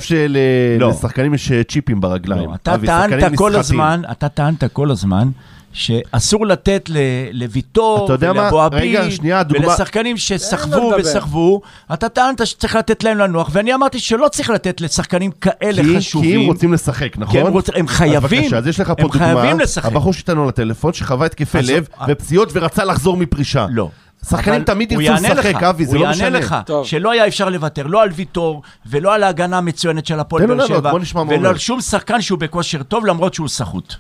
לא. 0.79 0.93
שלשחקנים 0.93 1.35
יש 1.35 1.53
אה, 1.53 1.62
צ'יפים 1.64 2.01
ברגליים. 2.01 2.51
לא, 2.51 2.55
אתה 2.55 2.75
טענת 2.87 3.37
כל. 3.37 3.57
הזמן, 3.57 4.03
אתה 4.11 4.29
טענת 4.29 4.64
כל 4.73 4.91
הזמן, 4.91 5.29
שאסור 5.73 6.47
לתת 6.47 6.85
ל- 6.89 6.97
לוויטור 7.33 8.05
אתה 8.05 8.12
יודע 8.12 8.33
מה? 8.33 8.41
ולאבו 8.41 8.62
עביד 8.62 8.81
רגע, 8.97 9.11
שנייה, 9.11 9.43
דוגמה- 9.43 9.68
ולשחקנים 9.68 10.16
שסחבו. 10.16 10.93
וסחבו, 10.99 11.61
אתה 11.95 12.09
טענת 12.09 12.47
שצריך 12.47 12.77
לתת 12.77 13.05
להם 13.05 13.18
לנוח, 13.18 13.49
ואני 13.53 13.75
אמרתי 13.75 13.99
שלא 13.99 14.29
צריך 14.29 14.51
לתת 14.51 14.81
לשחקנים 14.81 15.31
כאלה 15.31 15.83
כי- 15.83 15.97
חשובים. 15.99 16.31
כי 16.31 16.37
הם 16.37 16.47
רוצים 16.47 16.73
לשחק, 16.73 17.18
נכון? 17.18 17.33
כי 17.35 17.41
הם 17.41 17.53
רוצ- 17.57 17.71
הם 17.79 17.89
חייבים. 17.89 18.16
אז 18.41 18.45
בבקשה, 18.45 18.59
אז 18.59 18.66
יש 18.66 18.81
לך 18.81 18.87
פה 18.89 18.95
הם 18.99 19.03
דוגמה, 19.09 19.18
חייבים 19.25 19.61
לשחק. 19.61 19.85
הבחור 19.93 20.12
שאיתנו 20.12 20.49
לטלפון, 20.49 20.93
שחווה 20.93 21.27
התקפי 21.27 21.59
אז- 21.59 21.71
לב 21.71 21.89
אה. 22.01 22.07
ופציעות 22.09 22.49
ורצה 22.53 22.85
לחזור 22.85 23.16
מפרישה. 23.16 23.66
לא. 23.71 23.89
שחקנים 24.29 24.64
תמיד 24.64 24.93
הוא 24.93 25.03
ירצו 25.03 25.25
לשחק, 25.25 25.62
אבי, 25.62 25.87
זה 25.87 25.95
לא 25.99 26.01
הוא 26.01 26.09
משנה. 26.11 26.25
יענה 26.25 26.39
לך 26.39 26.57
טוב. 26.66 26.87
שלא 26.87 27.11
היה 27.11 27.27
אפשר 27.27 27.49
לוותר, 27.49 27.87
לא 27.87 28.03
על 28.03 28.09
ויטור, 28.12 28.62
ולא 28.87 29.14
על 29.14 29.23
ההגנה 29.23 29.59
המצוינת 29.59 30.07
של 30.07 30.21
הפועל 30.21 30.47
באר 30.47 30.66
שבע, 30.66 30.91
הוא 30.91 31.01
ולא. 31.29 31.49
על 31.49 31.59
שום 31.59 31.81
שחקן 31.81 32.21
שהוא 32.21 32.39
בכושר 32.39 32.83
טוב, 32.83 33.07
למרות 33.07 33.35
שהוא 33.35 33.49
סחוט. 33.49 33.95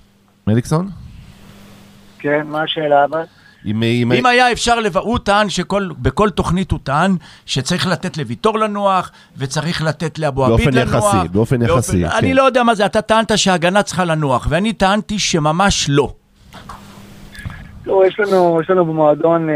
מליקסון? 0.46 0.90
כן, 2.20 2.46
מה 2.46 2.62
השאלה 2.62 3.04
אבל? 3.04 3.22
אם- 3.66 3.82
אם- 3.82 4.12
אם 4.12 4.26
היה 4.26 4.52
אפשר, 4.52 4.80
לב... 4.80 4.96
הוא 4.96 5.18
טען 5.18 5.48
שבכל 5.48 6.30
תוכנית 6.30 6.70
הוא 6.70 6.78
טען 6.82 7.16
שצריך 7.46 7.86
לתת 7.86 8.16
לוויטור 8.16 8.58
לנוח, 8.58 9.10
וצריך 9.36 9.82
לתת 9.82 10.18
לאבו 10.18 10.44
עביד 10.44 10.56
באופן 10.56 10.74
לנוח. 10.78 10.94
יחסי, 11.14 11.28
באופן 11.32 11.62
יחסי, 11.62 12.06
אני 12.06 12.28
כן. 12.30 12.36
לא 12.36 12.42
יודע 12.42 12.62
מה 12.62 12.74
זה, 12.74 12.86
אתה 12.86 13.02
טענת 13.02 13.38
שההגנה 13.38 13.82
צריכה 13.82 14.04
לנוח, 14.04 14.46
ואני 14.50 14.72
טענתי 14.72 15.18
שממש 15.18 15.86
לא. 15.88 16.12
תראו, 17.84 18.04
יש 18.04 18.20
לנו, 18.20 18.60
יש 18.62 18.70
לנו 18.70 18.86
במועדון 18.86 19.48
אה, 19.50 19.54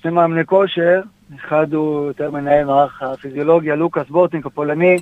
שני 0.00 0.10
מאמני 0.10 0.44
כושר, 0.46 1.00
אחד 1.40 1.72
הוא 1.72 2.06
יותר 2.06 2.30
מנהל 2.30 2.64
מערך 2.64 3.02
הפיזיולוגיה, 3.02 3.74
לוקאס 3.74 4.06
בורטינק 4.08 4.46
הפולני, 4.46 4.96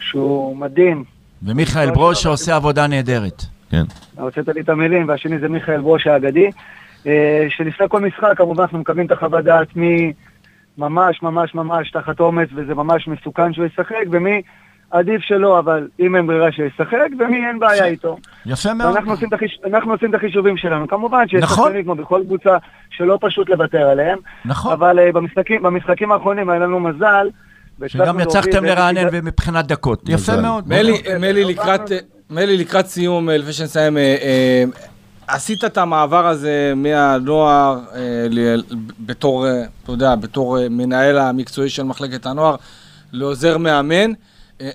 שהוא 0.00 0.56
מדהים. 0.56 1.04
ומיכאל 1.42 1.90
ברוש 1.90 2.22
שעושה 2.22 2.56
עבודה 2.56 2.86
נהדרת. 2.86 3.42
כן. 3.70 3.82
הוצאת 4.18 4.48
לי 4.48 4.60
את 4.60 4.68
המילים, 4.68 5.08
והשני 5.08 5.38
זה 5.38 5.48
מיכאל 5.48 5.80
ברוש 5.80 6.06
האגדי. 6.06 6.50
אה, 7.06 7.46
שלפני 7.48 7.86
כל 7.88 8.00
משחק, 8.00 8.32
כמובן, 8.36 8.62
אנחנו 8.62 8.78
מקבלים 8.78 9.06
את 9.06 9.12
החוות 9.12 9.44
דעת 9.44 9.76
מי 9.76 10.12
ממש 10.78 11.22
ממש 11.22 11.54
ממש 11.54 11.90
תחת 11.90 12.20
עומס, 12.20 12.48
וזה 12.54 12.74
ממש 12.74 13.08
מסוכן 13.08 13.52
שהוא 13.52 13.66
ישחק, 13.66 14.04
ומי 14.10 14.42
עדיף 14.90 15.22
שלא, 15.22 15.58
אבל 15.58 15.88
אם 16.00 16.16
אין 16.16 16.26
ברירה 16.26 16.52
שישחק, 16.52 17.08
ומי 17.18 17.46
אין 17.46 17.58
בעיה 17.58 17.84
איתו. 17.84 18.16
יפה 18.46 18.74
מאוד. 18.74 18.90
ואנחנו 18.94 19.10
עושים, 19.10 19.28
החיש... 19.32 19.58
אנחנו 19.64 19.92
עושים 19.92 20.10
את 20.10 20.14
החישובים 20.14 20.56
שלנו. 20.56 20.88
כמובן 20.88 21.28
שיש 21.28 21.42
נכון. 21.42 21.64
שחקנים 21.64 21.84
כמו 21.84 21.94
בכל 21.94 22.22
קבוצה 22.26 22.56
שלא 22.90 23.18
פשוט 23.20 23.48
לוותר 23.48 23.88
עליהם, 23.88 24.18
נכון. 24.44 24.72
אבל 24.72 24.98
uh, 24.98 25.12
במשחקים, 25.12 25.62
במשחקים 25.62 26.12
האחרונים 26.12 26.50
היה 26.50 26.60
לנו 26.60 26.80
מזל. 26.80 27.28
שגם 27.86 28.20
יצחתם 28.20 28.64
לרענן 28.64 29.02
באיזה- 29.02 29.22
מבחינת 29.22 29.66
דקות. 29.66 30.08
יפה. 30.08 30.40
מאוד. 30.40 30.68
מלי, 30.68 30.92
מלי, 31.20 31.44
לקראת, 31.44 31.80
מלי, 32.30 32.56
לקראת 32.56 32.86
סיום, 32.86 33.30
אה, 33.30 33.36
לפני 33.36 33.52
שנסיים, 33.52 33.96
אה, 33.96 34.16
אה, 34.22 34.64
עשית 35.28 35.64
את 35.64 35.78
המעבר 35.78 36.26
הזה 36.26 36.72
מהנוער 36.76 37.80
בתור, 39.00 39.46
אתה 39.82 39.92
יודע, 39.92 40.14
בתור 40.14 40.58
מנהל 40.70 41.18
המקצועי 41.18 41.68
של 41.68 41.82
מחלקת 41.82 42.26
הנוער 42.26 42.56
לעוזר 43.12 43.58
מאמן. 43.58 44.12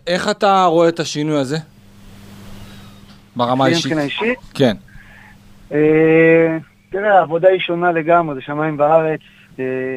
איך 0.07 0.29
אתה 0.29 0.65
רואה 0.65 0.89
את 0.89 0.99
השינוי 0.99 1.37
הזה? 1.37 1.57
ברמה 3.35 3.65
האישית. 3.65 3.85
מבחינה 3.85 4.01
אישית. 4.01 4.39
כן. 4.53 4.75
אה, 5.71 6.57
תראה, 6.89 7.19
העבודה 7.19 7.49
היא 7.49 7.59
שונה 7.59 7.91
לגמרי, 7.91 8.35
זה 8.35 8.41
שמיים 8.41 8.79
וארץ. 8.79 9.19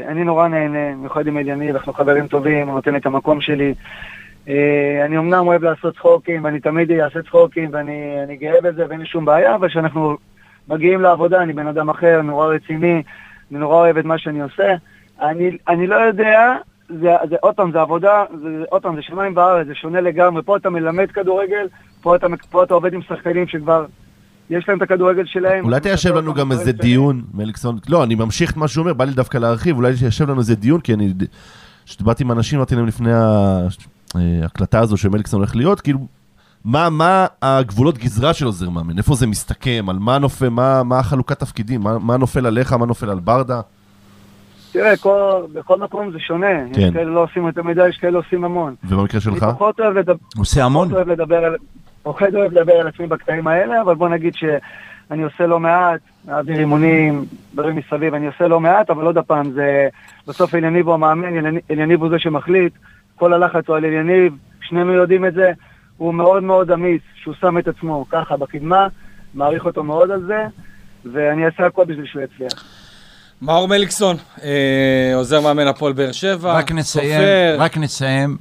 אני 0.08 0.24
נורא 0.24 0.48
נהנה, 0.48 0.92
במיוחד 0.92 1.26
עם 1.26 1.38
אליניב, 1.38 1.76
אנחנו 1.76 1.92
חברים 1.92 2.26
טובים, 2.26 2.68
הוא 2.68 2.74
נותן 2.74 2.92
לי 2.92 2.98
את 2.98 3.06
המקום 3.06 3.40
שלי. 3.40 3.74
אה, 4.48 5.04
אני 5.04 5.18
אמנם 5.18 5.46
אוהב 5.46 5.64
לעשות 5.64 5.94
צחוקים, 5.94 6.44
ואני 6.44 6.60
תמיד 6.60 6.90
אעשה 6.90 7.22
צחוקים, 7.22 7.70
ואני 7.72 8.22
אני 8.24 8.36
גאה 8.36 8.60
בזה, 8.62 8.84
ואין 8.88 9.00
לי 9.00 9.06
שום 9.06 9.24
בעיה, 9.24 9.54
אבל 9.54 9.68
כשאנחנו 9.68 10.16
מגיעים 10.68 11.00
לעבודה, 11.00 11.42
אני 11.42 11.52
בן 11.52 11.66
אדם 11.66 11.88
אחר, 11.88 12.22
נורא 12.22 12.46
רציני, 12.46 13.02
אני 13.50 13.58
נורא 13.58 13.76
אוהב 13.76 13.96
את 13.96 14.04
מה 14.04 14.18
שאני 14.18 14.40
עושה. 14.40 14.74
אני, 15.20 15.56
אני 15.68 15.86
לא 15.86 15.94
יודע, 15.94 16.56
זה, 16.88 17.10
זה 17.28 17.36
עוד 17.40 17.54
פעם, 17.54 17.72
זה 17.72 17.80
עבודה, 17.80 18.24
זה, 18.42 18.64
עוד 18.70 18.82
פעם, 18.82 18.96
זה 18.96 19.02
שמיים 19.02 19.36
וארץ, 19.36 19.66
זה 19.66 19.74
שונה 19.74 20.00
לגמרי. 20.00 20.42
פה 20.42 20.56
אתה 20.56 20.70
מלמד 20.70 21.10
כדורגל, 21.10 21.66
פה 22.02 22.16
אתה, 22.16 22.26
פה 22.50 22.64
אתה 22.64 22.74
עובד 22.74 22.94
עם 22.94 23.02
שחקנים 23.02 23.46
שכבר 23.48 23.86
יש 24.50 24.68
להם 24.68 24.78
את 24.78 24.82
הכדורגל 24.82 25.24
שלהם. 25.24 25.64
אולי 25.64 25.80
תיישב 25.80 26.14
לנו 26.14 26.34
גם 26.34 26.52
איזה 26.52 26.72
דיון, 26.72 27.22
מליקסון, 27.34 27.76
לא, 27.88 28.04
אני 28.04 28.14
ממשיך 28.14 28.50
את 28.50 28.56
מה 28.56 28.68
שהוא 28.68 28.82
אומר, 28.82 28.92
בא 28.92 29.04
לי 29.04 29.12
דווקא 29.12 29.38
להרחיב, 29.38 29.76
אולי 29.76 29.92
תיישב 29.98 30.30
לנו 30.30 30.40
איזה 30.40 30.54
דיון, 30.54 30.80
כי 30.80 30.94
אני, 30.94 31.12
כשדיברתי 31.86 32.22
עם 32.22 32.32
אנשים, 32.32 32.58
אמרתי 32.58 32.74
להם 32.74 32.86
לפני 32.86 33.12
ההקלטה 34.14 34.80
הזו 34.80 34.96
שמליקסון 34.96 35.40
הולך 35.40 35.56
להיות, 35.56 35.80
כאילו, 35.80 35.98
מה, 36.64 36.90
מה 36.90 37.26
הגבולות 37.42 37.98
גזרה 37.98 38.34
של 38.34 38.46
עוזר 38.46 38.70
מאמן? 38.70 38.98
איפה 38.98 39.14
זה 39.14 39.26
מסתכם? 39.26 39.86
על 39.88 39.98
מה 39.98 40.18
נופל, 40.18 40.48
מה, 40.48 40.82
מה 40.82 40.98
החלוקת 40.98 41.40
תפקידים? 41.40 41.80
מה, 41.80 41.98
מה 41.98 42.16
נופל 42.16 42.46
עליך, 42.46 42.72
מה 42.72 42.86
נופל 42.86 43.10
על 43.10 43.20
ברדה? 43.20 43.60
תראה, 44.72 44.96
כל, 44.96 45.42
בכל 45.52 45.78
מקום 45.78 46.12
זה 46.12 46.18
שונה. 46.18 46.46
כן. 46.74 46.80
יש 46.80 46.94
כאלה 46.94 47.10
לא 47.10 47.22
עושים 47.22 47.46
יותר 47.46 47.62
מדי, 47.62 47.88
יש 47.88 47.98
כאלה 47.98 48.18
עושים 48.18 48.44
המון. 48.44 48.74
ובמקרה 48.84 49.20
אני 49.26 49.34
שלך? 49.34 49.44
פחות 49.44 49.80
אוהב 49.80 49.96
לדבר... 49.96 50.14
עושה 50.36 50.64
המון. 50.64 50.88
פחות 50.88 50.96
אוהב 50.96 51.08
לדבר 51.08 51.44
על... 51.44 51.56
פחות 52.02 52.34
אוהב 52.34 52.52
לדבר 52.52 52.72
על 52.72 52.88
עצמי 52.88 53.06
בקטעים 53.06 53.46
האלה, 53.46 53.80
אבל 53.80 53.94
בוא 53.94 54.08
נגיד 54.08 54.34
שאני 54.34 55.22
עושה 55.22 55.46
לא 55.46 55.60
מעט, 55.60 56.00
מעביר 56.24 56.58
אימונים, 56.58 57.24
דברים 57.54 57.76
מסביב, 57.76 58.14
אני 58.14 58.26
עושה 58.26 58.48
לא 58.48 58.60
מעט, 58.60 58.90
אבל 58.90 59.04
עוד 59.04 59.18
הפעם, 59.18 59.52
זה... 59.52 59.88
בסוף 60.28 60.54
אליניב 60.54 60.86
הוא 60.86 60.94
המאמן, 60.94 61.56
אליניב 61.70 62.02
הוא 62.02 62.10
זה 62.10 62.18
שמחליט, 62.18 62.72
כל 63.16 63.32
הלחץ 63.32 63.62
הוא 63.66 63.76
על 63.76 63.84
אליניב, 63.84 64.32
שנינו 64.60 64.92
יודעים 64.92 65.26
את 65.26 65.34
זה, 65.34 65.52
הוא 65.96 66.14
מאוד 66.14 66.42
מאוד 66.42 66.70
אמיץ, 66.70 67.02
שהוא 67.22 67.34
שם 67.40 67.58
את 67.58 67.68
עצמו 67.68 68.06
ככה 68.10 68.36
בקדמה, 68.36 68.86
מעריך 69.34 69.64
אותו 69.64 69.82
מאוד 69.82 70.10
על 70.10 70.22
זה, 70.26 70.46
ואני 71.12 71.46
אעשה 71.46 71.66
הכל 71.66 71.84
בשביל 71.84 72.06
שהוא 72.06 72.22
יצליח. 72.22 72.64
מאור 73.42 73.68
מליקסון, 73.68 74.16
אה, 74.42 75.12
עוזר 75.14 75.40
מאמן 75.40 75.66
הפועל 75.66 75.92
באר 75.92 76.12
שבע. 76.12 76.52
רק 76.52 76.72
נסיים, 76.72 77.20
סופר. 77.20 77.56
רק 77.58 77.76
נסיים. 77.76 78.36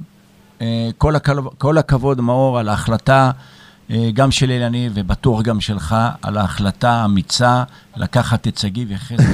אה, 0.60 0.88
כל 0.98 1.16
הכבוד, 1.16 1.54
כל 1.58 1.78
הכבוד, 1.78 2.20
מאור, 2.20 2.58
על 2.58 2.68
ההחלטה, 2.68 3.30
אה, 3.90 4.08
גם 4.14 4.30
של 4.30 4.50
אילני 4.50 4.88
ובטוח 4.94 5.42
גם 5.42 5.60
שלך, 5.60 5.96
על 6.22 6.36
ההחלטה 6.36 6.90
האמיצה 6.90 7.62
לקחת 7.96 8.48
את 8.48 8.58
שגיב 8.58 8.90
יחזקאל 8.90 9.24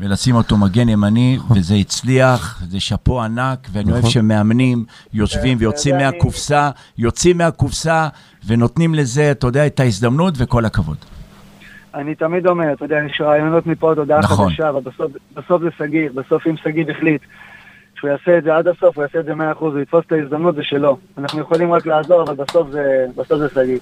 ולשים 0.00 0.34
אותו 0.34 0.56
מגן 0.56 0.88
ימני, 0.88 1.38
וזה 1.54 1.74
הצליח, 1.74 2.62
זה 2.68 2.80
שאפו 2.80 3.22
ענק, 3.22 3.68
ואני 3.72 3.92
אוהב 3.92 4.06
שמאמנים 4.06 4.84
יושבים 5.12 5.58
ויוצאים 5.60 5.94
ואני- 5.94 6.04
מהקופסה, 6.06 6.70
יוצאים 6.98 7.38
מהקופסה 7.38 8.08
ונותנים 8.46 8.94
לזה, 8.94 9.30
אתה 9.30 9.46
יודע, 9.46 9.66
את 9.66 9.80
ההזדמנות, 9.80 10.34
וכל 10.36 10.64
הכבוד. 10.64 10.96
אני 11.94 12.14
תמיד 12.14 12.46
אומר, 12.46 12.72
אתה 12.72 12.84
יודע, 12.84 12.96
יש 13.10 13.20
רעיונות 13.20 13.66
מפה 13.66 13.92
הודעה 13.92 14.18
נכון. 14.20 14.50
חדשה, 14.50 14.68
אבל 14.68 14.80
בסוף, 15.36 15.62
זה 15.62 15.68
שגיב, 15.78 16.12
בסוף 16.20 16.46
אם 16.46 16.54
שגיב 16.56 16.90
החליט 16.90 17.20
שהוא 17.98 18.10
יעשה 18.10 18.38
את 18.38 18.44
זה 18.44 18.56
עד 18.56 18.68
הסוף, 18.68 18.96
הוא 18.96 19.04
יעשה 19.04 19.20
את 19.20 19.24
זה 19.24 19.32
100%, 19.32 19.36
הוא 19.58 19.80
יתפוס 19.80 20.04
את 20.06 20.12
ההזדמנות, 20.12 20.54
זה 20.54 20.62
שלו. 20.62 20.98
אנחנו 21.18 21.40
יכולים 21.40 21.72
רק 21.72 21.86
לעזור, 21.86 22.22
אבל 22.22 22.34
בסוף 22.34 22.70
זה, 22.70 23.06
בסוף 23.16 23.38
זה 23.38 23.48
שגיב. 23.54 23.78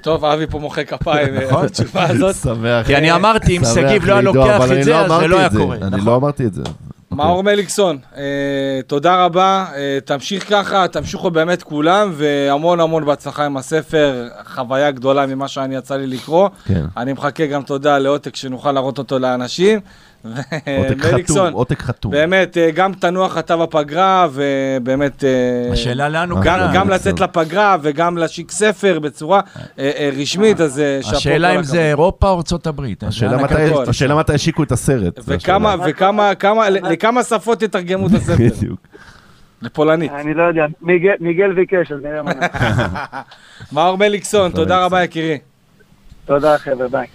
טוב, 0.00 0.24
אבי 0.24 0.46
פה 0.46 0.58
מוחא 0.58 0.84
כפיים 0.84 1.34
אה, 1.34 1.46
נכון. 1.46 1.66
בתשובה 1.66 2.04
הזאת. 2.10 2.34
שמח. 2.34 2.86
כי 2.86 2.96
אני 2.96 3.12
אמרתי, 3.12 3.56
אם 3.56 3.62
שגיב 3.74 4.04
לא 4.04 4.12
היה 4.12 4.22
לוקח 4.22 4.56
אבל 4.56 4.78
את 4.78 4.84
זה, 4.84 4.90
לא 4.90 4.96
אז 4.96 5.20
זה 5.20 5.26
לא 5.26 5.38
היה 5.38 5.50
קורה. 5.50 5.76
אני 5.76 5.86
נכון. 5.86 6.04
לא 6.04 6.16
אמרתי 6.16 6.46
את 6.46 6.54
זה. 6.54 6.62
מאור 7.10 7.42
מליקסון, 7.42 7.98
אה, 8.16 8.80
תודה 8.86 9.24
רבה, 9.24 9.66
אה, 9.76 9.98
תמשיך 10.04 10.48
ככה, 10.48 10.88
תמשיכו 10.88 11.30
באמת 11.30 11.62
כולם, 11.62 12.10
והמון 12.12 12.80
המון 12.80 13.04
בהצלחה 13.04 13.46
עם 13.46 13.56
הספר, 13.56 14.28
חוויה 14.44 14.90
גדולה 14.90 15.26
ממה 15.26 15.48
שאני 15.48 15.76
יצא 15.76 15.96
לי 15.96 16.06
לקרוא. 16.06 16.48
כן. 16.64 16.84
אני 16.96 17.12
מחכה 17.12 17.46
גם 17.46 17.62
תודה 17.62 17.98
לעותק 17.98 18.36
שנוכל 18.36 18.72
להראות 18.72 18.98
אותו 18.98 19.18
לאנשים. 19.18 19.80
עותק 20.78 21.00
חתום, 21.30 21.52
עותק 21.52 21.82
חתום. 21.82 22.12
באמת, 22.12 22.56
אה, 22.58 22.70
גם 22.70 22.92
תנוח 22.92 23.38
אתה 23.38 23.56
בפגרה, 23.56 24.28
ובאמת... 24.32 25.24
אה, 25.24 25.72
השאלה 25.72 26.08
לאן 26.08 26.30
הוא 26.30 26.38
גם, 26.38 26.44
קנה. 26.58 26.70
גם. 26.74 26.88
לצאת 26.90 27.20
לפגרה 27.20 27.76
וגם 27.82 28.16
להשיק 28.18 28.50
ספר 28.50 28.98
בצורה 28.98 29.40
אה, 29.78 29.90
אה, 29.96 30.10
רשמית, 30.20 30.60
אז 30.60 30.78
אה, 30.80 30.98
שאפו 31.02 31.16
השאלה 31.16 31.54
אם. 31.54 31.62
זה 31.62 31.88
אירופה 31.88 32.30
או 32.30 32.36
ארצות 32.36 32.66
הברית. 32.66 33.02
השאלה 33.02 34.14
מתי- 34.16 34.32
השיקו 34.34 34.62
את 34.62 34.72
הסרט. 34.72 35.20
וכמה, 35.26 35.76
לכמה 36.70 37.22
שפות 37.22 37.62
יתרגמו 37.62 38.06
את 38.06 38.12
הספר? 38.12 38.34
בדיוק. 38.56 38.80
לפולנית. 39.62 40.12
אני 40.12 40.34
לא 40.34 40.42
יודע, 40.42 40.66
מיגל, 41.20 41.52
ביקש, 41.52 41.92
אז 41.92 41.98
נראה 42.02 42.22
מה 42.22 42.32
נעשה. 42.34 42.86
מאור 43.72 43.98
מליקסון, 43.98 44.50
תודה 44.50 44.84
רבה 44.84 45.02
יקירי. 45.04 45.38
תודה 46.24 46.58
חבר'ה, 46.58 46.88
ביי. 46.88 47.06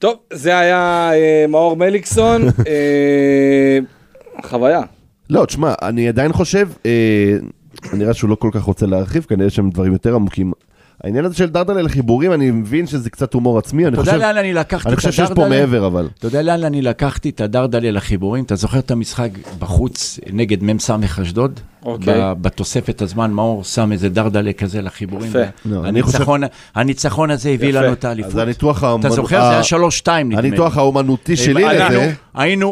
טוב, 0.00 0.16
זה 0.32 0.58
היה 0.58 1.10
אה, 1.12 1.44
מאור 1.48 1.76
מליקסון. 1.76 2.42
אה, 2.68 3.78
חוויה. 4.42 4.80
לא, 5.30 5.44
תשמע, 5.46 5.74
אני 5.82 6.08
עדיין 6.08 6.32
חושב, 6.32 6.68
אה, 6.86 7.36
נראה 7.92 8.14
שהוא 8.14 8.30
לא 8.30 8.34
כל 8.34 8.50
כך 8.52 8.62
רוצה 8.62 8.86
להרחיב, 8.86 9.22
כנראה 9.28 9.50
שהם 9.50 9.70
דברים 9.70 9.92
יותר 9.92 10.14
עמוקים. 10.14 10.52
העניין 11.04 11.24
הזה 11.24 11.34
של 11.36 11.50
דרדלה 11.50 11.82
לחיבורים, 11.82 12.32
אני 12.32 12.50
מבין 12.50 12.86
שזה 12.86 13.10
קצת 13.10 13.34
הומור 13.34 13.58
עצמי, 13.58 13.82
אני 13.86 13.92
אתה 13.94 14.00
יודע 14.00 14.12
חושב, 14.12 14.22
לאן 14.22 14.36
אני 14.36 14.52
לקחתי 14.54 14.88
אני 14.88 14.94
את 14.94 14.98
חושב 14.98 15.12
שיש 15.12 15.26
פה 15.26 15.32
הדרדלה? 15.32 15.48
מעבר, 15.66 15.86
אבל. 15.86 16.08
אתה 16.18 16.26
יודע 16.26 16.42
לאן 16.42 16.64
אני 16.64 16.82
לקחתי 16.82 17.28
את 17.30 17.40
הדרדלה 17.40 17.90
לחיבורים? 17.90 18.44
אתה 18.44 18.56
זוכר 18.56 18.78
את 18.78 18.90
המשחק 18.90 19.28
בחוץ 19.58 20.20
נגד 20.32 20.62
מ"ס 20.62 20.90
אשדוד? 21.22 21.60
אוקיי. 21.84 22.20
בתוספת 22.40 23.02
הזמן 23.02 23.30
מאור 23.30 23.64
שם 23.64 23.92
איזה 23.92 24.08
דרדלה 24.08 24.52
כזה 24.52 24.82
לחיבורים. 24.82 25.30
יפה. 25.30 25.38
לא, 25.64 25.84
אני 25.84 26.02
חושב- 26.02 26.18
הניצחון- 26.74 27.30
הזה 27.30 27.50
הביא. 27.50 27.72
לנו 27.72 27.92
את 27.92 28.04
האליפות. 28.04 28.32
אז 28.32 28.38
הניתוח 28.38 28.84
האומנ- 28.84 29.00
אתה 29.06 29.10
זוכר? 29.10 29.40
זה 29.40 29.50
היה 29.50 29.62
3-2 29.62 30.28
נדמה 30.28 30.40
לי. 30.40 30.48
הניתוח 30.48 30.76
האומנותי 30.76 31.36
שלי 31.36 31.66
אנחנו- 31.66 31.94
לזה, 31.96 32.12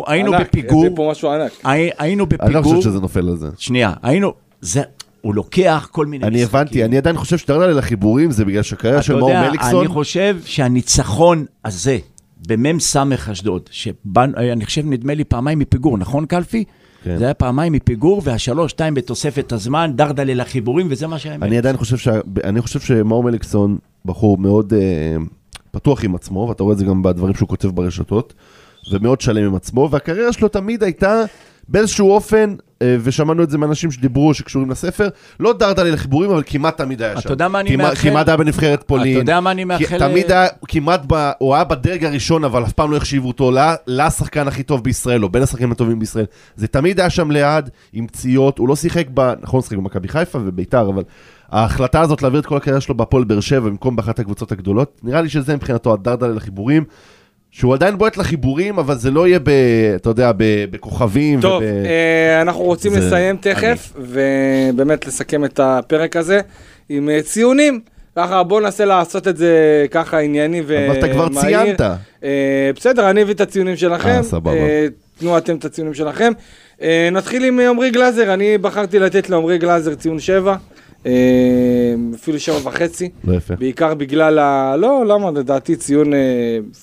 היינו 0.06 0.32
בפיגור, 0.40 0.84
הביא 0.86 0.96
פה 0.96 1.08
משהו 1.10 1.30
ענק. 1.30 1.52
הי- 1.64 1.90
היינו 1.98 2.24
אני 2.40 2.52
לא 2.54 2.60
בפיגור. 2.60 2.74
חושב 2.76 2.90
שזה 2.90 3.00
נופל 3.00 3.28
על 3.28 3.36
זה. 3.36 3.48
שנייה, 3.58 3.92
היינו, 4.02 4.32
זה, 4.60 4.82
הוא 5.20 5.34
לוקח 5.34 5.88
כל 5.92 6.06
מיני 6.06 6.26
אני 6.26 6.42
הבנתי, 6.44 6.84
אני 6.84 6.98
עדיין 6.98 7.16
חושב 7.16 7.38
שדרדלה 7.38 7.72
לחיבורים 7.72 8.30
זה 8.30 8.44
בגלל 8.44 8.62
שהקריירה 8.62 8.98
אתה 8.98 9.06
של 9.06 9.14
מאור 9.16 9.30
יודע, 9.30 9.48
מליקסון, 9.48 9.80
אני 9.84 9.88
חושב 9.88 10.36
שהניצחון 10.44 11.44
הזה, 11.64 11.98
במ"ס 12.48 12.96
אשדוד, 13.32 13.62
שאני 13.70 14.64
חושב, 14.64 14.82
נדמה 14.86 15.14
לי 15.14 15.24
פעמיים 15.24 15.58
מפיגור, 15.58 15.98
נכון 15.98 16.26
קלפי? 16.26 16.64
כן. 17.04 17.16
זה 17.18 17.24
היה 17.24 17.34
פעמיים 17.34 17.72
מפיגור, 17.72 18.22
והשלוש-שתיים 18.24 18.94
בתוספת 18.94 19.52
הזמן, 19.52 19.92
דרדלה 19.94 20.34
לחיבורים, 20.34 20.86
וזה 20.90 21.06
מה 21.06 21.18
שהאמת. 21.18 21.42
אני 21.42 21.58
עדיין 21.58 21.76
חושב 21.76 21.96
שה- 21.96 22.20
אני 22.44 22.60
חושב 22.62 22.80
שמאור 22.80 23.22
מליקסון 23.22 23.78
בחור 24.04 24.38
מאוד 24.38 24.72
אה, 24.72 25.16
פתוח 25.70 26.04
עם 26.04 26.14
עצמו, 26.14 26.46
ואתה 26.48 26.62
רואה 26.62 26.72
את 26.72 26.78
זה 26.78 26.84
גם 26.84 27.02
בדברים 27.02 27.34
שהוא 27.34 27.48
כותב 27.48 27.68
ברשתות, 27.68 28.34
ומאוד 28.92 29.20
שלם 29.20 29.46
עם 29.46 29.54
עצמו, 29.54 29.88
והקריירה 29.90 30.32
שלו 30.32 30.48
תמיד 30.48 30.82
הייתה 30.82 31.22
באיזשהו 31.68 32.10
אופן, 32.10 32.54
ושמענו 32.82 33.42
את 33.42 33.50
זה 33.50 33.58
מאנשים 33.58 33.90
שדיברו, 33.90 34.34
שקשורים 34.34 34.70
לספר, 34.70 35.08
לא 35.40 35.52
דרדלה 35.52 35.90
לחיבורים, 35.90 36.30
אבל 36.30 36.42
כמעט 36.46 36.76
תמיד 36.76 37.02
היה 37.02 37.12
אתה 37.12 37.20
שם. 37.20 37.30
יודע 37.30 37.48
מה 37.48 37.60
אני 37.60 37.76
מאחל? 37.76 37.94
כמעט 37.94 38.28
היה 38.28 38.36
בנבחרת 38.36 38.84
פולין. 38.86 39.12
אתה 39.12 39.22
יודע 39.22 39.40
מה 39.40 39.50
אני 39.50 39.64
מאחל? 39.64 39.98
תמיד 39.98 40.32
היה, 40.32 40.46
כמעט, 40.68 41.00
ב, 41.06 41.30
הוא 41.38 41.54
היה 41.54 41.64
בדרג 41.64 42.04
הראשון, 42.04 42.44
אבל 42.44 42.64
אף 42.64 42.72
פעם 42.72 42.90
לא 42.90 42.96
החשיבו 42.96 43.28
אותו 43.28 43.52
לשחקן 43.86 44.48
הכי 44.48 44.62
טוב 44.62 44.84
בישראל, 44.84 45.24
או 45.24 45.28
בין 45.28 45.42
השחקנים 45.42 45.72
הטובים 45.72 45.98
בישראל. 45.98 46.24
זה 46.56 46.66
תמיד 46.66 47.00
היה 47.00 47.10
שם 47.10 47.30
ליד, 47.30 47.70
עם 47.92 48.06
פציעות, 48.06 48.58
הוא 48.58 48.68
לא 48.68 48.76
שיחק 48.76 49.06
ב... 49.14 49.32
נכון, 49.42 49.62
שיחק 49.62 49.76
במכבי 49.76 50.08
חיפה 50.08 50.38
וביתר, 50.44 50.88
אבל 50.88 51.02
ההחלטה 51.50 52.00
הזאת 52.00 52.22
להעביר 52.22 52.40
את 52.40 52.46
כל 52.46 52.56
הקריירה 52.56 52.80
שלו 52.80 52.96
בהפועל 52.96 53.24
באר 53.24 53.40
שבע 53.40 53.60
במקום 53.60 53.96
באחת 53.96 54.18
הקבוצות 54.18 54.52
הגדולות, 54.52 55.00
נראה 55.02 55.22
לי 55.22 55.28
שזה 55.28 55.56
מבחינתו 55.56 55.92
הדרדלה 55.92 56.34
לחיבורים. 56.34 56.84
שהוא 57.58 57.74
עדיין 57.74 57.98
בועט 57.98 58.16
לחיבורים, 58.16 58.78
אבל 58.78 58.94
זה 58.98 59.10
לא 59.10 59.26
יהיה 59.28 59.38
ב... 59.38 59.48
אתה 59.96 60.10
יודע, 60.10 60.32
ב, 60.36 60.44
בכוכבים. 60.70 61.40
טוב, 61.40 61.62
וב... 61.62 61.68
אה, 61.86 62.42
אנחנו 62.42 62.62
רוצים 62.62 62.92
זה- 62.92 62.98
לסיים 63.00 63.36
תכף, 63.40 63.92
ובאמת 63.96 65.06
לסכם 65.06 65.44
את 65.44 65.60
הפרק 65.62 66.16
הזה 66.16 66.40
עם 66.88 67.08
אה, 67.10 67.22
ציונים. 67.22 67.80
ככה, 68.16 68.42
בואו 68.42 68.60
ננסה 68.60 68.84
לעשות 68.84 69.28
את 69.28 69.36
זה 69.36 69.52
ככה 69.90 70.18
ענייני 70.18 70.62
ומהיר. 70.66 70.90
אבל 70.90 70.98
אתה 70.98 71.08
כבר 71.08 71.28
ציינת. 71.40 71.80
אה, 72.24 72.70
בסדר, 72.76 73.10
אני 73.10 73.22
אביא 73.22 73.34
את 73.34 73.40
הציונים 73.40 73.76
שלכם. 73.76 74.08
אה, 74.08 74.22
סבבה. 74.22 74.52
אה, 74.52 74.86
תנו 75.18 75.38
אתם 75.38 75.56
את 75.56 75.64
הציונים 75.64 75.94
שלכם. 75.94 76.32
אה, 76.82 77.08
נתחיל 77.12 77.44
עם 77.44 77.60
עמרי 77.60 77.90
גלאזר, 77.90 78.34
אני 78.34 78.58
בחרתי 78.58 78.98
לתת 78.98 79.30
לעמרי 79.30 79.58
גלאזר 79.58 79.94
ציון 79.94 80.18
7, 80.20 80.56
אפילו 82.14 82.38
7 82.40 82.56
וחצי. 82.64 83.08
לא 83.24 83.34
יפה. 83.36 83.54
בעיקר 83.56 83.94
בגלל 83.94 84.38
ה... 84.38 84.76
לא, 84.78 85.04
למה? 85.06 85.30
לדעתי 85.30 85.76
ציון 85.76 86.14
אה, 86.14 86.18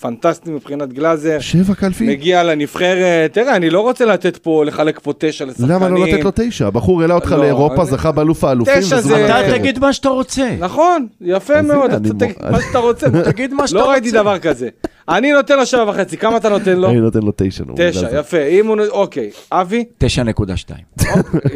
פנטסטי 0.01 0.49
מבחינת 0.51 0.93
גלאזר. 0.93 1.37
שבע 1.39 1.73
קלפי? 1.73 2.03
מגיע 2.07 2.43
לנבחרת, 2.43 3.33
תראה, 3.33 3.55
אני 3.55 3.69
לא 3.69 3.79
רוצה 3.81 4.05
לתת 4.05 4.37
פה, 4.37 4.65
לחלק 4.65 4.99
פה 5.03 5.13
תשע 5.17 5.45
לשחקנים. 5.45 5.69
למה 5.69 5.89
לא 5.89 6.07
לתת 6.07 6.23
לו 6.23 6.31
תשע? 6.35 6.67
הבחור 6.67 7.01
העלה 7.01 7.13
אותך 7.15 7.31
לא, 7.31 7.37
לאירופה, 7.37 7.85
זכה 7.85 8.11
באלוף 8.11 8.43
האלופים. 8.43 8.73
תשע 8.79 9.01
זה- 9.01 9.25
אתה. 9.25 9.57
תגיד 9.57 9.79
מה 9.79 9.93
שאתה 9.93 10.09
רוצה. 10.09 10.49
נכון, 10.59 11.07
יפה 11.21 11.61
מאוד, 11.61 11.91
אתה 11.91 11.99
תגיד 11.99 12.33
מה 12.51 12.61
שאתה 12.61 12.79
רוצה. 12.79 13.07
תגיד 13.31 13.53
מה 13.53 13.67
שאתה 13.67 13.79
לא 13.79 13.89
ראיתי 13.89 14.07
רוצה. 14.07 14.21
דבר 14.21 14.39
כזה. 14.39 14.69
אני 15.09 15.31
נותן 15.31 15.57
לו 15.57 15.65
שבע 15.65 15.89
וחצי, 15.89 16.17
כמה 16.17 16.37
אתה 16.37 16.49
נותן 16.49 16.77
לו? 16.77 16.89
אני 16.89 16.99
נותן 16.99 17.19
לו 17.19 17.31
תשע. 17.35 17.63
תשע. 17.75 18.19
יפה. 18.19 18.43
אם 18.45 18.67
הוא... 18.67 18.75
נו- 18.75 18.85
אוקיי, 18.85 19.29
אבי? 19.51 19.83
9.2. 20.03 21.03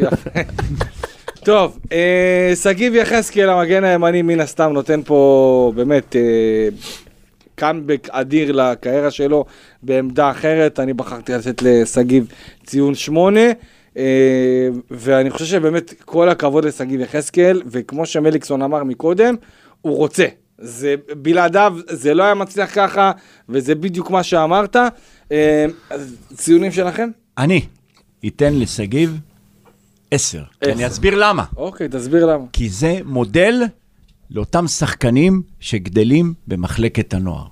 יפה. 0.00 0.30
טוב, 1.44 1.78
אה, 1.92 2.52
שגיב 2.62 2.94
יחזקאל, 2.94 3.48
המגן 3.48 3.84
הימני, 3.84 4.22
מן 4.22 4.40
הסתם 4.40 4.72
נותן 4.72 5.00
פה 5.02 5.72
באמת 5.74 6.16
אה, 6.16 6.68
קאמבק 7.54 8.08
אדיר 8.10 8.52
לקריירה 8.52 9.10
שלו 9.10 9.44
בעמדה 9.82 10.30
אחרת. 10.30 10.80
אני 10.80 10.92
בחרתי 10.92 11.32
לתת 11.32 11.62
לשגיב 11.62 12.26
ציון 12.64 12.94
שמונה. 12.94 13.40
אה, 13.96 14.68
ואני 14.90 15.30
חושב 15.30 15.44
שבאמת 15.44 15.94
כל 16.04 16.28
הכבוד 16.28 16.64
לשגיב 16.64 17.00
יחזקאל, 17.00 17.62
וכמו 17.66 18.06
שמליקסון 18.06 18.62
אמר 18.62 18.84
מקודם, 18.84 19.34
הוא 19.80 19.96
רוצה. 19.96 20.26
זה 20.58 20.94
בלעדיו, 21.22 21.76
זה 21.88 22.14
לא 22.14 22.22
היה 22.22 22.34
מצליח 22.34 22.74
ככה, 22.74 23.12
וזה 23.48 23.74
בדיוק 23.74 24.10
מה 24.10 24.22
שאמרת. 24.22 24.76
אה, 25.32 25.66
ציונים 26.34 26.72
שלכם? 26.72 27.08
אני 27.38 27.60
אתן 28.26 28.54
לשגיב 28.54 29.18
10. 30.10 30.42
עשר. 30.60 30.72
אני 30.72 30.86
אסביר 30.86 31.14
למה. 31.14 31.44
אוקיי, 31.56 31.88
תסביר 31.88 32.26
למה. 32.26 32.44
כי 32.52 32.68
זה 32.68 32.98
מודל 33.04 33.62
לאותם 34.30 34.66
שחקנים 34.66 35.42
שגדלים 35.60 36.34
במחלקת 36.48 37.14
הנוער. 37.14 37.46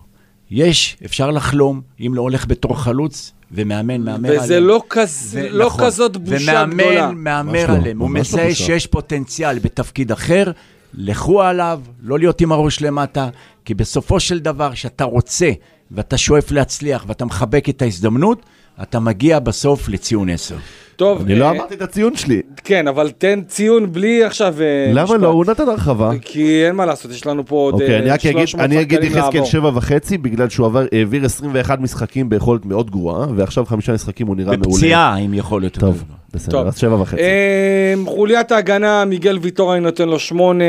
יש, 0.51 0.97
אפשר 1.05 1.31
לחלום, 1.31 1.81
אם 2.01 2.13
לא 2.15 2.23
הולך 2.23 2.47
בתור 2.49 2.83
חלוץ, 2.83 3.33
ומאמן, 3.53 4.01
מהמר 4.01 4.29
עליהם. 4.29 4.45
וזה 4.45 4.61
לא, 4.61 4.83
כז... 4.89 5.31
ו- 5.33 5.49
לא 5.51 5.67
נכון. 5.67 5.85
כזאת 5.85 6.17
בושה 6.17 6.37
גדולה. 6.37 6.65
ומאמן 6.65 7.15
מהמר 7.15 7.71
עליהם, 7.71 7.99
הוא 7.99 8.11
מזהה. 8.11 8.55
שיש 8.55 8.87
פוטנציאל 8.87 9.59
בתפקיד 9.59 10.13
אחר, 10.13 10.53
לכו 10.95 11.43
עליו, 11.43 11.81
לא 12.03 12.19
להיות 12.19 12.41
עם 12.41 12.53
הראש 12.53 12.83
למטה, 12.83 13.29
כי 13.65 13.75
בסופו 13.75 14.21
של 14.21 14.39
דבר, 14.39 14.73
כשאתה 14.73 15.05
רוצה 15.05 15.51
ואתה 15.91 16.19
שואף 16.19 16.51
להצליח 16.51 17.05
ואתה 17.09 17.25
מחבק 17.25 17.69
את 17.69 17.83
ההזדמנות, 17.83 18.43
אתה 18.83 19.01
מגיע 19.01 19.39
בסוף 19.39 19.89
לציון 19.89 20.31
10. 20.31 20.57
טוב, 20.97 21.23
אני 21.23 21.35
לא 21.35 21.45
אה, 21.45 21.51
אמרתי 21.51 21.75
את 21.75 21.83
הציון 21.83 22.17
שלי. 22.17 22.43
כן, 22.65 22.89
אבל 22.89 23.11
תן 23.11 23.41
ציון 23.47 23.93
בלי 23.93 24.25
עכשיו... 24.25 24.55
אה, 24.61 24.93
למה. 24.95 25.17
לא? 25.17 25.29
הוא 25.29 25.45
נתן 25.45 25.69
הרחבה. 25.69 26.11
כי 26.21 26.67
אין 26.67 26.75
מה 26.75 26.87
לעשות, 26.87 27.11
יש 27.11 27.27
לנו 27.27 27.47
פה 27.47 27.57
עוד 27.57 27.75
אוקיי, 27.75 27.91
אה, 27.91 27.99
אני 27.99 28.11
רק 28.11 28.27
אגיד, 28.27 28.49
300 28.49 28.65
אני 28.65 28.81
אגיד 28.81 28.99
שחקנים 28.99 29.19
יחזקאל 29.19 29.35
לעבור. 29.35 29.51
שבע 29.51 29.71
וחצי, 29.75 30.19
בגלל 30.19 30.49
שהוא 30.49 30.71
העביר 30.93 31.25
21 31.25 31.81
משחקים 31.81 32.29
ביכולת 32.29 32.67
מאוד 32.67 32.91
גרועה, 32.91 33.27
ועכשיו 33.37 33.67
חמישה 33.67 33.93
משחקים 33.93 34.27
הוא 34.27 34.37
נראה 34.37 34.57
מעולה. 34.57 34.75
בפציעה, 34.75 35.15
עם 35.15 35.35
יכולת. 35.35 35.65
יותר 35.65 35.81
טוב. 35.81 36.05
בסדר. 36.35 36.69
אז 36.69 36.79
שבע 36.79 36.95
וחצי. 37.01 37.23
אה, 37.23 37.95
חוליית 38.07 38.53
ההגנה, 38.53 39.05
מיגל 39.05 39.39
ויטור 39.43 39.75
אני 39.75 39.81
נותן 39.81 40.09
לו 40.09 40.19
שמונה, 40.19 40.65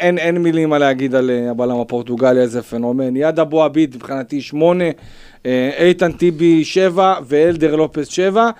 אין, 0.00 0.18
אין 0.18 0.38
מילים 0.38 0.68
מה 0.68 0.78
להגיד 0.78 1.14
על 1.14 1.30
אה, 1.30 1.50
הבלם 1.50 1.80
הפורטוגלי, 1.80 2.40
איזה 2.40 2.62
פנומן. 2.62 3.16
יד 3.16 3.38
אבו 3.40 3.62
עביד 3.62 3.96
מבחינתי 3.96 4.40
שמונה, 4.40 4.84
אה, 4.84 4.90
איתן 5.78 6.12
טיבי 6.12 6.64
שבע 6.64 7.14
ואלדר 7.26 7.76
לופס 7.76 8.08
שבע. 8.08 8.50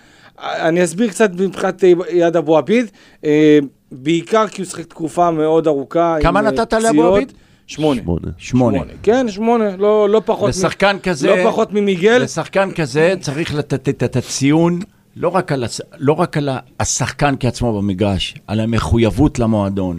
אה, 0.41 0.69
אני 0.69 0.85
אסביר 0.85 1.09
קצת 1.11 1.31
מבחינת 1.41 1.85
אה, 1.85 1.93
יד 2.11 2.37
אבו 2.37 2.59
עביד, 2.59 2.87
אה, 3.25 3.59
בעיקר 3.93 4.49
כי 4.49 4.63
הוא 4.63 4.69
שיחק 4.69 4.87
תקופה 4.87 5.31
מאוד 5.31 5.67
ארוכה. 5.67 6.17
כמה 6.23 6.41
אה, 6.41 6.45
נתת 6.45 6.73
לאבו. 6.73 7.17
עביד? 7.17 7.33
שמונה. 7.67 8.01
שמונה. 8.03 8.29
שמונה. 8.39 8.79
כן, 9.03 9.27
שמונה, 9.31 9.77
לא, 9.77 10.09
לא 10.09 10.23
פחות. 10.25 10.47
מ- 10.47 10.51
לשחקן 10.51 10.97
כזה, 11.03 11.29
לא 11.29 11.51
פחות 11.51 11.73
ממיגל. 11.73 12.19
לשחקן 12.19 12.71
כזה 12.71 13.15
צריך 13.21 13.55
לתת 13.55 13.89
את- 14.05 14.17
הציון, 14.17 14.81
לא 15.17 15.29
רק 15.29 15.53
על, 15.53 15.65
הש- 15.65 15.81
לא 15.99 16.13
רק 16.13 16.37
על 16.37 16.49
השחקן 16.81 17.35
כעצמו 17.41 17.79
במגרש, 17.83 18.35
על 18.47 18.61
המחויבות 18.61 19.39
למועדון. 19.39 19.99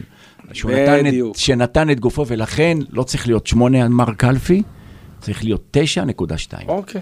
שהוא 0.53 0.71
נתן. 0.71 1.05
את, 1.07 1.13
שנתן 1.36 1.89
את 1.89 1.99
גופו, 1.99 2.27
ולכן 2.27 2.77
לא 2.91 3.03
צריך 3.03 3.27
להיות 3.27 3.47
שמונה 3.47 3.81
על 3.81 3.88
מר 3.89 4.13
קלפי, 4.17 4.63
צריך 5.24 5.43
להיות 5.43 5.78
9.2. 6.57 6.67
אוקיי, 6.67 7.01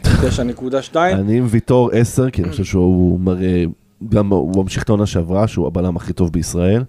9.2. 0.94 0.96
אני 0.98 1.38
עם 1.38 1.48
ויטור 1.50 1.90
10, 1.94 2.30
כי 2.30 2.42
אני 2.44 2.52
חושב 2.52 2.64
שהוא 2.64 3.20
מראה, 3.20 3.64
גם 4.10 4.30
הוא 4.30 4.64
ממשיך 4.64 4.84
את 4.84 4.90
העונה 4.90 5.06
שעברה, 5.06 5.48
שהוא 5.48 5.68
הבלם 5.68 5.96
הכי 5.96 6.14
טוב 6.14 6.32
בישראל. 6.32 6.84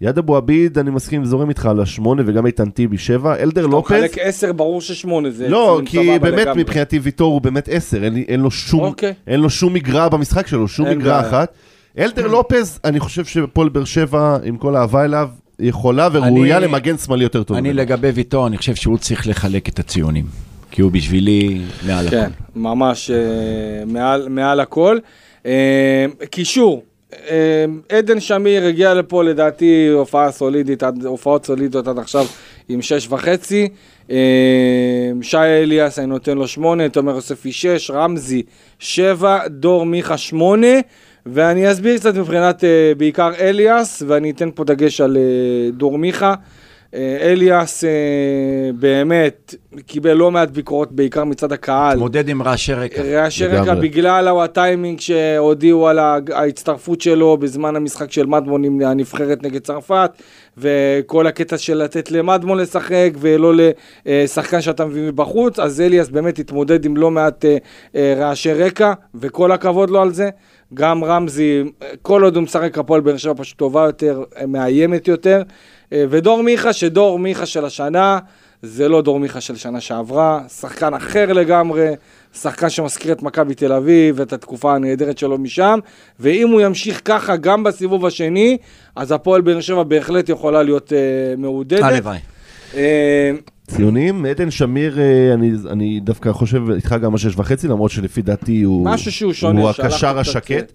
יד 0.00 0.18
אבו 0.18 0.36
עביד, 0.36 0.78
אני 0.78 0.90
מסכים, 0.90 1.24
זורם 1.24 1.48
איתך 1.48 1.66
על 1.66 1.80
השמונה, 1.80 2.22
וגם 2.26 2.46
איתן 2.46 2.70
טיבי 2.70 2.98
שבע. 2.98 3.36
אלדר 3.36 3.60
אתה 3.60 3.70
לופז, 3.70 3.92
מחלק 3.92 4.18
10, 4.18 4.52
ברור 4.52 4.80
ששמונה 4.80 5.30
זה 5.30 5.48
לא, 5.48 5.80
כי 5.86 6.18
באמת 6.18 6.38
לגמרי. 6.46 6.62
מבחינתי 6.62 6.98
ויטור 6.98 7.32
הוא 7.32 7.40
באמת 7.40 7.68
10, 7.72 8.04
אין, 8.04 8.16
אין 8.16 8.40
לו 8.40 8.50
שום, 8.50 8.80
אוקיי. 8.80 9.14
אין 9.26 9.40
לו 9.40 9.50
שום 9.50 9.72
מגרע 9.74 10.08
במשחק 10.08 10.46
שלו, 10.46 10.68
שום 10.68 10.88
מגרע 10.90 11.20
בעיה. 11.20 11.28
אחת. 11.30 11.52
אלדר 11.98 12.26
לופז, 12.36 12.80
אני 12.84 13.00
חושב 13.00 13.24
שפועל 13.24 13.68
באר 13.68 13.84
שבע, 13.84 14.36
עם 14.44 14.56
כל 14.56 14.76
האהבה 14.76 15.04
אליו, 15.04 15.28
יכולה 15.60 16.08
וראויה 16.12 16.56
אני- 16.58 16.66
למגן 16.66 16.98
שמאלי 16.98 17.22
יותר 17.24 17.42
טוב. 17.42 17.56
אני 17.56 17.68
ממנו. 17.68 17.80
לגבי 17.82 18.08
ויטור, 18.08 18.46
אני 18.46 18.56
חושב 18.58 18.74
שהוא 18.74 18.98
צריך 18.98 19.26
לחלק 19.26 19.68
את 19.68 19.78
הציונים, 19.78 20.24
כי 20.78 20.82
הוא 20.82 20.92
בשבילי 20.92 21.60
מעל 21.86 22.10
כן, 22.10 22.16
הכל. 22.18 22.58
ממש 22.60 23.10
אה, 23.10 23.16
מעל, 23.86 24.28
מעל 24.28 24.60
הכל. 24.60 24.98
אה, 25.46 26.06
קישור, 26.30 26.82
אה, 27.12 27.64
עדן 27.88 28.20
שמיר 28.20 28.66
הגיע 28.66 28.94
לפה 28.94 29.24
לדעתי 29.24 29.88
הופעה 29.92 30.32
סולידית, 30.32 30.82
הופעות 31.04 31.46
סולידיות 31.46 31.88
עד 31.88 31.98
עכשיו 31.98 32.26
עם 32.68 32.82
שש 32.82 33.08
וחצי. 33.08 33.68
שי 35.22 35.36
אליאס 35.36 35.98
אני 35.98 36.06
נותן 36.06 36.38
לו 36.38 36.48
שמונה, 36.48 36.88
תומר 36.88 37.14
יוספי 37.14 37.52
שש, 37.52 37.90
רמזי 37.90 38.42
שבע, 38.78 39.48
דור 39.48 39.86
מיכה 39.86 40.16
שמונה. 40.16 40.80
ואני 41.26 41.72
אסביר 41.72 41.98
קצת 41.98 42.14
מבחינת 42.14 42.64
בעיקר 42.96 43.30
אליאס, 43.40 44.02
ואני 44.06 44.30
אתן 44.30 44.50
פה 44.54 44.64
דגש 44.64 45.00
על 45.00 45.16
דור 45.72 45.98
מיכה. 45.98 46.34
אה, 46.94 47.16
אליאס 47.20 47.84
אה, 47.84 47.90
באמת 48.74 49.54
קיבל 49.86 50.12
לא 50.12 50.30
מעט 50.30 50.50
ביקורות, 50.50 50.92
בעיקר 50.92 51.24
מצד 51.24 51.52
הקהל. 51.52 51.96
תמודד 51.96 52.28
עם 52.28 52.42
רעשי 52.42 52.72
רקע. 52.72 53.02
רעשי 53.02 53.46
רקע. 53.46 53.74
בגלל 53.74 54.28
הטיימינג 54.28 55.00
שהודיעו 55.00 55.88
על 55.88 55.98
ההצטרפות 56.32 57.00
שלו 57.00 57.36
בזמן 57.36 57.76
המשחק 57.76 58.12
של 58.12 58.26
מדמון 58.26 58.64
עם 58.64 58.80
הנבחרת 58.80 59.42
נגד 59.42 59.60
צרפת 59.60 60.10
וכל 60.58 61.26
הקטע 61.26 61.58
של 61.58 61.82
לתת 61.82 62.10
למדמון 62.10 62.58
לשחק 62.58 63.10
ולא 63.18 63.52
לשחקן 64.06 64.60
שאתה 64.60 64.84
מביא 64.84 65.02
מבחוץ 65.02 65.58
אז 65.58 65.80
אליאס 65.80 66.08
באמת 66.08 66.38
התמודד 66.38 66.84
עם 66.84 66.96
לא 66.96 67.10
מעט 67.10 67.44
אה, 67.44 67.56
אה, 67.96 68.14
רעשי 68.16 68.52
רקע 68.52 68.92
וכל 69.14 69.52
הכבוד 69.52 69.90
לו 69.90 70.02
על 70.02 70.12
זה. 70.12 70.30
גם 70.74 71.04
רמזי, 71.04 71.62
אה, 71.82 71.88
כל 72.02 72.22
עוד 72.22 72.36
הוא 72.36 72.42
משחק 72.42 72.78
הפועל 72.78 73.00
באר 73.00 73.16
שבע 73.16 73.34
פשוט 73.36 73.58
טובה 73.58 73.84
יותר, 73.84 74.24
אה, 74.36 74.46
מאיימת 74.46 75.08
יותר. 75.08 75.42
אה, 75.92 76.04
ודור 76.10 76.42
מיכה, 76.42 76.72
שדור 76.72 77.18
מיכה 77.18 77.46
של 77.46 77.64
השנה, 77.64 78.18
זה 78.62 78.88
לא 78.88 79.02
דור 79.02 79.20
מיכה 79.20 79.40
של 79.40 79.56
שנה 79.56 79.80
שעברה, 79.80 80.40
שחקן 80.48 80.94
אחר 80.94 81.32
לגמרי, 81.32 81.88
שחקן 82.34 82.70
שמזכיר 82.70 83.12
את 83.12 83.22
מכבי 83.22 83.54
תל 83.54 83.72
אביב 83.72 84.14
ואת 84.18 84.32
התקופה 84.32 84.74
הנהדרת 84.74 85.18
שלו 85.18 85.38
משם, 85.38 85.78
ואם 86.20 86.48
הוא 86.48 86.60
ימשיך 86.60 87.00
ככה 87.04 87.36
גם 87.36 87.64
בסיבוב 87.64 88.06
השני, 88.06 88.56
אז 88.96 89.12
הפועל 89.12 89.40
באר 89.40 89.60
שבע 89.60 89.82
בהחלט 89.82 90.28
יכולה 90.28 90.62
להיות 90.62 90.92
אה, 90.92 90.98
מעודדת. 91.36 91.82
הלוואי. 91.82 92.18
אה, 92.74 93.30
ציונים, 93.66 94.24
עדן 94.24 94.50
שמיר, 94.50 94.98
אה, 94.98 95.34
אני, 95.34 95.52
אני 95.70 96.00
דווקא 96.00 96.32
חושב 96.32 96.70
איתך 96.70 96.96
גם 97.02 97.12
על 97.12 97.18
שש 97.18 97.36
וחצי, 97.36 97.68
למרות 97.68 97.90
שלפי 97.90 98.22
דעתי 98.22 98.62
הוא... 98.62 98.84
משהו 98.84 99.12
שהוא 99.12 99.32
שונה, 99.32 99.60
הוא 99.60 99.70
הקשר 99.70 100.18
השקט. 100.18 100.72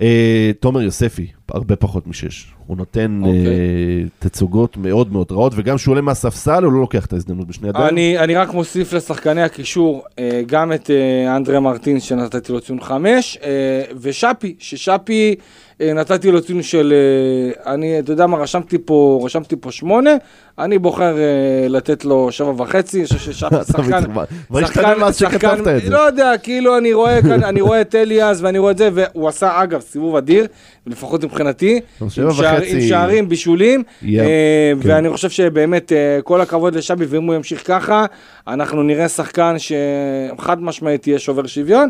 אה, 0.00 0.50
תומר 0.60 0.82
יוספי, 0.82 1.26
הרבה 1.48 1.76
פחות 1.76 2.06
משש. 2.06 2.52
הוא 2.66 2.76
נותן 2.76 3.20
אוקיי. 3.22 3.46
אה, 3.46 4.02
תצוגות 4.18 4.76
מאוד 4.76 5.12
מאוד 5.12 5.32
רעות, 5.32 5.52
וגם 5.56 5.76
כשהוא 5.76 5.92
עולה 5.92 6.00
מהספסל, 6.00 6.64
הוא 6.64 6.72
לא 6.72 6.80
לוקח 6.80 7.06
את 7.06 7.12
ההזדמנות 7.12 7.46
בשני 7.46 7.68
ידיים. 7.68 7.86
אני, 7.88 8.18
אני 8.18 8.34
רק 8.34 8.54
מוסיף 8.54 8.92
לשחקני 8.92 9.42
הקישור 9.42 10.04
אה, 10.18 10.42
גם 10.46 10.72
את 10.72 10.90
אה, 10.90 11.36
אנדרה 11.36 11.60
מרטינס 11.60 12.02
שנתתי 12.02 12.52
לו 12.52 12.60
ציון 12.60 12.80
5 12.80 13.38
אה, 13.42 13.82
ושאפי, 14.00 14.54
ששאפי 14.58 15.34
אה, 15.80 15.92
נתתי 15.92 16.30
לו 16.30 16.42
ציון 16.42 16.62
של, 16.62 16.92
אה, 16.92 17.72
אני, 17.72 17.98
אתה 17.98 18.12
יודע 18.12 18.26
מה, 18.26 18.36
רשמתי 18.36 18.78
פה, 18.84 19.20
רשמתי 19.24 19.56
פה 19.60 19.72
8, 19.72 20.10
אני 20.58 20.78
בוחר 20.78 21.18
אה, 21.18 21.68
לתת 21.68 22.04
לו 22.04 22.32
7 22.32 22.52
וחצי, 22.56 22.98
אני 22.98 23.06
חושב 23.06 23.18
ששאפי 23.18 23.56
שחקן. 23.72 24.04
מה 24.50 24.60
השתנה 24.60 24.94
מאז 24.94 25.16
שכתבת 25.16 25.58
את 25.68 25.82
זה? 25.82 25.90
לא 25.90 25.98
יודע, 25.98 26.32
כאילו 26.42 26.78
אני 26.78 26.92
רואה 26.92 27.22
כאן, 27.22 27.44
אני 27.44 27.60
רואה 27.60 27.80
את 27.80 27.94
אליאס 27.94 28.40
ואני 28.40 28.58
רואה 28.58 28.70
את 28.70 28.78
זה, 28.78 28.88
והוא 28.94 29.28
עשה 29.28 29.62
אגב 29.62 29.80
סיבוב 29.80 30.16
אדיר, 30.16 30.46
לפחות 30.86 31.24
מבחינתי, 31.36 31.80
עם 32.00 32.10
שער-. 32.10 32.60
עם 32.66 32.80
שערים, 32.80 33.28
בישולים, 33.28 33.82
יהיה, 34.02 34.24
אה, 34.24 34.72
כן. 34.82 34.88
ואני 34.88 35.10
חושב 35.10 35.30
שבאמת 35.30 35.92
אה, 35.92 36.18
כל 36.24 36.40
הכבוד 36.40 36.74
לשבי, 36.74 37.04
ואם 37.08 37.22
הוא 37.22 37.34
ימשיך 37.34 37.62
ככה, 37.66 38.06
אנחנו 38.48 38.82
נראה 38.82 39.08
שחקן 39.08 39.56
שחד 39.58 40.62
משמעית 40.62 41.06
יהיה 41.06 41.18
שובר 41.18 41.46
שוויון. 41.46 41.88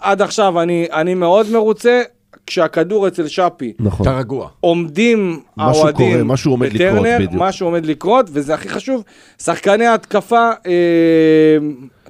עד 0.00 0.22
עכשיו 0.22 0.60
אני, 0.62 0.86
אני 0.92 1.14
מאוד 1.14 1.50
מרוצה, 1.52 2.02
כשהכדור 2.46 3.08
אצל 3.08 3.26
שפי. 3.26 3.72
נכון. 3.80 4.06
אתה 4.06 4.18
רגוע. 4.18 4.48
עומדים 4.60 5.40
האוהדים 5.56 6.12
קורה, 6.12 6.24
משהו 6.24 6.50
עומד 6.50 6.72
לקרות, 6.72 6.90
בטרנר, 6.92 7.16
בדיוק. 7.16 7.32
משהו 7.36 7.66
עומד 7.66 7.86
לקרות, 7.86 8.26
וזה 8.32 8.54
הכי 8.54 8.68
חשוב. 8.68 9.04
שחקני 9.42 9.86
ההתקפה, 9.86 10.50
אה, 10.66 10.72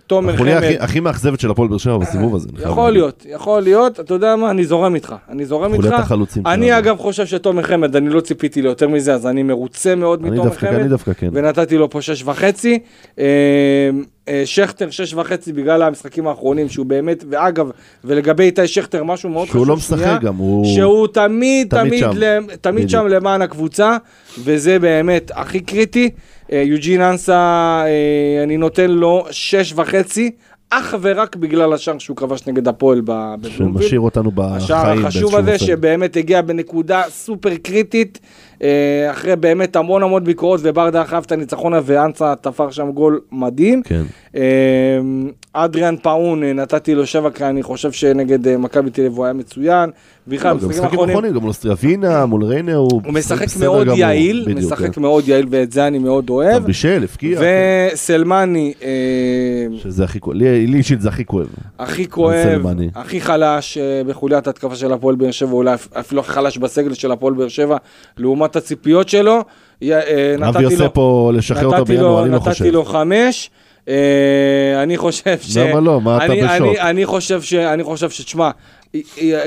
תומר 0.08 0.34
החוליה 0.34 0.56
חמד, 0.60 0.64
הכי- 0.68 0.78
הכי 0.78 1.00
מאכזבת 1.00 1.40
של 1.40 1.50
הפועל 1.50 1.68
באר 1.68 1.78
שבע 1.78 1.98
בסיבוב 1.98 2.34
הזה. 2.34 2.48
אני 2.56 2.62
יכול. 2.64 2.90
להיות, 2.92 3.26
יכול 3.28 3.62
להיות, 3.62 4.00
אתה 4.00 4.14
יודע 4.14 4.36
מה, 4.36 4.50
אני 4.50 4.64
זורם 4.64 4.94
איתך, 4.94 5.14
אני 5.28 5.46
זורם 5.46 5.72
איתך. 5.74 5.84
חוליית 5.84 6.00
החלוצים 6.00 6.46
אני 6.46 6.66
שלנו. 6.66 6.78
אגב 6.78 6.96
חושב 6.98 7.26
שתומר 7.26 7.62
חמד, 7.62 7.96
אני 7.96 8.08
לא 8.10 8.20
ציפיתי 8.20 8.62
ליותר 8.62 8.88
מזה, 8.88 9.14
אז 9.14 9.26
אני 9.26 9.42
מרוצה 9.42 9.94
מאוד 9.94 10.20
אני 10.20 10.30
מתומר 10.30 10.48
דווקא, 10.48 10.66
חמד. 10.66 10.78
אני 10.78 10.88
דווקא 10.88 11.12
כן. 11.12 11.28
ונתתי 11.32 11.76
לו 11.76 11.90
פה 11.90 12.02
שש 12.02 12.22
וחצי. 12.24 12.78
אה, 13.18 13.24
אה, 14.28 14.42
שכטר 14.44 14.90
שש 14.90 15.14
וחצי 15.14 15.52
בגלל 15.52 15.82
המשחקים 15.82 16.26
האחרונים, 16.26 16.68
שהוא 16.68 16.86
באמת, 16.86 17.24
ואגב, 17.30 17.70
ולגבי 18.04 18.44
איתי 18.44 18.66
שכטר, 18.66 19.04
משהו 19.04 19.30
מאוד 19.30 19.46
שהוא 19.46 19.54
חשוב, 19.54 19.68
לא 19.68 19.76
משחק 19.76 20.20
גם, 20.22 20.36
הוא... 20.36 20.64
שהוא 20.74 21.06
תמיד, 21.06 21.68
תמיד 21.68 21.82
תמיד, 21.88 22.00
שם. 22.00 22.10
למ- 22.16 22.46
תמיד. 22.60 22.90
שם 22.90 23.06
למען 23.06 23.42
הקבוצה, 23.42 23.96
וזה 24.44 24.78
באמת 24.78 25.30
הכי 25.34 25.60
קריטי. 25.60 26.10
אה, 26.52 26.62
יוג'ין 26.66 27.00
אנסה, 27.00 27.34
אה, 27.86 28.42
אני 28.42 28.56
נותן 28.56 28.90
לו 28.90 29.26
שש 29.30 29.72
וחצי, 29.76 30.30
אך 30.70 30.94
ורק 31.00 31.36
בגלל 31.36 31.72
השער 31.72 31.98
שהוא 31.98 32.16
כבש 32.16 32.46
נגד 32.46 32.68
הפועל 32.68 33.00
בבלומפילד. 33.00 33.82
שמשאיר 33.82 34.00
אותנו 34.00 34.30
בחיים. 34.30 34.52
השער 34.56 34.98
החשוב 34.98 35.36
הזה 35.36 35.52
אופן. 35.52 35.66
שבאמת 35.66 36.16
הגיע 36.16 36.42
בנקודה 36.42 37.02
סופר 37.08 37.56
קריטית 37.56 38.18
אה, 38.62 39.10
אחרי 39.10 39.36
באמת 39.36 39.76
המון 39.76 40.02
המון 40.02 40.24
ביקורות, 40.24 40.60
וברדה 40.62 41.04
חייב 41.04 41.24
את 41.26 41.32
הניצחון 41.32 41.72
ואנסה 41.84 42.34
תפר 42.40 42.70
שם 42.70 42.90
גול 42.90 43.20
מדהים. 43.32 43.82
כן. 43.82 44.02
אדריאן 45.52 45.96
פאון, 45.96 46.42
נתתי 46.44 46.94
לו 46.94 47.06
שבע, 47.06 47.30
כי 47.30 47.44
אני 47.44 47.62
חושב 47.62 47.92
שנגד 47.92 48.56
מכבי 48.56 48.90
תל 48.90 49.00
אביב 49.00 49.16
הוא 49.16 49.24
היה 49.24 49.34
מצוין. 49.34 49.90
בכלל, 50.28 50.50
גם 50.50 50.56
במשחקים 50.56 50.70
משחקים 50.70 50.84
האחרונים 50.84 51.10
אחרונים, 51.16 51.34
גם 51.34 51.40
מול 51.42 51.52
סטריאבינה, 51.52 52.26
מול 52.26 52.44
ריינה, 52.44 52.74
הוא 52.74 52.88
הוא 53.04 53.12
משחק 53.12 53.46
מאוד. 53.60 53.88
יעיל, 53.96 54.48
משחק 54.56 54.94
כן. 54.94 55.00
מאוד 55.02 55.28
יעיל, 55.28 55.46
ואת 55.50 55.72
זה 55.72 55.86
אני 55.86 55.98
מאוד 55.98 56.30
אוהב. 56.30 56.64
בישל, 56.64 57.04
הפקיע. 57.04 57.40
וסלמני, 57.92 58.72
אה, 58.82 58.88
שזה 59.78 60.04
הכי 60.04 60.20
כואב, 60.20 60.36
לי 60.36 60.76
אישית 60.78 61.00
זה 61.00 61.08
הכי 61.08 61.24
כואב. 61.24 61.46
הכי 61.78 62.06
כואב. 62.08 62.62
הכי 62.94 63.20
חלש 63.20 63.78
אה, 63.78 64.02
בחוליית 64.06 64.46
התקפה 64.48 64.76
של 64.76 64.92
הפועל 64.92 65.14
באר 65.16 65.30
שבע, 65.30 65.52
אולי 65.52 65.74
אפ- 65.74 65.88
אפילו 66.00 66.20
הכי 66.20 66.32
חלש 66.32 66.58
בסגל 66.58 66.94
של 66.94 67.12
הפועל 67.12 67.34
באר 67.34 67.48
שבע, 67.48 67.76
לעומת 68.18 68.56
הציפיות 68.56 69.08
שלו. 69.08 69.40
אה, 69.82 70.00
אבי 70.34 70.42
נתתי 70.46 70.64
עושה 70.64 70.88
פה 70.88 71.30
לשחרר 71.34 71.64
אותו 71.66 71.76
נתתי 71.78 71.92
בינואר, 71.92 72.22
אני 72.22 72.30
לא 72.32 72.36
נתתי 72.36 72.50
חושב. 72.50 72.64
לו 72.64 72.84
חמש. 72.84 73.50
אה, 73.88 73.94
אני 74.82 74.96
חושב 74.96 75.36
ש... 75.42 75.56
למה 75.56 75.80
לא? 75.80 76.00
מה 76.00 76.16
אתה 76.24 76.32
בשוק? 76.34 76.76
אני- 76.80 77.06
חושב 77.06 77.42
ש... 77.42 77.54
אני 77.54 77.82
חושב 77.84 78.10
ש... 78.10 78.34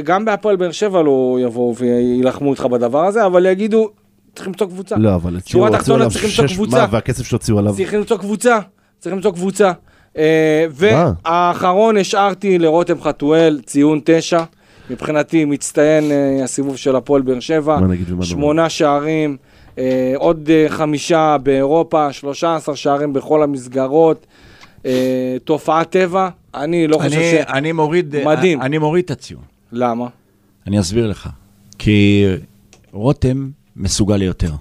גם 0.03 0.25
בהפועל 0.25 0.55
באר 0.55 0.71
שבע 0.71 1.01
לא 1.01 1.37
יבואו 1.41 1.75
ויילחמו 1.75 2.51
איתך 2.51 2.65
בדבר 2.65 3.05
הזה, 3.05 3.25
אבל 3.25 3.45
יגידו, 3.45 3.89
צריך 4.35 4.47
למצוא 4.47 4.67
קבוצה. 4.67 4.95
לא, 4.97 5.15
אבל 5.15 5.37
הציעו 5.37 5.65
עליו 5.65 6.11
שש-. 6.11 6.59
מה, 6.71 6.85
והכסף 6.91 7.25
שהוציאו 7.25 7.59
עליו? 7.59 7.73
צריך 7.75 7.93
למצוא 7.93 8.17
קבוצה, 8.17 8.59
צריך 8.99 9.15
למצוא 9.15 9.31
קבוצה. 9.31 9.71
אה? 10.17 10.65
והאחרון 10.71 11.97
השארתי 11.97 12.59
לרותם 12.59 13.01
חתואל, 13.01 13.61
ציון 13.65 13.99
תשע. 14.03 14.43
מבחינתי 14.89 15.45
מצטיין 15.45 16.11
אה, 16.11 16.43
הסיבוב 16.43 16.77
של 16.77 16.95
הפועל 16.95 17.21
באר 17.21 17.39
שבע. 17.39 17.79
מה 17.79 17.87
נגיד 17.87 18.07
ומה 18.07 18.15
נאמר? 18.15 18.25
שמונה 18.25 18.69
שערים, 18.69 19.37
אה, 19.77 20.13
עוד 20.15 20.49
חמישה 20.67 21.37
באירופה, 21.43 22.13
13 22.13 22.75
שערים 22.75 23.13
בכל 23.13 23.43
המסגרות. 23.43 24.25
תופעת 25.43 25.89
טבע, 25.89 26.29
אני 26.55 26.87
לא 26.87 26.97
חושב 26.97 27.17
אני, 27.17 27.31
ש... 27.31 27.53
אני 27.53 27.71
מוריד, 27.71 28.15
מדהים. 28.25 28.61
אני 28.61 28.77
מוריד 28.77 29.03
את 29.05 29.11
הציון. 29.11 29.41
למה? 29.71 30.07
אני 30.67 30.79
אסביר 30.79 31.07
לך. 31.07 31.29
כי 31.79 32.25
רותם 32.91 33.49
מסוגל 33.75 34.15
ליותר. 34.15 34.51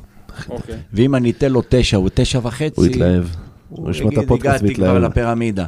אוקיי. 0.49 0.78
ואם 0.93 1.14
אני 1.14 1.30
אתן 1.30 1.53
לו 1.53 1.62
תשע 1.68 1.97
או 1.97 2.09
תשע 2.14 2.41
וחצי, 2.43 2.72
הוא 2.80 2.86
התלהב. 2.86 3.24
הוא 3.68 3.78
הוא 3.82 3.91
ישמע 3.91 4.07
את 4.07 4.12
יגיד, 4.12 4.24
הפודקאסט 4.24 4.62
הגעתי 4.62 4.74
כבר 4.74 4.84
והתלהב. 4.84 5.11
לפירמידה. 5.11 5.66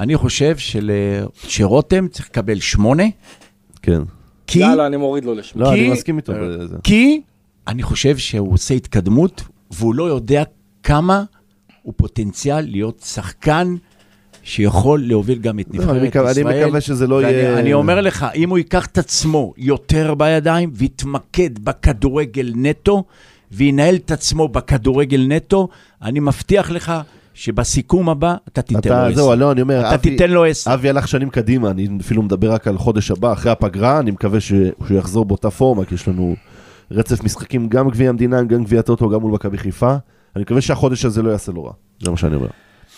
אני 0.00 0.16
חושב 0.16 0.56
של, 0.56 0.90
שרותם 1.34 2.08
צריך 2.08 2.26
לקבל 2.28 2.60
שמונה, 2.60 3.02
כן. 3.82 4.02
כי, 4.46 4.58
יאללה, 4.58 4.86
אני 4.86 4.96
מוריד 4.96 5.24
לו 5.24 5.34
לשם. 5.34 5.60
לא, 5.60 5.66
כי- 5.66 5.72
אני 5.80 5.88
מסכים 5.90 6.16
איתו. 6.16 6.32
בזה. 6.40 6.76
כי 6.84 7.20
אני 7.68 7.82
חושב 7.82 8.16
שהוא 8.16 8.52
עושה 8.52 8.74
התקדמות, 8.74 9.42
והוא 9.70 9.94
לא 9.94 10.04
יודע 10.04 10.42
כמה 10.82 11.24
הוא 11.82 11.94
פוטנציאל 11.96 12.60
להיות 12.60 13.02
שחקן 13.06 13.74
שיכול 14.44 15.02
להוביל 15.06 15.38
גם 15.38 15.58
את 15.60 15.66
לא, 15.74 15.80
נבחרת 15.94 15.96
ישראל. 16.30 16.46
אני 16.48 16.64
מקווה 16.64 16.80
שזה 16.80 17.06
לא 17.06 17.14
ואני- 17.14 17.28
יהיה- 17.32 17.58
אני 17.58 17.72
אומר 17.72 18.00
לך, 18.00 18.26
אם 18.34 18.50
הוא 18.50 18.58
ייקח 18.58 18.86
את 18.86 18.98
עצמו 18.98 19.54
יותר 19.56 20.14
בידיים 20.14 20.70
ויתמקד 20.74 21.58
בכדורגל 21.64 22.52
נטו, 22.56 23.04
וינהל 23.52 23.94
את 23.94 24.10
עצמו 24.10 24.48
בכדורגל 24.48 25.26
נטו, 25.28 25.68
אני 26.02 26.20
מבטיח 26.20 26.70
לך 26.70 26.92
שבסיכום 27.34 28.08
הבא 28.08 28.34
אתה 28.48 28.62
תיתן 28.62 28.78
אתה, 28.78 29.08
לו 29.08 29.14
זהו, 29.14 29.26
עשר. 29.32 29.34
לא, 29.40 29.52
אני 29.52 29.62
אומר, 29.62 29.80
אתה 29.80 29.94
אבי- 29.94 30.10
תיתן 30.10 30.30
לו 30.30 30.44
עשר. 30.44 30.74
אבי 30.74 30.88
הלך 30.88 31.08
שנים 31.08 31.30
קדימה, 31.30 31.70
אני 31.70 31.88
אפילו 32.00 32.22
מדבר 32.22 32.52
רק 32.52 32.68
על 32.68 32.78
חודש 32.78 33.10
הבא, 33.10 33.32
אחרי 33.32 33.52
הפגרה, 33.52 33.98
אני 33.98 34.10
מקווה 34.10 34.40
ש- 34.40 34.52
שהוא 34.86 34.98
יחזור 34.98 35.24
באותה 35.24 35.50
פורמה, 35.50 35.84
כי 35.84 35.94
יש 35.94 36.08
לנו 36.08 36.36
רצף 36.90 37.24
משחקים, 37.24 37.68
גם 37.68 37.88
גביע 37.90 38.08
המדינה, 38.08 38.42
גם 38.42 38.64
גביע 38.64 38.80
הטוטו, 38.80 39.08
גם 39.08 39.20
מול 39.20 39.32
מכבי 39.32 39.58
חיפה. 39.58 39.94
אני 40.36 40.42
מקווה 40.42 40.60
שהחודש 40.60 41.04
הזה 41.04 41.22
לא 41.22 41.30
יעשה 41.30 41.52
לו 41.52 41.64
רע, 41.64 41.72
זה 42.02 42.10
מה 42.10 42.16
שאני 42.16 42.36
אומר. 42.36 42.46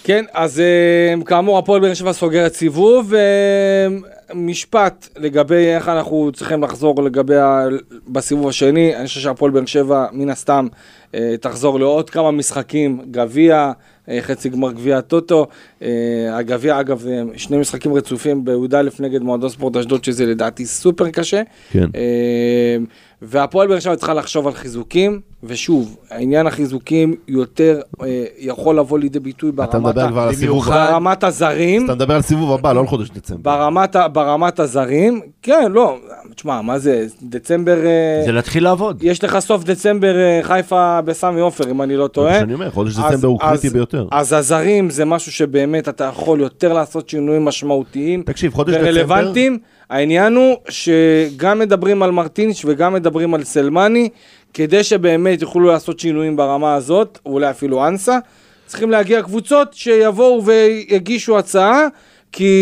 כן, 0.04 0.24
אז 0.32 0.60
אה, 0.60 1.24
כאמור, 1.24 1.58
הפועל 1.58 1.80
באר 1.80 1.94
שבע 1.94 2.12
סוגרת 2.12 2.54
סיבוב. 2.54 3.14
אה, 3.14 3.86
משפט 4.34 5.08
לגבי 5.16 5.66
איך 5.66 5.88
אנחנו 5.88 6.30
צריכים 6.34 6.62
לחזור 6.62 7.02
לגבי 7.02 7.36
ה... 7.36 7.66
בסיבוב 8.08 8.48
השני. 8.48 8.96
אני 8.96 9.06
חושב 9.06 9.20
שהפועל 9.20 9.50
באר 9.50 9.66
שבע, 9.66 10.06
מן 10.12 10.30
הסתם, 10.30 10.66
אה, 11.14 11.34
תחזור 11.40 11.80
לעוד 11.80 12.10
כמה 12.10 12.30
משחקים, 12.30 13.00
גביע, 13.10 13.72
חצי 14.20 14.48
גמר 14.48 14.72
גביע 14.72 14.98
הטוטו. 14.98 15.46
אה, 15.82 15.88
הגביע, 16.32 16.80
אגב, 16.80 17.06
שני 17.36 17.56
משחקים 17.56 17.94
רצופים 17.94 18.44
בי"א 18.44 18.82
נגד 19.00 19.22
מועדון 19.22 19.48
ספורט 19.48 19.76
אשדוד, 19.76 20.04
שזה 20.04 20.26
לדעתי 20.26 20.66
סופר 20.66 21.10
קשה. 21.10 21.42
כן. 21.70 21.86
והפועל 23.22 23.68
באר 23.68 23.78
שבע 23.78 23.96
צריכה 23.96 24.14
לחשוב 24.14 24.46
על 24.46 24.52
חיזוקים, 24.54 25.20
ושוב, 25.44 25.96
העניין 26.10 26.46
החיזוקים 26.46 27.14
יותר 27.28 27.80
אה, 28.02 28.06
יכול 28.38 28.78
לבוא 28.78 28.98
לידי 28.98 29.20
ביטוי 29.20 29.50
אתה 29.50 29.66
ברמת, 29.78 29.86
מדבר 29.86 30.00
ה- 30.04 30.08
כבר 30.10 30.20
על 30.20 30.28
הסיבוב 30.28 30.48
במיוחד- 30.64 30.88
ברמת 30.90 31.24
הזרים, 31.24 31.84
אתה 31.84 31.94
מדבר 31.94 32.14
על 32.14 32.22
סיבוב 32.22 32.52
הבא, 32.52 32.72
לא 32.72 32.80
על 32.80 32.86
חודש 32.86 33.10
דצמבר. 33.10 33.40
ברמת, 33.42 33.96
ה- 33.96 34.08
ברמת 34.08 34.58
הזרים, 34.60 35.20
כן, 35.42 35.72
לא, 35.72 35.96
תשמע, 36.34 36.62
מה 36.62 36.78
זה, 36.78 37.06
דצמבר, 37.22 37.76
אה, 37.86 38.22
זה 38.26 38.32
להתחיל 38.32 38.64
לעבוד. 38.64 38.98
יש 39.02 39.24
לך 39.24 39.38
סוף 39.38 39.64
דצמבר 39.64 40.16
אה, 40.18 40.40
חיפה 40.42 41.00
בסמי 41.04 41.40
עופר, 41.40 41.70
אם 41.70 41.82
אני 41.82 41.96
לא 41.96 42.02
זה 42.02 42.02
מה 42.04 42.08
טועה. 42.08 42.38
שאני 42.40 42.54
אומר, 42.54 42.70
חודש 42.70 42.98
אז- 42.98 43.04
דצמבר 43.12 43.28
הוא 43.28 43.38
אז- 43.42 43.60
קריטי 43.60 43.74
ביותר. 43.74 44.06
אז 44.10 44.32
הזרים 44.32 44.90
זה 44.90 45.04
משהו 45.04 45.32
שבאמת 45.32 45.88
אתה 45.88 46.04
יכול 46.04 46.40
יותר 46.40 46.72
לעשות 46.72 47.08
שינויים 47.08 47.44
משמעותיים. 47.44 48.22
תקשיב, 48.22 48.52
חודש 48.54 48.74
דצמבר, 48.74 48.86
ורלוונטיים. 48.90 49.58
העניין 49.90 50.34
הוא 50.34 50.56
שגם 50.68 51.58
מדברים 51.58 52.02
על 52.02 52.10
מרטינש 52.10 52.64
וגם 52.64 52.94
מדברים 52.94 53.34
על 53.34 53.44
סלמני, 53.44 54.08
כדי 54.54 54.84
שבאמת 54.84 55.42
יוכלו 55.42 55.66
לעשות 55.66 56.00
שינויים 56.00 56.36
ברמה 56.36 56.74
הזאת, 56.74 57.18
או 57.26 57.32
אולי 57.32 57.50
אפילו 57.50 57.86
אנסה, 57.86 58.18
צריכים 58.66 58.90
להגיע 58.90 59.22
קבוצות 59.22 59.74
שיבואו 59.74 60.44
ויגישו 60.44 61.38
הצעה. 61.38 61.86
כי, 62.32 62.52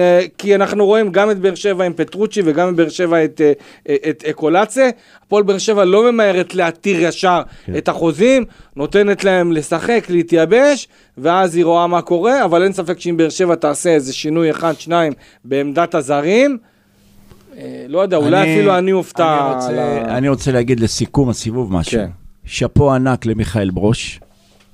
אה, 0.00 0.20
כי 0.38 0.54
אנחנו 0.54 0.86
רואים 0.86 1.12
גם 1.12 1.30
את 1.30 1.38
באר 1.38 1.54
שבע 1.54 1.84
עם 1.84 1.92
פטרוצ'י 1.96 2.40
וגם 2.44 2.68
את 2.68 2.74
באר 2.76 2.88
שבע 2.88 3.24
את, 3.24 3.40
אה, 3.88 3.96
את 4.10 4.24
אקולצה. 4.30 4.90
הפועל 5.26 5.42
באר 5.42 5.58
שבע 5.58 5.84
לא 5.84 6.12
ממהרת 6.12 6.54
להתיר 6.54 7.00
ישר 7.02 7.42
כן. 7.66 7.76
את 7.76 7.88
החוזים, 7.88 8.44
נותנת 8.76 9.24
להם 9.24 9.52
לשחק, 9.52 10.06
להתייבש, 10.08 10.88
ואז 11.18 11.56
היא 11.56 11.64
רואה 11.64 11.86
מה 11.86 12.02
קורה, 12.02 12.44
אבל 12.44 12.62
אין 12.62 12.72
ספק 12.72 13.00
שאם 13.00 13.16
באר 13.16 13.28
שבע 13.28 13.54
תעשה 13.54 13.90
איזה 13.90 14.12
שינוי 14.12 14.50
אחד, 14.50 14.72
שניים 14.78 15.12
בעמדת 15.44 15.94
הזרים, 15.94 16.58
אה, 17.56 17.84
לא 17.88 18.00
יודע, 18.00 18.16
אולי 18.16 18.42
אני- 18.42 18.54
אפילו 18.56 18.78
אני 18.78 18.92
אופתע. 18.92 19.38
אני 19.46 19.54
רוצה, 19.54 20.00
אני 20.16 20.28
רוצה 20.28 20.52
להגיד 20.52 20.80
לסיכום 20.80 21.28
הסיבוב 21.28 21.72
משהו. 21.72 21.92
כן. 22.00 22.08
שאפו 22.44 22.92
ענק 22.94 23.26
למיכאל 23.26 23.70
ברוש, 23.70 24.20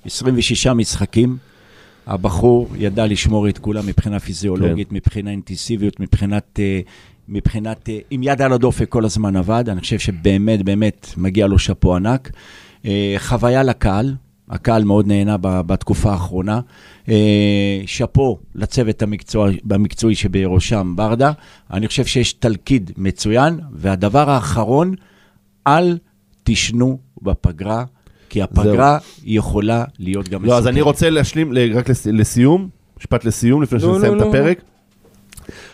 26 0.05 0.67
משחקים. 0.67 1.37
הבחור 2.11 2.69
ידע 2.77 3.07
לשמור 3.07 3.49
את 3.49 3.59
כולם 3.59 3.87
מבחינה 3.87 4.21
פיזיולוגית, 4.21 4.89
כן. 4.89 4.95
מבחינה 4.95 5.31
אינטנסיביות, 5.31 6.01
מבחינת, 6.01 6.61
אה, 6.63 6.81
מבחינת, 7.29 7.89
אה, 7.89 7.99
עם 8.11 8.23
יד 8.23 8.43
על 8.43 8.53
הדופק 8.53 8.89
כל 8.89 9.05
הזמן 9.05 9.37
עבד. 9.37 9.65
אני 9.69 9.81
חושב 9.81 9.99
שבאמת, 9.99 10.63
באמת, 10.63 11.15
מגיע 11.17 11.47
לו 11.47 11.59
שאפו 11.59 11.97
ענק. 11.97 12.31
אה, 12.87 13.15
חוויה 13.19 13.63
לקהל, 13.63 14.15
הקהל 14.49 14.85
מאוד 14.85 15.07
נהנה 15.07 15.37
בתקופה 15.41 16.13
האחרונה. 16.13 16.61
שאפו 17.87 18.39
לצוות 18.55 19.03
המקצוע, 19.03 19.49
המקצועי 19.71 20.15
שבראשם 20.15 20.93
ברדה. 20.97 21.33
אני 21.73 21.89
חושב 21.89 22.05
שיש 22.05 22.33
תלכיד 22.33 22.91
מצוין. 22.97 23.61
והדבר 23.73 24.31
האחרון, 24.31 24.95
אל 25.67 25.99
תישנו 26.43 26.99
בפגרה, 27.23 27.85
כי 28.31 28.43
הפגרה 28.43 28.99
היא 29.25 29.39
יכולה 29.39 29.85
להיות 29.99 30.29
גם 30.29 30.45
לא, 30.45 30.59
אז 30.59 30.67
אני 30.67 30.73
מסוכנת. 30.73 30.87
רוצה 30.95 31.11
להשלים, 31.11 31.53
רק 31.75 31.91
לס- 31.91 32.07
לסיום, 32.07 32.69
משפט 32.99 33.25
לסיום, 33.25 33.63
לפני 33.63 33.81
שנסיים 33.81 34.17
את. 34.17 34.23
הפרק. 34.23 34.63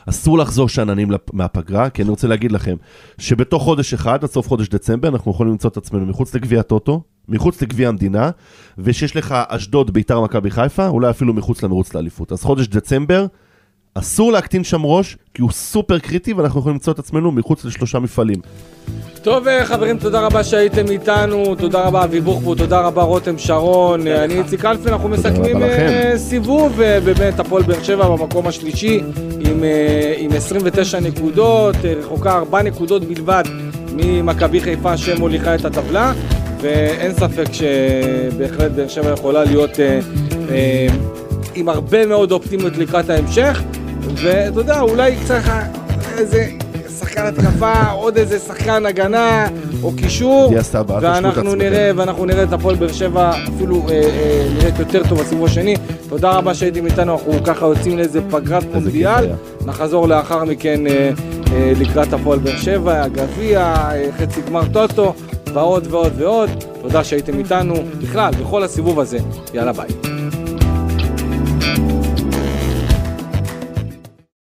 אסור 0.07 0.39
לחזור 0.39 0.69
שאננים 0.69 1.09
מהפגרה, 1.33 1.91
כי 1.91 2.03
אני 2.03 2.11
רוצה 2.11 2.29
להגיד 2.29 2.53
לכם, 2.53 2.77
שבתוך 3.19 3.63
חודש 3.63 3.95
אחד, 3.95 4.25
עד 4.25 4.31
סוף 4.31 4.49
חודש 4.49 4.69
דצמבר, 4.69 5.09
אנחנו 5.09 5.31
יכולים 5.31 5.53
למצוא 5.53 5.71
את 5.71 5.77
עצמנו 5.77 6.07
מחוץ 6.07 6.35
לגביע 6.35 6.61
הטוטו, 6.61 7.03
מחוץ 7.29 7.63
לגביע 7.63 7.89
המדינה, 7.89 8.31
ושיש 8.79 9.17
לך 9.17 9.35
אשדוד, 9.49 9.91
ביתר, 9.91 10.21
מכבי 10.21 10.51
חיפה, 10.51 10.89
אולי 10.89 11.11
אפילו 11.11 11.35
מחוץ 11.35 11.63
למרוץ 11.63 11.95
לאליפות. 11.95 12.33
אז 12.33 12.43
חודש 12.43 12.67
דצמבר, 12.67 13.27
אסור 13.95 14.33
להקטין 14.33 14.65
שם 14.65 14.85
ראש, 14.85 15.17
כי 15.35 15.43
הוא 15.43 15.51
סופר 15.51 15.99
קריטי, 15.99 16.33
ואנחנו 16.33 16.61
יכולים 16.61 16.75
למצוא 16.75 16.93
את 16.93 16.99
עצמנו 16.99 17.33
מחוץ 17.33 17.65
לשלושה 17.65 17.99
מפעלים. 17.99 18.41
טוב 19.27 19.49
אה, 19.49 19.65
חברים, 19.65 19.99
תודה 19.99 20.21
רבה 20.21 20.45
שהייתם 20.45 20.91
איתנו, 20.91 21.55
תודה 21.55 21.81
רבה 21.81 22.05
אבי 22.05 22.21
בוחבוט, 22.21 22.59
תודה 22.59 22.81
רבה 22.81 23.03
רותם 23.03 23.39
שרון, 23.39 24.07
אני 24.07 24.39
איציק 24.39 24.65
אלפין, 24.65 24.93
אנחנו 24.93 25.09
מסכמים 25.09 25.63
אה. 25.63 26.13
סיבוב, 26.17 26.81
אה, 26.81 27.01
באמת 27.01 27.41
הפועל 27.41 27.63
באר 27.63 27.83
שבע 27.83 28.09
במקום 28.09 28.47
השלישי 28.47 29.01
עם, 29.41 29.65
עם 30.17 30.33
29 30.33 31.01
נקודות, 31.01 31.77
רחוקה 32.01 32.37
4 32.37 32.63
נקודות 32.63 33.05
בלבד 33.05 33.43
ממכבי 33.93 34.61
חיפה 34.61 34.97
שמוליכה 34.97 35.55
את 35.55 35.65
הטבלה, 35.65 36.13
ואין 36.61 37.13
ספק 37.15 37.47
שבהחלט 37.53 38.73
באר 38.73 38.89
שבע 38.89 39.13
יכולה 39.13 39.45
להיות 39.45 39.81
אה, 39.81 40.01
אה, 40.51 40.87
עם 41.55 41.69
הרבה 41.69 42.07
מאוד 42.07 42.33
אופטימיות 42.33 42.77
לקראת 42.77 43.11
ההמשך, 43.11 43.63
ואתה 44.15 44.61
יודע, 44.61 44.81
אולי 44.81 45.17
קצת 45.17 45.41
איזה... 46.19 46.66
שחקן 47.01 47.27
התקפה, 47.27 47.73
עוד 47.93 48.17
איזה 48.17 48.39
שחקן 48.39 48.87
הגנה 48.87 49.47
או 49.83 49.93
קישור, 49.97 50.53
ואנחנו. 51.01 51.55
נראה, 51.55 51.91
ואנחנו 51.97 52.25
נראה 52.25 52.43
את 52.43 52.53
הפועל 52.53 52.77
באר 52.77 52.93
שבע 52.93 53.31
אפילו 53.31 53.83
אה, 53.89 53.95
אה, 53.95 54.49
נראית 54.59 54.79
יותר 54.79 55.03
טוב 55.09 55.21
בסיבוב 55.21 55.45
השני. 55.45 55.77
תודה 56.09 56.31
רבה 56.31 56.55
שהייתם 56.55 56.87
איתנו, 56.87 57.13
אנחנו 57.13 57.33
ככה 57.45 57.67
יוצאים 57.67 57.99
לאיזה 57.99 58.21
פגרת 58.31 58.65
מונדיאל, 58.75 59.25
היה. 59.25 59.35
נחזור 59.67 60.09
לאחר 60.09 60.45
מכן 60.45 60.87
אה, 60.87 61.11
אה, 61.53 61.73
לקראת 61.81 62.13
הפועל 62.13 62.39
באר 62.39 62.57
שבע, 62.57 63.03
הגביע, 63.03 63.61
אה, 63.61 64.09
חצי 64.19 64.41
גמר 64.41 64.63
טוטו, 64.73 65.15
ועוד 65.55 65.87
ועוד 65.91 66.13
ועוד. 66.21 66.51
תודה 66.83 67.05
שהייתם 67.05 67.39
איתנו, 67.39 67.75
בכלל, 68.03 68.33
בכל 68.41 68.63
הסיבוב 68.63 69.01
הזה. 69.01 69.19
יאללה 69.55 69.73
ביי. 69.73 69.89